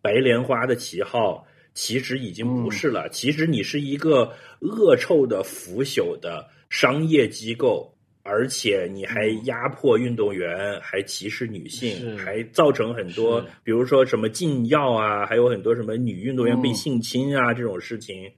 [0.00, 1.44] 白莲花的旗号，
[1.74, 7.92] 其实已经不是了，其实你是一个恶臭的腐朽的商业机构。
[8.30, 18.30] 而且你还压迫运动员，还歧视女性，还造成很多，比如说什么禁药啊，还有很多什么女运动员被性侵啊、这种事情。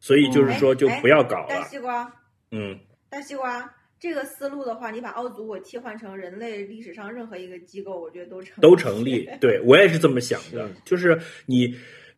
[0.00, 1.62] 所以就是说，就不要搞了大。
[1.68, 2.10] 西瓜，
[2.50, 2.76] 嗯，
[3.10, 9.28] 大西瓜，这个思路的话，你把奥组委替换成人类历史上任何一个机构，我觉得都成都成立。
[9.42, 11.74] 对我也是这么想的， 就是你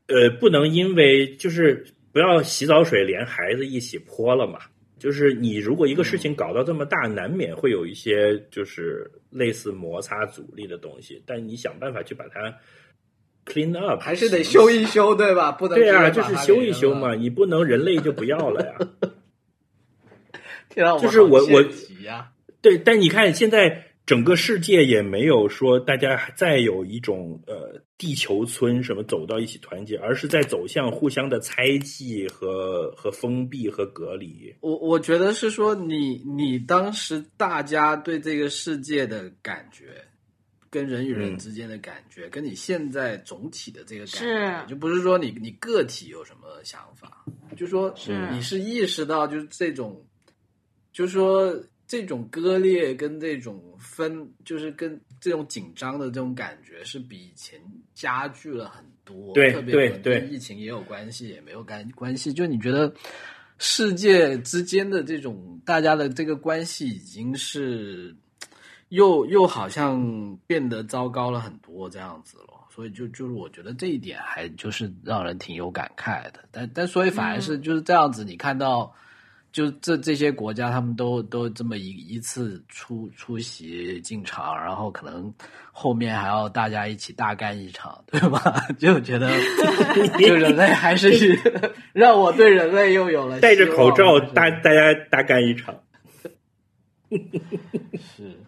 [0.06, 4.60] 呃，不能因为就是不要洗澡水连孩子一起泼了嘛。
[5.02, 12.56] 就是你如果一个事情搞到这么大，难免会有一些就是类似摩擦阻力的东西，但你想办法去把它
[13.44, 15.50] clean up，还是得修一修，对吧？
[15.50, 17.16] 不能对啊，就是修一修嘛，。
[17.16, 18.74] 你不能人类就不要了呀。
[20.68, 21.64] 天啊，就是我我
[22.60, 34.54] 对，但你看现在整个世界也没有说大家再有一种呃地球村什么走到一起团结，而是在走向互相的猜忌和和封闭和隔离。
[34.60, 40.04] 我我觉得是说你你当时大家对这个世界的感觉，
[40.68, 44.68] 跟人与人嗯之间的感觉，跟你现在总体的这个感觉，是。
[44.68, 47.24] 就不是说你你个体有什么想法，
[47.56, 48.28] 就说是。
[48.30, 50.04] 你是意识到就是这种，
[50.92, 57.60] 就说这种割裂跟这种分，就是跟这种紧张的这种感觉是比以前
[57.92, 59.34] 加剧了很多。
[59.34, 62.32] 对特别对跟疫情也有关系，也没有干关系。
[62.32, 62.94] 就你觉得
[63.58, 68.16] 世界之间的这种大家的这个关系已经是
[68.88, 72.60] 又又好像变得糟糕了很多这样子了。
[72.74, 78.94] 所以就就是我觉得这一点还就是让人挺有感慨的，但但所以反而是就是这样子，你看到
[79.52, 85.32] 就这这些国家他们都都这么一一次出出席进场，然后可能
[85.70, 88.40] 后面还要大家一起大干一场，对吧？
[88.78, 89.30] 就觉得
[90.18, 91.38] 就人类还是
[91.92, 95.74] 让我对人类又有了戴着口罩，大大家大干一场。
[97.10, 98.38] 是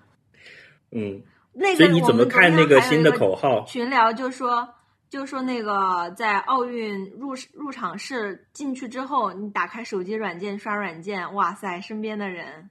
[0.91, 1.21] 嗯，
[1.53, 3.13] 那个所以你怎么看那个新的？
[3.13, 3.63] 口号？
[3.67, 4.67] 群聊就说，
[5.09, 12.71] 就说那个在奥运入入场式进去之后，你打开手机软件刷软件，哇塞，身边的人，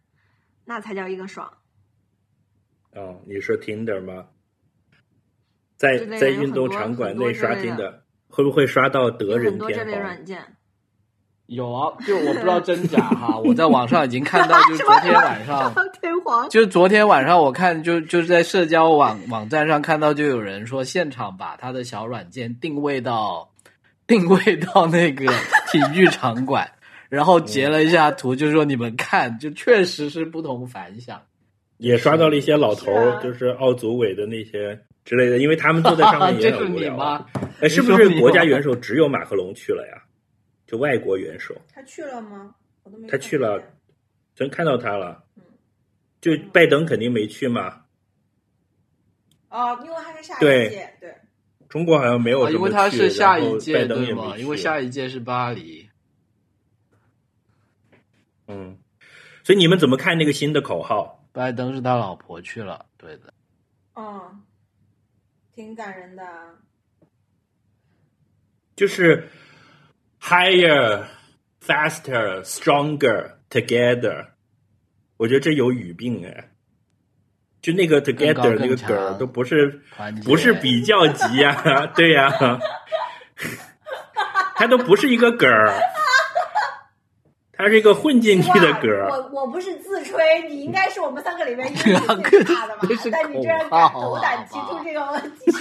[0.66, 1.52] 那才叫一个爽。
[2.92, 4.28] 哦，你说 Tinder 吗？
[5.78, 9.98] 在在运动场馆内刷 Tinder，的会不会刷到德有人很多这类？
[9.98, 10.58] 软件，
[11.54, 15.74] 有啊，就我不知道真假哈， 我在网上已经看到， 就是昨天晚上。
[16.02, 23.50] 天皇就昨天晚上我看就就是在社交网网站上看到，就有人说现场把他的小软件定位到
[24.06, 25.26] 定位到那个
[25.72, 26.70] 体育场馆，
[27.10, 31.22] 然后截了一下图，就说你们看，就确实是不同凡响。
[31.78, 36.98] 也刷到了一些老头儿，是啊就是奥组委的那些之类的，因为他们坐在上面也很无聊。
[37.62, 40.03] 哎，是不是国家元首只有马克龙去了呀？
[40.74, 42.56] 就外国元首，他去了吗？
[42.82, 43.62] 我都没他去了
[44.34, 45.44] 真看到他了嗯。
[46.20, 47.86] 就拜登肯定没去嘛，
[49.50, 51.16] 哦，因为他是下一对届，对，
[51.70, 54.36] 中国好像没有啊因为他是下一届拜登也对吗？
[54.36, 55.88] 因为下一届是巴黎。
[58.48, 58.76] 嗯，
[59.44, 61.24] 所以你们怎么看那个新的口号？
[61.32, 63.32] 拜登是他老婆去了，对的。
[63.94, 64.42] 嗯，
[65.54, 66.24] 挺感人的。
[68.76, 69.30] 就是
[70.24, 71.06] higher,
[71.60, 74.28] faster, stronger together。
[75.18, 76.50] 我觉得这有语病哎，
[77.62, 79.82] 就那个 together 那个梗儿强都不是
[80.26, 82.32] 不是比较级呀、对呀、
[84.56, 85.72] 它都不是一个梗儿，
[87.56, 89.08] 它是一个混进去的梗儿。
[89.10, 90.18] 我我不是自吹，
[90.50, 93.12] 你应该是我们三个里面英语两个最 差的吧是？
[93.12, 95.52] 但你居然敢斗胆提出这个问题，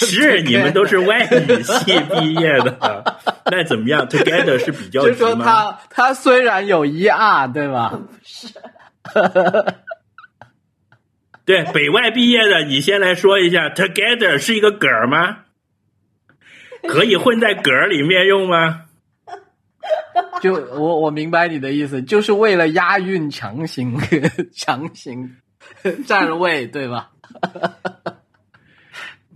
[0.06, 3.18] 是你们都是外语系毕业的，
[3.50, 5.34] 那怎么样？Together 是比较就说？
[5.36, 7.92] 他他虽然有一 R 对吧？
[8.24, 8.48] 是
[11.44, 15.40] 对，北外毕业的，你先来说一下，Together 是一个梗儿吗？
[16.88, 18.85] 可以混在梗儿里面用吗？
[20.42, 23.98] 就我我明白你的意思，就是为了押韵强行
[24.54, 25.36] 强行
[26.06, 27.10] 占位，对吧？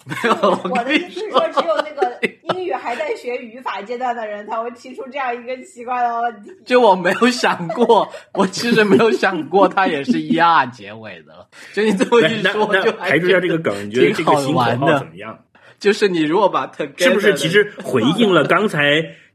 [0.06, 2.18] 没有，我的意思是说，只有那个
[2.54, 6.50] 英语还在学语法阶段的人才会提出这样一个奇怪的问题。
[6.64, 11.46] 就我没有想过，我其实没有想过它也是一 R 结尾的。
[11.72, 15.38] 就你这么一那说，就还排除掉这个梗，你觉得这个新口号挺好玩的怎么样？
[15.78, 18.80] 就是你如果把 together 是不是其实回应了刚才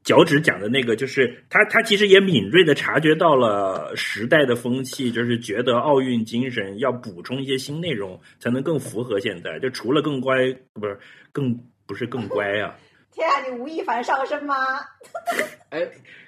[0.05, 0.95] 脚趾讲的那个？
[0.95, 9.59] 就是他他其实也敏锐的察觉到了时代的风气，就是觉得奥运精神要补充一些新内容，才能更符合现在。
[9.59, 10.97] 就除了更乖，不是
[11.31, 12.75] 更不是更乖啊，
[13.11, 14.55] 天啊，你吴亦凡上身吗？
[15.69, 15.81] 哎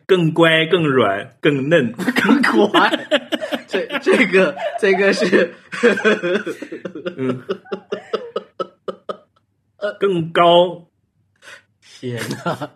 [0.07, 1.91] 更乖、更软、更嫩。
[1.93, 2.89] 更乖，
[3.67, 5.53] 这这个这个是
[7.17, 7.43] 嗯，
[9.99, 10.87] 更高、
[11.81, 12.71] 天呐，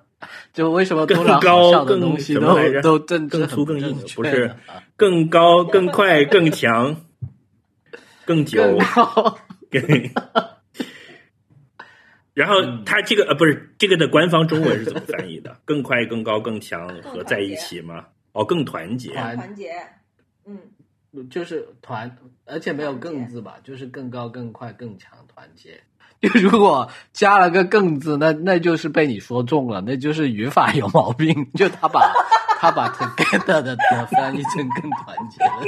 [0.53, 4.55] 就为什么更通常高的更东西都什么来着都政治更粗更硬不是
[4.97, 6.95] 更高、更快、 更强、
[8.25, 8.61] 更久。
[12.33, 15.57] 然后嗯他这个呃不是这个的官方中文是怎么翻译的？
[15.65, 18.07] 更快、更高、更强合在一起吗？
[18.31, 19.11] 哦，更团结。
[19.13, 19.73] 团团结，
[20.45, 20.57] 嗯，
[21.29, 25.81] 就是团，而且没有更字吧，就是更高、更快、更强，团结。
[26.29, 31.49] 就如果加了个更字，那那就是被你说中了，那就是语法有毛病。
[31.57, 32.13] 就他把
[32.61, 35.61] 他把 together 的的翻译成更团结了。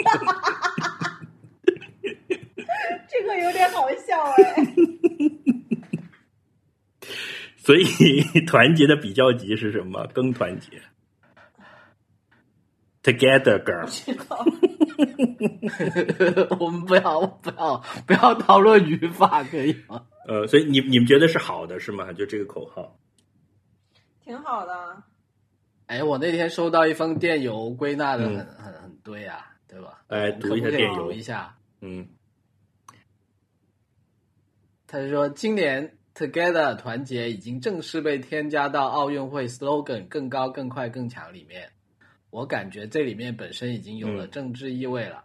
[3.10, 4.66] 这个有点好笑哎。
[7.58, 7.86] 所以
[8.46, 10.06] 团结的比较级是什么？
[10.14, 10.82] 更团结。
[13.02, 13.90] Together, girl。
[16.60, 20.06] 我们不要不要不要讨论语法，可以吗？
[20.28, 22.12] 呃，所以你你们觉得是好的是吗？
[22.14, 22.98] 就这个口号。
[24.24, 25.04] 挺好的，
[25.88, 30.02] 哎，我那天收到一封电邮，归纳的很、嗯很很对啊，对吧？
[30.08, 31.58] 来我们可不可以读一下电邮一下。
[31.82, 32.08] 嗯
[34.88, 41.68] 他说，今年 Together 团结已经正式被添加到奥运会 slogan“ 更高、更快、更强”里面。
[42.34, 45.24] 我感觉这里面本身已经有了嗯政治意味了。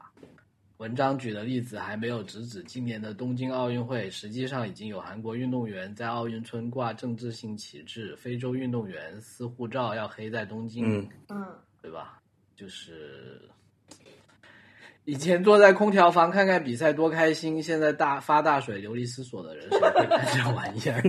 [0.76, 11.00] 文章举的例子还没有直指今年的东京奥运会，实际上已经有韩国运动员在奥运村挂政治性旗帜，非洲运动员撕护照要黑在东京。
[11.00, 11.46] 嗯嗯，
[11.80, 12.20] 对吧？
[12.54, 13.40] 就是
[15.06, 21.02] 以前坐在空调房看看比赛多开心，现在大发大水流离失所的人谁会看这玩意儿？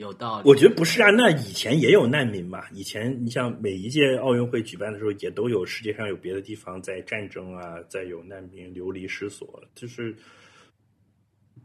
[0.00, 2.64] 有道理，我觉得不是啊，那以前也有难民嘛。
[2.72, 10.16] 以前你像每一届奥运会举办的时候，也都有世界上有别的地方在战争啊，在有难民流离失所，就是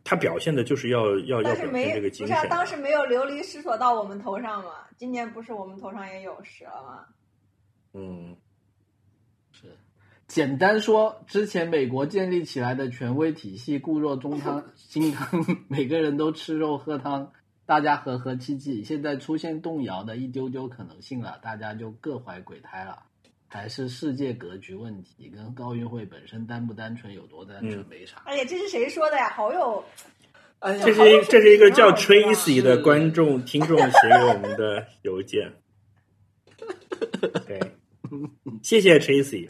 [0.03, 2.49] 他表现的就是要要要表现但是没这个不是啊，精神。
[2.49, 4.72] 当时没有流离失所到我们头上嘛。
[4.98, 7.06] 今年不是我们头上也有蛇吗？
[7.94, 8.36] 嗯
[9.52, 9.68] 是
[10.28, 17.32] 简单说，之前美国建立起来的权威体系固若中汤 金汤，每个人都吃肉喝汤，
[17.65, 18.83] 大家和和气气。
[18.83, 23.03] 现在出现动摇的一丢丢可能性了，大家就各怀鬼胎了。
[23.47, 28.21] 还是世界格局问题，跟奥运会本身单不单纯有多单纯嗯没啥。
[28.25, 29.29] 哎呀，这是谁说的呀？
[29.29, 29.81] 好有，
[30.59, 35.53] 哎呀这是这是一个叫 Tracy 的观众听众写给我们的邮件。
[37.47, 37.61] 对，
[38.61, 39.47] 谢谢 Tracy。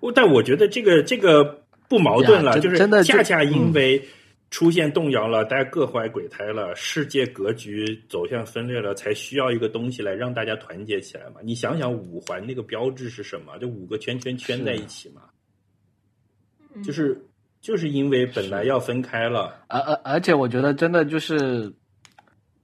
[0.00, 4.06] 我但我觉得这个这个不矛盾了，就是真的恰恰因为
[4.50, 11.40] 出现动摇了，大家各怀鬼胎了，世界格局走向分裂了，才需要一个东西来让大家团结起来嘛。
[11.42, 13.58] 你想想五环那个标志是什么？
[13.58, 15.22] 就五个圈圈圈在一起嘛，
[16.74, 17.20] 嗯就是
[17.60, 19.64] 就是因为本来要分开了。
[19.68, 21.72] 而而而且我觉得真的就是，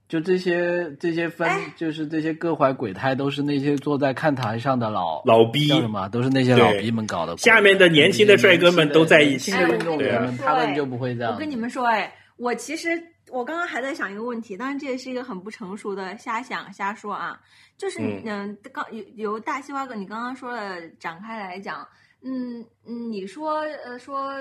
[0.07, 6.07] 就这些这些分，哎就是这些各怀鬼胎，都是那些坐在看台上的老老逼叫什么？
[6.09, 7.35] 都是那些老逼们搞的。
[7.37, 11.33] 下面的年轻的帅哥们都在一起运动员他们就不会这样。
[11.33, 12.89] 我跟你们说，哎，我其实
[13.31, 17.39] 我刚刚还在想一个问题，当然这也是一个很不成熟的瞎想瞎说啊，
[17.77, 21.87] 就是嗯嗯，刚由由大西瓜哥你刚刚说的展开来讲，
[22.21, 24.31] 嗯嗯，你说呃说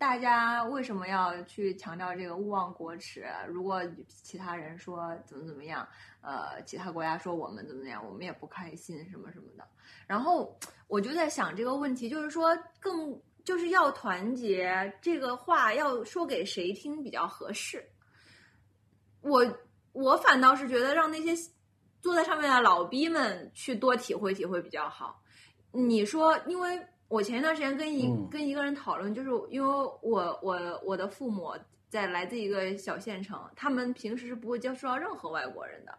[0.00, 3.22] 大家为什么要去强调这个勿忘国耻？
[3.46, 5.86] 如果其他人说怎么怎么样，
[6.22, 9.68] 呃，其他国家说我们怎么怎么样，我们也不开心什么什么的。
[10.06, 10.58] 然后
[10.88, 17.86] 我就在想这个问题，就是说更就是要团结这个话要说给谁听比较合适？
[19.20, 19.46] 我
[19.92, 21.34] 我反倒是觉得让那些
[22.00, 25.22] 坐在上面的老逼们去多体会体会比较好。
[25.72, 26.80] 你说，因为
[27.10, 29.68] 我前一段时间跟一、嗯跟一个人讨论，就是因为
[30.00, 31.52] 我我我的父母
[31.88, 35.92] 在来自一个小县城，他们平时是不会接触到任何外国人的。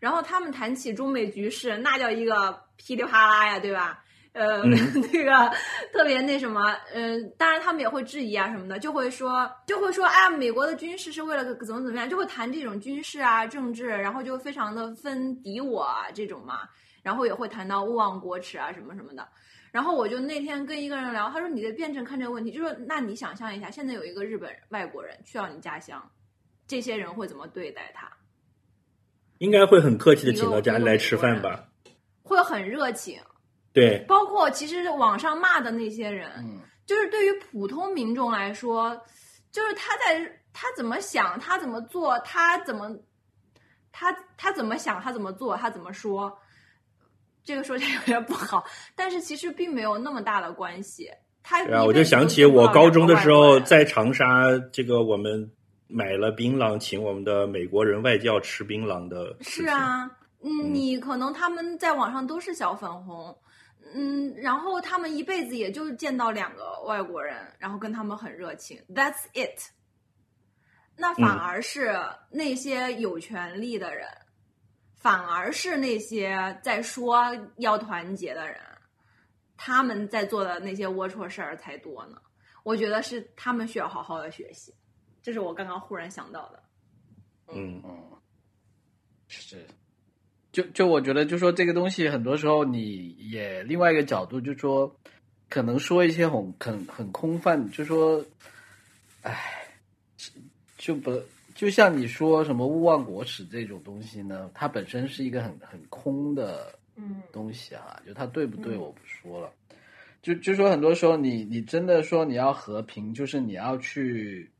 [0.00, 4.04] 然后他们谈起中美局势，那叫一个噼里啪啦呀，对吧？
[4.32, 4.70] 呃，嗯
[5.12, 5.56] 那个
[5.92, 16.68] 特别那什么，嗯、当然他们也会质疑啊什么的，就会说就会说，哎呀，美国的军事是为了怎么怎么样，就会谈这种军事啊、政治，然后就非常的分敌我啊这种嘛。
[17.04, 19.28] 然后也会谈到勿忘国耻啊什么什么的。
[19.74, 26.12] 然后我就那天跟一个人聊，他说你得辩证看这个问题，就说那你想象一下，现在有一个日本外国人去到你家乡，
[26.68, 28.08] 这些人会怎么对待他？
[29.38, 31.66] 应该会很客气的请到家里来吃饭吧？
[32.22, 33.20] 会很热情，
[33.72, 39.04] 对，包括其实网上骂的那些人，嗯就是对于普通民众来说，
[39.50, 42.96] 就是他在他怎么想，他怎么做，他怎么
[43.90, 46.38] 他他怎么想，他怎么做，他怎么说，
[47.44, 48.64] 这个说起来有点不好，
[48.96, 51.10] 但是其实并没有那么大的关系。
[51.42, 55.50] 他对啊，我就想起我高中的时候在长沙，这个我们
[55.86, 59.36] 买了槟榔，请我们的美国人外教吃槟榔的。
[59.42, 60.10] 是啊，
[60.42, 63.36] 嗯，你可能他们在网上都是小粉红，
[63.94, 69.60] 嗯，然后他们一辈子也就见到两个外国人，然后跟他们很热情，That's it。
[70.96, 71.94] 那反嗯而是
[72.30, 74.06] 那些有权利的人，
[75.04, 77.22] 反而是那些在说
[77.58, 78.58] 要团结的人，
[79.54, 82.16] 他们在做的那些龌龊事儿才多呢。
[82.62, 84.72] 我觉得是他们需要好好的学习，
[85.22, 86.62] 这是我刚刚忽然想到的。
[87.48, 88.02] 嗯，嗯，
[89.28, 89.66] 是，
[90.50, 94.98] 就就我觉得，就说这个东西，很多时候你也另外一个角度，就说
[95.50, 98.24] 可能说一些很很很空泛，就说，
[99.20, 99.68] 唉，
[100.78, 101.12] 就不
[101.54, 109.50] 就像你说什么勿忘国耻这种东西呢，它本身是一个很很空的嗯东西啊，就它对不对嗯我不说了，
[110.20, 114.50] 就就说很多时候你你真的说你要和平，就是你要去，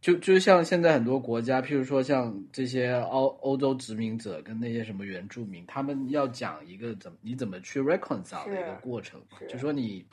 [0.00, 10.04] 就就像现在很多国家，譬如说像这些欧欧洲殖民者跟那些什么原住民，他们要讲一个怎么你怎么去 reconcile 的一个过程就说你。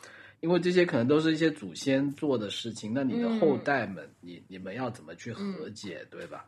[0.42, 6.46] 因为这些可能都是一些祖先做的事情，那你的后嗯代们，你你们要怎么去和解，对吧？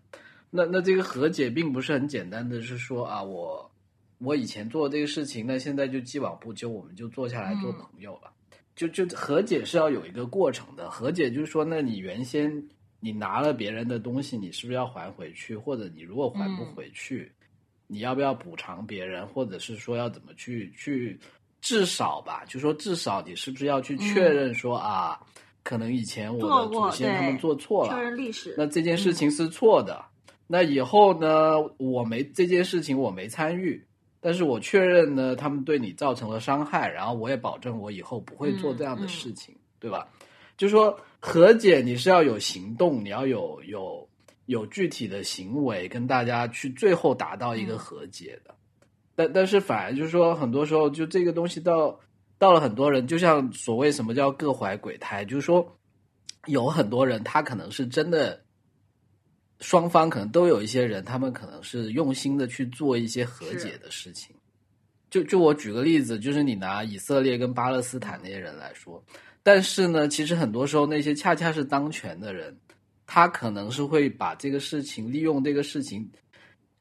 [0.49, 3.71] 那那这个和解并不是很简单的，是说啊，我
[4.17, 8.31] 我以前做这个事情，那现在就既往不咎，我们就坐下来做嗯朋友了。
[8.75, 12.51] 就就和解是要有一个过程的，和解就是说，那你原先
[12.99, 15.55] 你拿了别人的东西，你是不是要还回去？
[15.55, 17.31] 或者你如果还不嗯回去，
[17.85, 19.27] 你要不要补偿别人？
[19.27, 21.19] 或者是说要怎么去去？
[21.63, 25.17] 至少吧，就说至少你是不是要去确认说、啊，
[25.63, 28.53] 可能以前我的祖先他们做错了，确认历史。
[28.57, 30.03] 那这件事情是错的。
[30.45, 33.81] 那以后呢，我没这件事情我没参与，
[34.19, 40.05] 但是我确认呢，他们对你造成了伤害，然后我也保证我以后不会做这样的事情，对吧？
[40.57, 44.05] 就说和解，你是要有行动，你要有有
[44.47, 48.53] 有具体的行为，跟大家去最后达到一个嗯和解的。
[49.15, 51.99] 但但是反而就是说，很多时候就这个东西到
[52.37, 55.77] 到了很多人，就像所谓什么叫各怀鬼胎，就是说
[56.47, 58.43] 有很多人他可能是真的，
[59.59, 64.35] 双方可能都有一些人，他们可能是用心的去做一些和解的事情。
[65.09, 69.03] 就就我举个例子，就是你拿以色列跟巴勒斯坦那些人来说，
[69.43, 72.57] 但是呢，其实很多时候那些恰恰是当权的人，
[73.05, 76.09] 他可能是会把这个事情利用这个事情。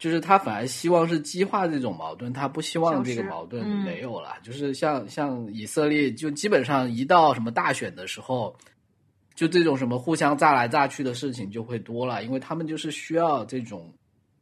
[0.02, 4.34] 就是他反而希望是激化这种矛盾，他不希望这个矛盾嗯没有了。
[4.42, 8.52] 就是像像以色列，就基本上一到什么大选的时候，
[9.36, 13.94] 就这种什么互相炸来炸去的事情就会多了，因为他们就是需要这种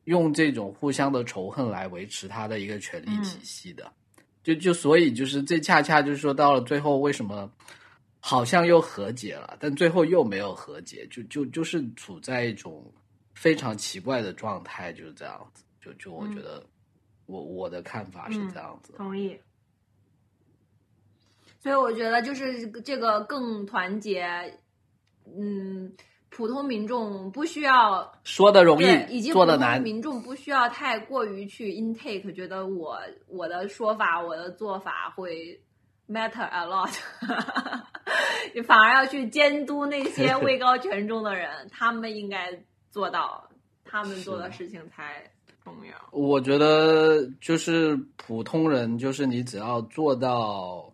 [0.04, 3.92] 用这种互相的仇恨来维持他的一个权力体系的。
[4.42, 7.52] 就就所以就是这恰恰就是说到了最后，为什么
[8.18, 12.82] 好像又和解了，但最后又没有和解，就就就是处在一种。
[13.40, 16.62] 非常奇怪的状态就是这样子，就就我觉得
[17.24, 18.92] 我，我、我的看法是这样子。
[18.98, 19.40] 同意。
[21.58, 24.28] 所以我觉得就是这个更团结，
[25.24, 25.90] 嗯，
[26.28, 29.80] 普通民众不需要说的容易，做的难。
[29.80, 35.58] 民众不需要太过于去 intake，觉得我我的说法、我的做法会
[36.06, 36.94] matter a lot，
[38.54, 43.48] 你 反而要去监督那些 位高权重的人，他们应该做到
[43.84, 45.22] 他们做的事情才
[45.64, 45.94] 重要。
[46.12, 50.92] 我觉得就是普通人，就是你只要做到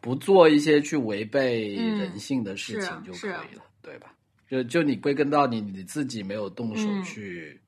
[0.00, 4.14] 不做一些去违背嗯人性的事情就可以了，对吧？
[4.48, 7.58] 就就你归根到底，你自己没有动手嗯去、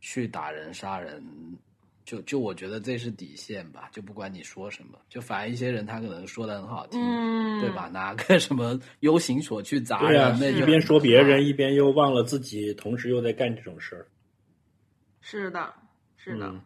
[0.00, 1.22] 去打人杀人，
[2.04, 3.88] 就就我觉得这是底线吧。
[3.92, 7.88] 就不管你说什么，就反而一些人他可能说的很好听，嗯，对吧？？
[7.88, 14.06] 拿个什么 U 型锁去砸对呀、人，那一边说别人，一边又忘了自己，同时又在干这种事儿。
[15.20, 15.72] 是的，
[16.16, 16.60] 是的，嗯，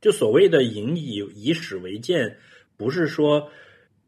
[0.00, 2.38] 就所谓的引以以史为鉴，
[2.76, 3.50] 不是说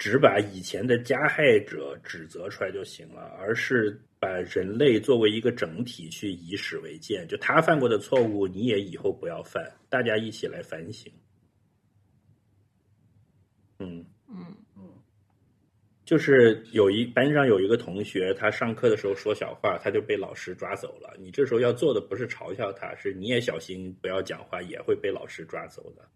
[0.00, 7.28] 只把以前的加害者指责出来就行了而是把人类作为一个整体去以史为鉴。
[7.28, 11.12] 就他犯过的错误你也以后不要犯大家一起来反省。
[13.78, 14.02] 嗯。
[14.26, 14.56] 嗯。
[14.74, 14.88] 嗯。
[16.02, 21.14] 就是有一班上有一个同学他上课的时候说小话他就被老师抓走了。
[21.18, 26.08] 你这时候要做的不是嘲笑他是你也小心不要讲话也会被老师抓走的。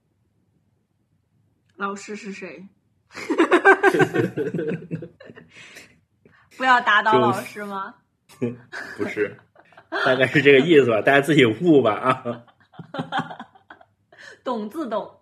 [1.76, 2.66] 老师是谁？
[6.56, 7.94] 不要打倒老师吗？
[8.96, 9.36] 不是，
[10.04, 12.44] 大概是这个意思吧，大家自己悟吧啊。
[14.42, 15.20] 懂自懂。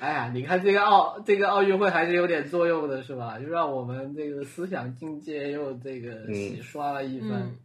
[0.00, 3.38] 哎呀，你看这个奥这个奥运会还是有点作用的，是吧？
[3.38, 7.30] 就让我们这个思想境界又这个洗刷了一番。
[7.30, 7.58] 嗯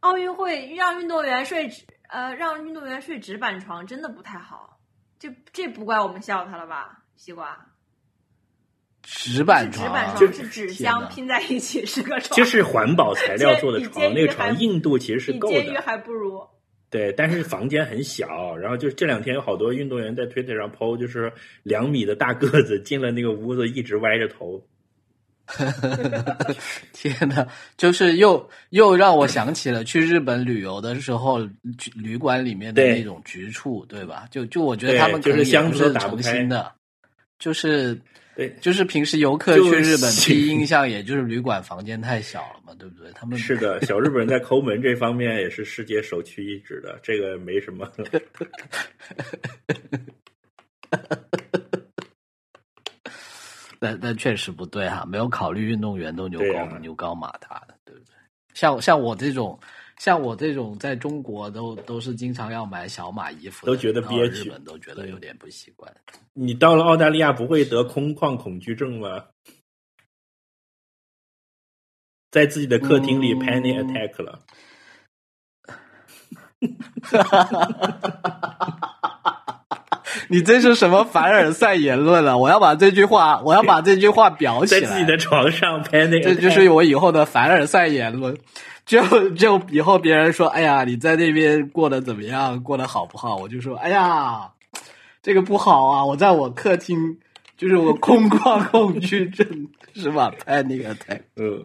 [0.00, 4.80] 奥运会让运动员睡纸，呃，让运动员睡纸板床，真的不太好。
[5.16, 7.56] 这这不怪我们笑他了吧，西瓜？
[9.04, 15.80] 纸板纸床，板就床是纸箱拼在一起是个床，就是环保材料做的床，那个床硬度其实是够比监狱的。
[15.82, 16.42] 还不如。
[16.90, 21.32] 对，但是房间很小，然后就这两天有好多运动员在推特上 PO，就是
[21.62, 24.60] 两米的大个子进了那个屋子，一直歪着头。
[26.92, 27.46] 天呐，
[27.76, 31.52] 就是又又让我想起了去日本旅游的时候，旅
[31.94, 34.26] 旅馆里面的那种局促，对吧？
[34.28, 36.72] 就就我觉得他们可能也就是箱子都打不开心的，
[37.42, 38.00] 就是
[38.36, 43.10] 对，就是平时游客去日本第一印象也就是旅馆房间太小了嘛，对不对？
[43.16, 47.90] 他们是的，小日本人在抠门这方面也是世界首屈一指的，这个没什么。
[53.80, 58.14] 但但确实不对哈，没有考虑运动员都牛高、牛高马大的，对不对？
[58.54, 59.58] 像像我这种，
[60.02, 65.94] 像我这种在中国都都是经常要买小码衣服，都觉得憋屈日本都觉得有点不习惯。
[66.32, 69.26] 你到了澳大利亚不会得空旷恐惧症吗？
[72.32, 74.44] 在自己的客厅里嗯 panic attack 了。
[80.28, 82.36] 你这是什么凡尔赛言论了？
[82.38, 84.80] 我要把这句话，我要把这句话裱起来。
[84.80, 88.36] 在自己的床上 panic，这就是我以后的凡尔赛言论。
[88.84, 92.60] 就就以后别人说，哎呀，你在那边过得怎么样？
[92.62, 93.36] 过得好不好？
[93.36, 94.50] 我就说，哎呀，
[95.22, 96.04] 这个不好啊！
[96.04, 97.18] 我在我客厅，
[97.56, 101.20] 就是我空旷恐惧症， 是吧？panic attack。
[101.36, 101.64] 嗯，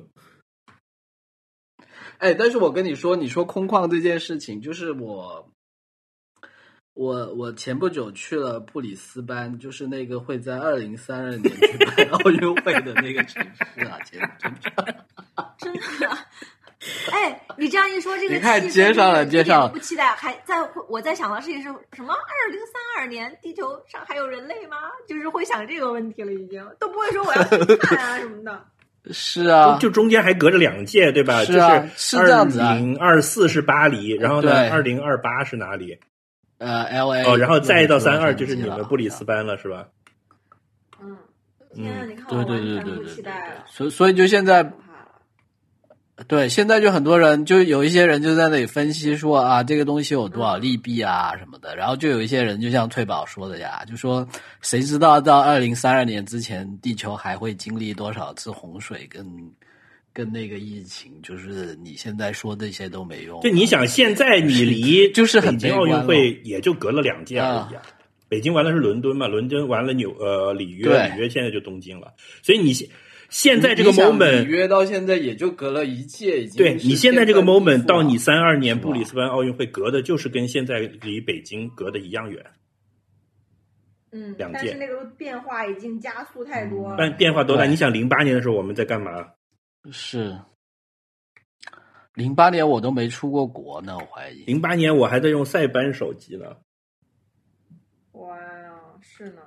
[2.20, 5.50] 哎，但是我跟你说，你说空旷这件事情，就是我，
[6.98, 14.52] 我我前不久去了布里斯班，就是那个会在二零三二年举办奥运会的那个城市啊，前前
[15.60, 16.18] 真的。
[17.12, 20.56] 哎，你这样一说，这个你看接上了接上了不期待，还在
[20.90, 21.64] 我在想的事情是
[21.94, 22.14] 什么？
[22.14, 24.78] 二零三二年地球上还有人类吗？
[25.08, 28.66] 就是会想这个问题了，已经都不会说我要去看啊什么的。
[29.12, 31.44] 是啊，就中间还隔着两届，对吧？
[31.46, 36.00] 是啊就是这样子啊二零二四是巴黎，然后呢，对二零二八是哪里？
[36.58, 39.46] 呃，L A 哦，然后再到三二就是你们布里斯班。
[39.46, 39.88] 了，是吧？
[41.02, 41.18] 嗯，
[41.76, 44.72] 天啊，嗯你看我对对完全不对对对对期待了，所所以就现在。
[46.28, 54.28] 对，现在就很多人，就有一些人就在那里分析说啊，这个东西有多少利弊啊什么的，然后就有一些人就像退保说的呀，就说
[54.60, 59.24] 谁知道到二零三二年之前，地球还会经历多少次洪水跟
[60.18, 63.40] 跟那个疫情，就是你现在说这些都没用。
[63.42, 67.84] 就你想，现在你离 就是很北京奥运会也就隔了两届而已啊。
[68.28, 72.16] 北京完了是伦敦嘛，伦敦完了纽呃里约，里约现在就东京了。
[72.42, 72.90] 所以你现
[73.30, 82.44] 现在这个 moment，里约到现在也就隔了一届，已经对你现在这个 moment 到你了三二年布里斯班奥运会隔的就是跟现在离北京隔的一样远，
[84.12, 86.96] 嗯，两届但是那个变化已经加速太多了。
[86.98, 87.66] 但变化多大？
[87.66, 89.28] 你想零八年的时候我们在干嘛？
[89.92, 90.40] 是
[92.14, 94.44] 零八年我都没出过国呢，我怀疑。
[94.46, 96.58] 零八年我还在用塞班手机呢，
[98.14, 99.42] 哇哦，是呢。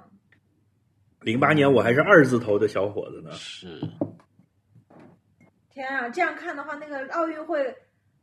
[1.20, 3.30] 零八年我还是二字头的小伙子呢。
[3.32, 3.78] 是，
[5.68, 7.76] 天啊，这样看的话，那个奥运会，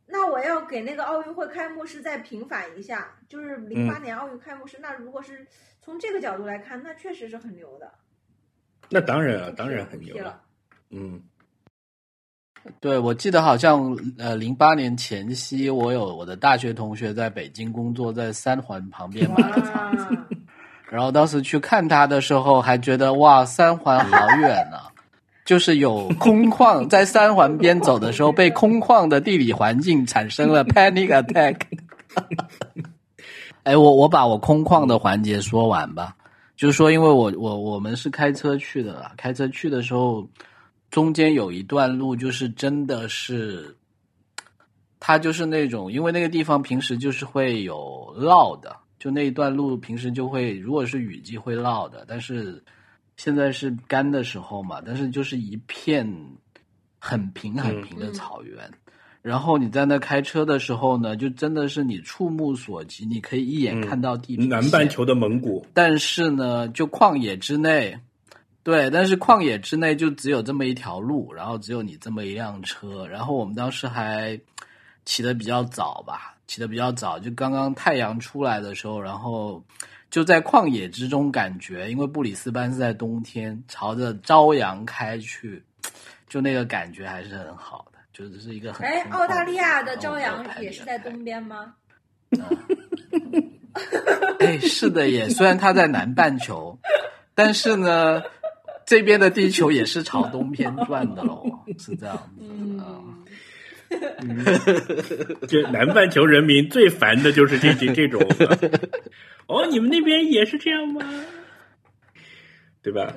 [0.06, 4.78] 那我要给那个奥运会开幕式再平反一下，就是零八年奥运开幕式。
[4.80, 5.46] 那如果是
[5.80, 7.92] 从这个角度来看，那确实是很牛的。
[8.88, 10.24] 那当然啊，当然很牛了。
[10.24, 10.42] 了。
[10.90, 11.22] 嗯，
[12.80, 20.04] 对，我记得好像呃，零八年前夕，我有我的大学同学在北京工作，在三环旁边买了房子，
[20.90, 24.92] 然后当时去看他的时候，还觉得哇，三环好远啊！
[25.44, 31.56] 就是有空旷，在三环边走的时候，被空旷的地理环境产生了 panic attack。
[33.64, 36.14] 哎，我我把我空旷的环节说完吧，
[36.54, 40.26] 就是说，因为我我我们是开车去的啦，开车去的时候，
[40.90, 43.76] 中间有一段路就是真的是，
[44.98, 47.76] 它就是那种，因为那个地方平时就是会有
[48.18, 52.62] 涝的，就那一段路平时就会，如果是雨季会涝的，但是
[53.16, 56.10] 现在是干的时候嘛，但是就是一片
[56.98, 58.70] 很平很平的草原。
[59.20, 64.48] 然后你在那开车的时候呢，就真的是你触目所及，你可以一眼看到地平线。
[64.48, 67.98] 南半球的蒙古，但是呢，就旷野之内，
[68.68, 73.06] 对，但是旷野之内就只有这么一条路，然后只有你这么一辆车。
[73.06, 74.38] 然后我们当时还
[75.06, 79.64] 起得比较早吧，起得比较早，就刚刚太阳出来的时候，然后
[80.10, 85.62] 就在旷野之中，感觉因为布里斯班是在冬天，朝着朝阳开去，
[86.28, 87.98] 就那个感觉还是很好的。
[88.12, 91.72] 就是一个很哎，澳大利亚的朝阳也是在东边吗？
[94.40, 96.78] 哎，是的耶，虽然它在南半球，
[97.34, 98.20] 但是呢，
[98.88, 101.44] 这边的地球也是朝东偏转的喽，
[101.78, 103.04] 是这样子啊。
[105.46, 108.18] 就南半球人民最烦的就是这这这种。
[109.46, 111.02] 哦，你们那边也是这样吗？
[112.82, 113.14] 对吧？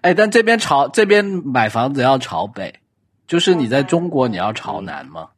[0.00, 2.80] 哎，但这边朝这边买房子要朝北。
[3.28, 5.28] 就是你在中国，你要朝南吗？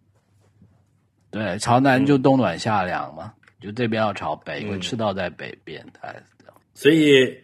[1.30, 3.34] 对，朝南就冬暖夏凉嘛。
[3.60, 6.54] 就这边要朝北，因为赤道在北边，它是这样。
[6.72, 7.43] 所以，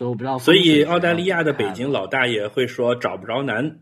[0.00, 0.38] 所以我不知道。
[0.38, 3.80] 所以澳大利亚的北京老大爷会说找不着南。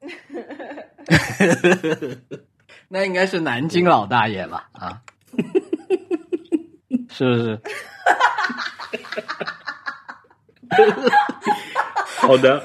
[2.88, 4.70] 那应该是南京老大爷吧？
[4.72, 5.02] 啊，
[7.10, 7.60] 是不是？
[12.22, 12.58] 好的。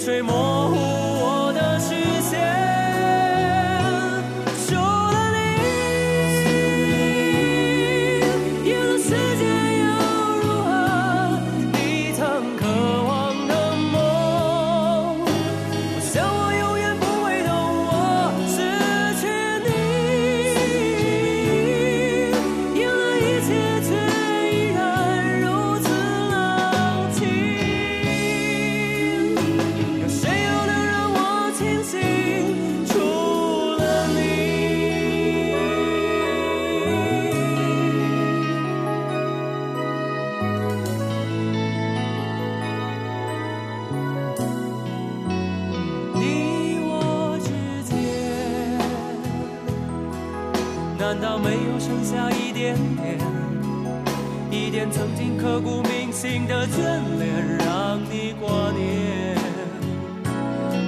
[0.00, 0.79] 水模糊
[55.60, 59.36] 刻骨铭心的眷恋让你挂念。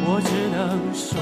[0.05, 1.21] 我只能说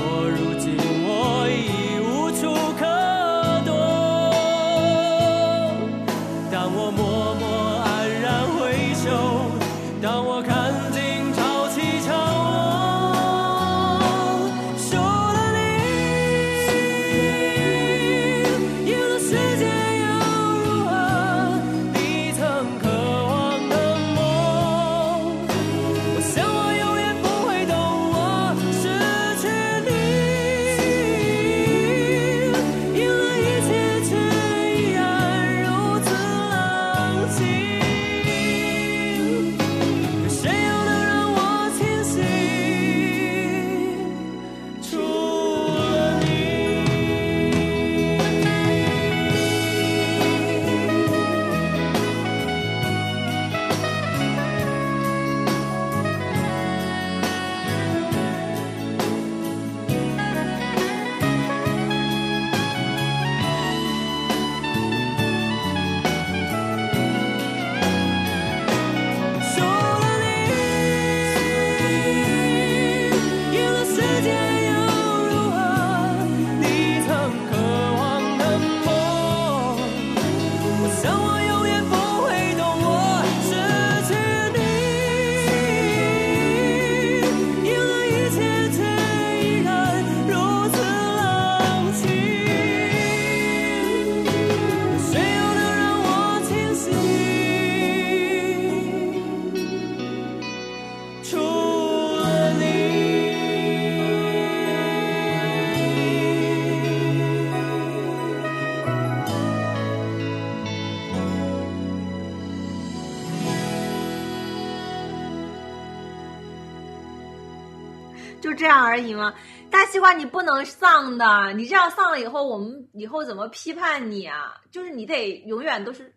[119.03, 119.35] 就这样而已吗？
[119.71, 124.61] 大西瓜，你不能丧的，你这样丧了以后，我们以后怎么批判你啊？
[124.71, 126.15] 就是你得永远都是，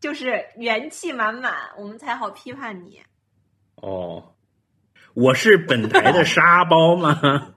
[0.00, 3.02] 就是元气满满，我们才好批判你。
[3.76, 4.34] 哦，
[5.14, 7.53] 我是本台的沙包吗？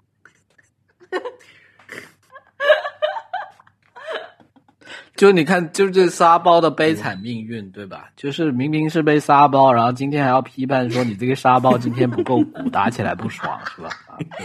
[5.17, 8.09] 就你看，就是这沙包的悲惨命运，对吧？
[8.15, 13.89] 就是明明是被沙包，然后今天还要批判说你这个沙包今天不够鼓，打起来不爽，是吧？
[14.07, 14.35] 啊，对吧？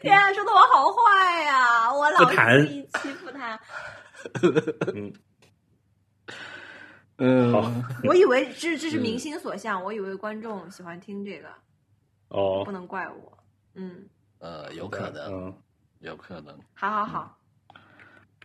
[0.00, 3.60] 天啊，说的我好坏呀、我老欺负他。
[4.94, 5.12] 嗯，
[7.18, 7.70] 嗯，好
[8.04, 11.48] 我以为这这是民心所向，我以为观众喜欢听这个，
[12.28, 13.38] 哦不，能怪我。
[13.74, 14.06] 嗯，
[14.38, 15.54] 呃，有可能，嗯，
[16.00, 16.58] 有可能。
[16.72, 17.36] 好好好，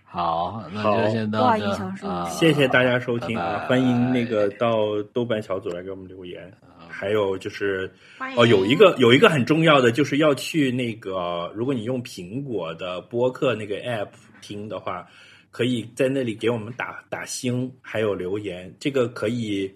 [0.09, 3.53] 好，那就先到哇这印象深刻啊谢谢大家收听啊！
[3.53, 6.51] 拜拜欢迎那个到豆瓣小组来给我们留言。
[6.89, 7.91] 还有就是，
[8.37, 14.07] 哦，有一个有一个很重要的，就是要去那个，如果你用苹果的播客那个 app
[14.41, 15.05] 听的话，
[15.51, 18.73] 可以在那里给我们打打星，还有留言。
[18.79, 19.71] 这个可以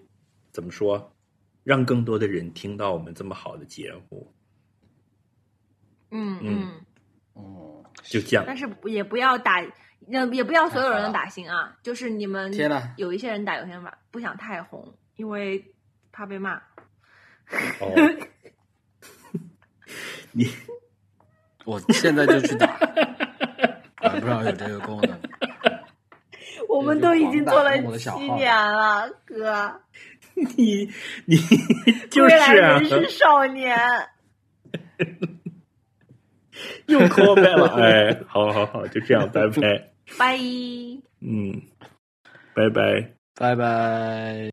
[0.50, 1.12] 怎么说？
[1.62, 4.32] 让更多的人听到我们这么好的节目，
[6.10, 6.68] 嗯嗯
[7.34, 8.44] 哦，嗯，就这样。
[8.44, 9.62] 但是也不要打，
[10.10, 12.52] 呃，也不要所有人都打星啊，就是你们
[12.96, 15.64] 有一些人打，有些人打，不想太红，因为
[16.10, 16.54] 怕被骂。
[17.80, 17.94] 哦，
[20.32, 20.46] 你
[21.64, 22.76] 我现在就去打，
[24.00, 25.20] 我还不知道有这个功能。
[26.68, 29.80] 我们都已经做了七年了，哥，
[30.56, 30.90] 你
[31.26, 31.36] 你
[32.10, 33.78] 就是啊仍，是少年。
[36.86, 37.68] 又 call back 了。
[37.76, 39.91] 哎，好好好，就这样，拜拜。
[40.18, 40.38] 拜。
[41.20, 41.62] 嗯，
[42.54, 43.14] 拜拜。
[43.34, 44.51] 拜拜。